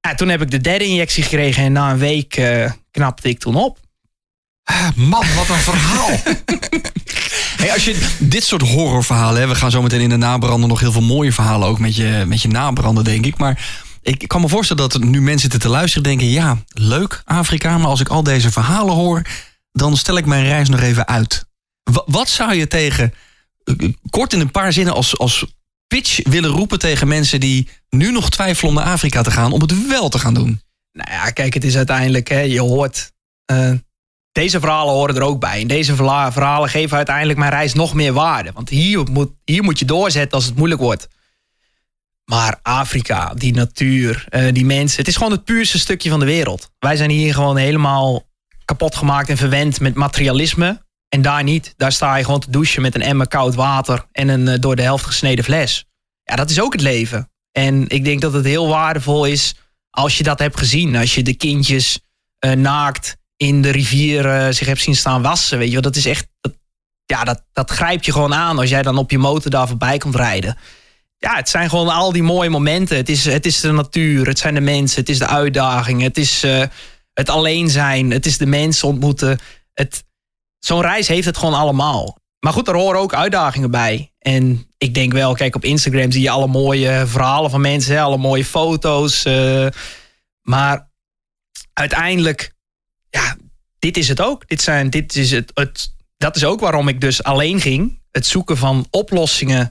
Ja, 0.00 0.14
toen 0.14 0.28
heb 0.28 0.42
ik 0.42 0.50
de 0.50 0.60
derde 0.60 0.84
injectie 0.84 1.22
gekregen. 1.22 1.64
En 1.64 1.72
na 1.72 1.90
een 1.90 1.98
week 1.98 2.36
eh, 2.36 2.70
knapte 2.90 3.28
ik 3.28 3.38
toen 3.38 3.54
op. 3.54 3.78
Man, 4.94 5.26
wat 5.34 5.48
een 5.48 5.56
verhaal. 5.56 6.10
Hey, 7.56 7.72
als 7.72 7.84
je 7.84 8.08
dit 8.18 8.44
soort 8.44 8.62
horrorverhalen, 8.62 9.40
hè, 9.40 9.48
we 9.48 9.54
gaan 9.54 9.70
zo 9.70 9.82
meteen 9.82 10.00
in 10.00 10.08
de 10.08 10.16
nabranden 10.16 10.68
nog 10.68 10.80
heel 10.80 10.92
veel 10.92 11.02
mooie 11.02 11.32
verhalen 11.32 11.68
ook 11.68 11.78
met 11.78 11.96
je, 11.96 12.24
met 12.26 12.42
je 12.42 12.48
nabranden, 12.48 13.04
denk 13.04 13.26
ik. 13.26 13.38
Maar 13.38 13.82
Ik 14.02 14.28
kan 14.28 14.40
me 14.40 14.48
voorstellen 14.48 14.88
dat 14.88 15.02
nu 15.02 15.22
mensen 15.22 15.58
te 15.58 15.68
luisteren 15.68 16.02
denken... 16.02 16.26
ja, 16.30 16.58
leuk 16.68 17.22
Afrika, 17.24 17.78
maar 17.78 17.88
als 17.88 18.00
ik 18.00 18.08
al 18.08 18.22
deze 18.22 18.50
verhalen 18.52 18.94
hoor... 18.94 19.22
dan 19.72 19.96
stel 19.96 20.16
ik 20.16 20.26
mijn 20.26 20.44
reis 20.44 20.68
nog 20.68 20.80
even 20.80 21.08
uit. 21.08 21.44
Wa- 21.82 22.02
wat 22.06 22.28
zou 22.28 22.54
je 22.54 22.66
tegen, 22.66 23.14
eh, 23.64 23.74
kort 24.10 24.32
in 24.32 24.40
een 24.40 24.50
paar 24.50 24.72
zinnen 24.72 24.94
als, 24.94 25.18
als 25.18 25.46
pitch 25.86 26.28
willen 26.28 26.50
roepen 26.50 26.78
tegen 26.78 27.08
mensen... 27.08 27.40
die 27.40 27.68
nu 27.88 28.12
nog 28.12 28.30
twijfelen 28.30 28.70
om 28.70 28.76
naar 28.82 28.92
Afrika 28.92 29.22
te 29.22 29.30
gaan... 29.30 29.52
om 29.52 29.60
het 29.60 29.86
wel 29.88 30.08
te 30.08 30.18
gaan 30.18 30.34
doen? 30.34 30.60
Nou 30.92 31.10
ja, 31.10 31.30
kijk, 31.30 31.54
het 31.54 31.64
is 31.64 31.76
uiteindelijk, 31.76 32.28
hè, 32.28 32.40
je 32.40 32.60
hoort. 32.60 33.12
eh, 33.44 33.70
deze 34.32 34.60
verhalen 34.60 34.94
horen 34.94 35.16
er 35.16 35.22
ook 35.22 35.40
bij. 35.40 35.60
En 35.60 35.66
deze 35.68 35.94
verhalen 35.94 36.68
geven 36.68 36.96
uiteindelijk 36.96 37.38
mijn 37.38 37.50
reis 37.50 37.72
nog 37.74 37.94
meer 37.94 38.12
waarde. 38.12 38.52
Want 38.52 38.68
hier 38.68 39.04
moet, 39.10 39.30
hier 39.44 39.62
moet 39.62 39.78
je 39.78 39.84
doorzetten 39.84 40.32
als 40.32 40.44
het 40.44 40.56
moeilijk 40.56 40.80
wordt. 40.80 41.08
Maar 42.24 42.58
Afrika, 42.62 43.34
die 43.34 43.54
natuur, 43.54 44.26
eh, 44.28 44.52
die 44.52 44.64
mensen. 44.64 44.98
Het 44.98 45.08
is 45.08 45.16
gewoon 45.16 45.32
het 45.32 45.44
puurste 45.44 45.78
stukje 45.78 46.10
van 46.10 46.20
de 46.20 46.26
wereld. 46.26 46.70
Wij 46.78 46.96
zijn 46.96 47.10
hier 47.10 47.34
gewoon 47.34 47.56
helemaal 47.56 48.22
kapot 48.64 48.96
gemaakt 48.96 49.28
en 49.28 49.36
verwend 49.36 49.80
met 49.80 49.94
materialisme. 49.94 50.82
En 51.08 51.22
daar 51.22 51.42
niet. 51.42 51.74
Daar 51.76 51.92
sta 51.92 52.16
je 52.16 52.24
gewoon 52.24 52.40
te 52.40 52.50
douchen 52.50 52.82
met 52.82 52.94
een 52.94 53.02
emmer 53.02 53.28
koud 53.28 53.54
water 53.54 54.06
en 54.12 54.28
een 54.28 54.48
eh, 54.48 54.60
door 54.60 54.76
de 54.76 54.82
helft 54.82 55.04
gesneden 55.04 55.44
fles. 55.44 55.84
Ja, 56.22 56.36
dat 56.36 56.50
is 56.50 56.60
ook 56.60 56.72
het 56.72 56.82
leven. 56.82 57.30
En 57.52 57.88
ik 57.88 58.04
denk 58.04 58.20
dat 58.20 58.32
het 58.32 58.44
heel 58.44 58.68
waardevol 58.68 59.24
is 59.24 59.54
als 59.90 60.18
je 60.18 60.24
dat 60.24 60.38
hebt 60.38 60.58
gezien. 60.58 60.96
Als 60.96 61.14
je 61.14 61.22
de 61.22 61.34
kindjes 61.34 62.00
eh, 62.38 62.52
naakt 62.52 63.16
in 63.36 63.62
de 63.62 63.70
rivier 63.70 64.52
zich 64.52 64.66
hebt 64.66 64.80
zien 64.80 64.96
staan 64.96 65.22
wassen. 65.22 65.58
Weet 65.58 65.72
je 65.72 65.80
dat 65.80 65.96
is 65.96 66.06
echt. 66.06 66.26
Dat, 66.40 66.52
ja, 67.04 67.24
dat, 67.24 67.44
dat 67.52 67.70
grijpt 67.70 68.04
je 68.04 68.12
gewoon 68.12 68.34
aan 68.34 68.58
als 68.58 68.68
jij 68.68 68.82
dan 68.82 68.98
op 68.98 69.10
je 69.10 69.18
motor 69.18 69.50
daar 69.50 69.68
voorbij 69.68 69.98
komt 69.98 70.14
rijden. 70.14 70.56
Ja, 71.22 71.34
het 71.36 71.48
zijn 71.48 71.68
gewoon 71.68 71.88
al 71.88 72.12
die 72.12 72.22
mooie 72.22 72.50
momenten. 72.50 72.96
Het 72.96 73.08
is, 73.08 73.24
het 73.24 73.46
is 73.46 73.60
de 73.60 73.72
natuur, 73.72 74.26
het 74.26 74.38
zijn 74.38 74.54
de 74.54 74.60
mensen, 74.60 75.00
het 75.00 75.08
is 75.08 75.18
de 75.18 75.26
uitdaging, 75.26 76.02
het 76.02 76.18
is 76.18 76.42
eh, 76.42 76.62
het 77.12 77.28
alleen 77.28 77.70
zijn, 77.70 78.10
het 78.10 78.26
is 78.26 78.38
de 78.38 78.46
mensen 78.46 78.88
ontmoeten. 78.88 79.38
Het, 79.74 80.04
Zo'n 80.58 80.80
reis 80.80 81.08
heeft 81.08 81.26
het 81.26 81.36
gewoon 81.36 81.54
allemaal. 81.54 82.16
Maar 82.40 82.52
goed, 82.52 82.68
er 82.68 82.74
horen 82.76 83.00
ook 83.00 83.14
uitdagingen 83.14 83.70
bij. 83.70 84.12
En 84.18 84.66
ik 84.78 84.94
denk 84.94 85.12
wel, 85.12 85.34
kijk, 85.34 85.54
op 85.54 85.64
Instagram 85.64 86.10
zie 86.12 86.22
je 86.22 86.30
alle 86.30 86.46
mooie 86.46 87.04
verhalen 87.06 87.50
van 87.50 87.60
mensen, 87.60 87.98
alle 88.00 88.16
mooie 88.16 88.44
foto's. 88.44 89.24
eh, 89.24 89.66
maar 90.40 90.90
uiteindelijk, 91.72 92.52
ja, 93.10 93.36
dit 93.78 93.96
is 93.96 94.08
het 94.08 94.20
ook. 94.20 94.48
Dit 94.48 94.62
zijn, 94.62 94.90
dit 94.90 95.16
is 95.16 95.30
het, 95.30 95.50
het, 95.54 95.94
dat 96.16 96.36
is 96.36 96.44
ook 96.44 96.60
waarom 96.60 96.88
ik 96.88 97.00
dus 97.00 97.22
alleen 97.22 97.60
ging. 97.60 98.00
Het 98.10 98.26
zoeken 98.26 98.56
van 98.56 98.86
oplossingen 98.90 99.70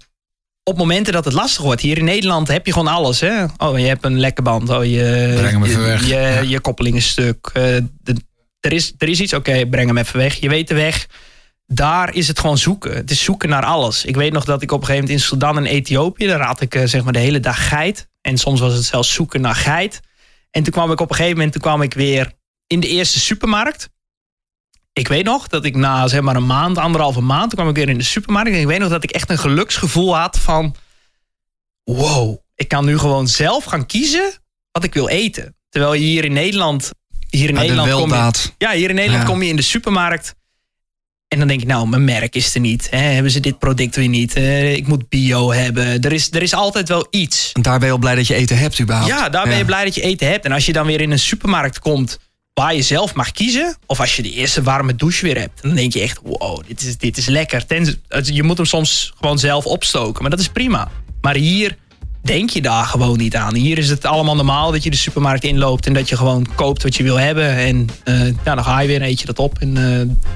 op 0.71 0.77
momenten 0.77 1.13
dat 1.13 1.25
het 1.25 1.33
lastig 1.33 1.63
wordt. 1.63 1.81
Hier 1.81 1.97
in 1.97 2.03
Nederland 2.03 2.47
heb 2.47 2.65
je 2.65 2.71
gewoon 2.71 2.87
alles. 2.87 3.19
Hè? 3.19 3.43
Oh, 3.57 3.79
je 3.79 3.85
hebt 3.85 4.05
een 4.05 4.19
lekke 4.19 4.41
band. 4.41 4.69
Oh, 4.69 4.85
je, 4.85 5.33
Breng 5.37 5.51
hem 5.51 5.63
even 5.63 5.81
je, 5.81 5.87
weg. 5.87 6.07
Je, 6.07 6.13
Ja. 6.13 6.39
je 6.39 6.59
koppeling 6.59 6.95
is 6.95 7.07
stuk. 7.09 7.49
Eh, 7.53 7.63
de- 8.01 8.21
er, 8.59 8.73
is, 8.73 8.93
er 8.97 9.09
is 9.09 9.19
iets, 9.21 9.33
oké, 9.33 9.65
breng 9.67 9.87
hem 9.87 9.97
even 9.97 10.17
weg. 10.19 10.35
Je 10.35 10.49
weet 10.49 10.67
de 10.67 10.73
weg. 10.73 11.07
Daar 11.65 12.15
is 12.15 12.27
het 12.27 12.39
gewoon 12.39 12.57
zoeken. 12.57 12.95
Het 12.95 13.11
is 13.11 13.23
zoeken 13.23 13.49
naar 13.49 13.63
alles. 13.65 14.05
Ik 14.05 14.15
weet 14.15 14.31
nog 14.33 14.45
dat 14.45 14.61
ik 14.61 14.71
op 14.71 14.79
een 14.79 14.85
gegeven 14.85 15.07
moment 15.07 15.21
in 15.23 15.27
Sudan 15.29 15.57
en 15.57 15.65
Ethiopië... 15.65 16.27
daar 16.27 16.41
had 16.41 16.61
ik 16.61 16.75
eh, 16.75 16.85
zeg 16.85 17.03
maar 17.03 17.13
de 17.13 17.19
hele 17.19 17.39
dag 17.39 17.67
geit. 17.67 18.07
En 18.21 18.37
soms 18.37 18.59
was 18.59 18.73
het 18.73 18.83
zelfs 18.85 19.13
zoeken 19.13 19.41
naar 19.41 19.55
geit. 19.55 19.99
En 20.51 20.63
toen 20.63 20.73
kwam 20.73 20.91
ik 20.91 20.99
op 20.99 21.09
een 21.09 21.15
gegeven 21.15 21.35
moment 21.35 21.53
toen 21.53 21.61
kwam 21.61 21.81
ik 21.81 21.93
weer 21.93 22.31
in 22.67 22.79
de 22.79 22.87
eerste 22.87 23.19
supermarkt. 23.19 23.89
Ik 24.93 25.07
weet 25.07 25.25
nog 25.25 25.47
dat 25.47 25.65
ik 25.65 25.75
na 25.75 26.07
zeg 26.07 26.21
maar 26.21 26.35
een 26.35 26.45
maand, 26.45 26.77
anderhalve 26.77 27.21
maand... 27.21 27.49
toen 27.49 27.59
kwam 27.59 27.69
ik 27.69 27.75
weer 27.75 27.89
in 27.89 27.97
de 27.97 28.03
supermarkt. 28.03 28.49
En 28.49 28.59
ik 28.59 28.65
weet 28.67 28.79
nog 28.79 28.89
dat 28.89 29.03
ik 29.03 29.11
echt 29.11 29.29
een 29.29 29.37
geluksgevoel 29.37 30.17
had 30.17 30.39
van... 30.39 30.75
wow, 31.83 32.37
ik 32.55 32.67
kan 32.67 32.85
nu 32.85 32.97
gewoon 32.97 33.27
zelf 33.27 33.63
gaan 33.63 33.85
kiezen 33.85 34.31
wat 34.71 34.83
ik 34.83 34.93
wil 34.93 35.07
eten. 35.07 35.55
Terwijl 35.69 35.93
je 35.93 35.99
hier 36.05 36.25
in 36.25 36.33
Nederland... 36.33 36.91
Hier 37.29 37.49
in 37.49 37.55
Ja, 37.55 37.61
de 37.61 37.67
Nederland 37.67 37.91
kom 37.91 38.09
je, 38.09 38.31
ja, 38.57 38.71
hier 38.71 38.89
in 38.89 38.95
Nederland 38.95 39.23
Ja. 39.23 39.29
kom 39.29 39.41
je 39.43 39.49
in 39.49 39.55
de 39.55 39.61
supermarkt. 39.61 40.35
En 41.27 41.39
dan 41.39 41.47
denk 41.47 41.61
ik, 41.61 41.67
nou, 41.67 41.87
mijn 41.87 42.03
merk 42.05 42.35
is 42.35 42.53
er 42.55 42.59
niet. 42.59 42.89
Hè? 42.89 42.97
Hebben 42.97 43.31
ze 43.31 43.39
dit 43.39 43.59
product 43.59 43.95
weer 43.95 44.07
niet? 44.07 44.33
Eh, 44.33 44.73
ik 44.73 44.87
moet 44.87 45.09
bio 45.09 45.51
hebben. 45.53 46.01
Er 46.01 46.11
is, 46.11 46.31
er 46.31 46.41
is 46.41 46.53
altijd 46.53 46.87
wel 46.87 47.07
iets. 47.09 47.51
En 47.51 47.61
daar 47.61 47.79
ben 47.79 47.87
je 47.87 47.93
al 47.93 47.99
blij 47.99 48.15
dat 48.15 48.27
je 48.27 48.33
eten 48.33 48.57
hebt 48.57 48.79
überhaupt. 48.79 49.11
Ja, 49.11 49.29
daar 49.29 49.47
ben 49.47 49.57
je 49.57 49.65
blij 49.65 49.83
dat 49.83 49.95
je 49.95 50.01
eten 50.01 50.27
hebt. 50.27 50.45
En 50.45 50.51
als 50.51 50.65
je 50.65 50.73
dan 50.73 50.85
weer 50.85 51.01
in 51.01 51.11
een 51.11 51.19
supermarkt 51.19 51.79
komt 51.79 52.19
je 52.69 52.81
zelf 52.81 53.13
mag 53.13 53.31
kiezen. 53.31 53.77
Of 53.85 53.99
als 53.99 54.15
je 54.15 54.21
de 54.21 54.31
eerste 54.31 54.61
warme 54.63 54.95
douche 54.95 55.25
weer 55.25 55.37
hebt. 55.39 55.61
Dan 55.61 55.75
denk 55.75 55.93
je 55.93 56.01
echt, 56.01 56.19
wow, 56.23 56.61
dit 56.67 56.81
is, 56.81 56.97
dit 56.97 57.17
is 57.17 57.25
lekker. 57.25 57.63
Het- 58.07 58.27
je 58.33 58.43
moet 58.43 58.57
hem 58.57 58.65
soms 58.65 59.13
gewoon 59.19 59.39
zelf 59.39 59.65
opstoken. 59.65 60.21
Maar 60.21 60.31
dat 60.31 60.39
is 60.39 60.47
prima. 60.49 60.91
Maar 61.21 61.35
hier 61.35 61.77
denk 62.23 62.49
je 62.49 62.61
daar 62.61 62.85
gewoon 62.85 63.17
niet 63.17 63.35
aan. 63.35 63.55
Hier 63.55 63.77
is 63.77 63.89
het 63.89 64.05
allemaal 64.05 64.35
normaal 64.35 64.71
dat 64.71 64.83
je 64.83 64.89
de 64.89 64.97
supermarkt 64.97 65.43
inloopt. 65.43 65.85
En 65.85 65.93
dat 65.93 66.09
je 66.09 66.17
gewoon 66.17 66.47
koopt 66.55 66.83
wat 66.83 66.95
je 66.95 67.03
wil 67.03 67.19
hebben. 67.19 67.55
En 67.57 67.89
eh, 68.03 68.25
ja, 68.45 68.55
dan 68.55 68.63
ga 68.63 68.79
je 68.79 68.87
weer 68.87 69.01
en 69.01 69.07
eet 69.07 69.19
je 69.19 69.25
dat 69.25 69.39
op. 69.39 69.57
En 69.59 69.77
eh, 69.77 69.83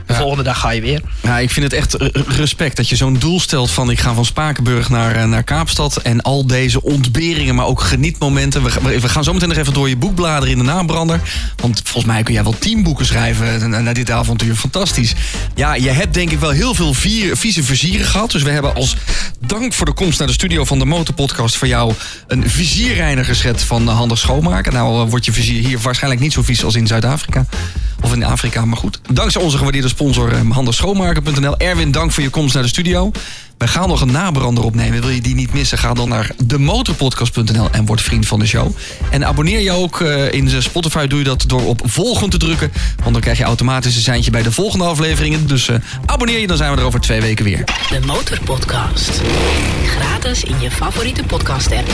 de 0.05 0.13
volgende 0.13 0.43
dag 0.43 0.59
ga 0.59 0.69
je 0.69 0.81
weer. 0.81 1.01
Ja, 1.23 1.39
ik 1.39 1.49
vind 1.51 1.71
het 1.71 1.73
echt 1.73 1.97
respect 2.27 2.75
dat 2.77 2.89
je 2.89 2.95
zo'n 2.95 3.17
doel 3.19 3.39
stelt 3.39 3.71
van 3.71 3.89
ik 3.89 3.99
ga 3.99 4.13
van 4.13 4.25
Spakenburg 4.25 4.89
naar, 4.89 5.15
eh, 5.15 5.23
naar 5.25 5.43
Kaapstad. 5.43 5.97
En 5.97 6.21
al 6.21 6.47
deze 6.47 6.81
ontberingen, 6.81 7.55
maar 7.55 7.65
ook 7.65 7.81
genietmomenten. 7.81 8.63
We, 8.63 8.99
we- 8.99 9.09
gaan 9.09 9.23
zo 9.23 9.33
meteen 9.33 9.49
nog 9.49 9.57
even 9.57 9.73
door 9.73 9.89
je 9.89 9.97
boek 9.97 10.15
bladeren 10.15 10.51
in 10.51 10.57
de 10.57 10.63
nabrander. 10.63 11.21
Want 11.55 11.81
volgens 11.83 12.05
mij 12.13 12.23
kun 12.23 12.33
jij 12.33 12.43
wel 12.43 12.55
tien 12.59 12.83
boeken 12.83 13.05
schrijven 13.05 13.69
na- 13.69 13.79
na 13.79 13.93
dit 13.93 14.11
avontuur. 14.11 14.55
Fantastisch. 14.55 15.13
Ja, 15.55 15.73
je 15.75 15.89
hebt 15.89 16.13
denk 16.13 16.31
ik 16.31 16.39
wel 16.39 16.49
heel 16.49 16.73
veel 16.73 16.93
vier, 16.93 17.37
vieze 17.37 17.63
vizieren 17.63 18.05
gehad. 18.07 18.31
Dus 18.31 18.43
we 18.43 18.49
hebben 18.49 18.75
als 18.75 18.95
dank 19.45 19.73
voor 19.73 19.85
de 19.85 19.93
komst 19.93 20.17
naar 20.19 20.27
de 20.27 20.33
studio 20.33 20.65
van 20.65 20.79
de 20.79 20.85
Motorpodcast... 20.85 21.55
voor 21.55 21.67
jou 21.67 21.73
een 22.27 22.49
vizierreiniger 22.49 23.35
set 23.35 23.63
van 23.63 23.87
Handig 23.87 24.17
Schoonmaken. 24.17 24.73
Nou 24.73 25.03
eh, 25.03 25.09
wordt 25.09 25.25
je 25.25 25.31
vizier 25.31 25.67
hier 25.67 25.79
waarschijnlijk 25.79 26.21
niet 26.21 26.33
zo 26.33 26.41
vies 26.41 26.63
als 26.63 26.75
in 26.75 26.87
Zuid-Afrika. 26.87 27.45
Of 28.01 28.13
in 28.13 28.23
Afrika, 28.23 28.65
maar 28.65 28.77
goed. 28.77 28.99
Dankzij 29.13 29.41
onze 29.41 29.57
gewaardeerde 29.57 29.87
sponsor 29.87 30.31
eh, 30.31 30.49
handigschoonmaken.nl. 30.49 31.57
Erwin, 31.57 31.91
dank 31.91 32.11
voor 32.11 32.23
je 32.23 32.29
komst 32.29 32.53
naar 32.53 32.63
de 32.63 32.69
studio. 32.69 33.11
Wij 33.57 33.67
gaan 33.67 33.87
nog 33.87 34.01
een 34.01 34.11
nabrander 34.11 34.63
opnemen. 34.63 35.01
Wil 35.01 35.09
je 35.09 35.21
die 35.21 35.35
niet 35.35 35.53
missen? 35.53 35.77
Ga 35.77 35.93
dan 35.93 36.09
naar 36.09 36.31
demotorpodcast.nl 36.43 37.69
en 37.71 37.85
word 37.85 38.01
vriend 38.01 38.27
van 38.27 38.39
de 38.39 38.45
show. 38.45 38.71
En 39.09 39.25
abonneer 39.25 39.59
je 39.59 39.71
ook 39.71 40.01
eh, 40.01 40.31
in 40.31 40.61
Spotify. 40.63 41.07
Doe 41.07 41.19
je 41.19 41.25
dat 41.25 41.43
door 41.47 41.65
op 41.65 41.81
volgen 41.83 42.29
te 42.29 42.37
drukken. 42.37 42.71
Want 42.97 43.11
dan 43.11 43.21
krijg 43.21 43.37
je 43.37 43.43
automatisch 43.43 43.95
een 43.95 44.01
seintje 44.01 44.31
bij 44.31 44.43
de 44.43 44.51
volgende 44.51 44.85
afleveringen. 44.85 45.47
Dus 45.47 45.67
eh, 45.67 45.75
abonneer 46.05 46.39
je, 46.39 46.47
dan 46.47 46.57
zijn 46.57 46.71
we 46.71 46.77
er 46.77 46.85
over 46.85 46.99
twee 46.99 47.21
weken 47.21 47.45
weer. 47.45 47.63
De 47.89 47.99
Motorpodcast. 48.05 49.21
Gratis 49.85 50.43
in 50.43 50.59
je 50.59 50.71
favoriete 50.71 51.23
podcast 51.23 51.71
app. 51.71 51.89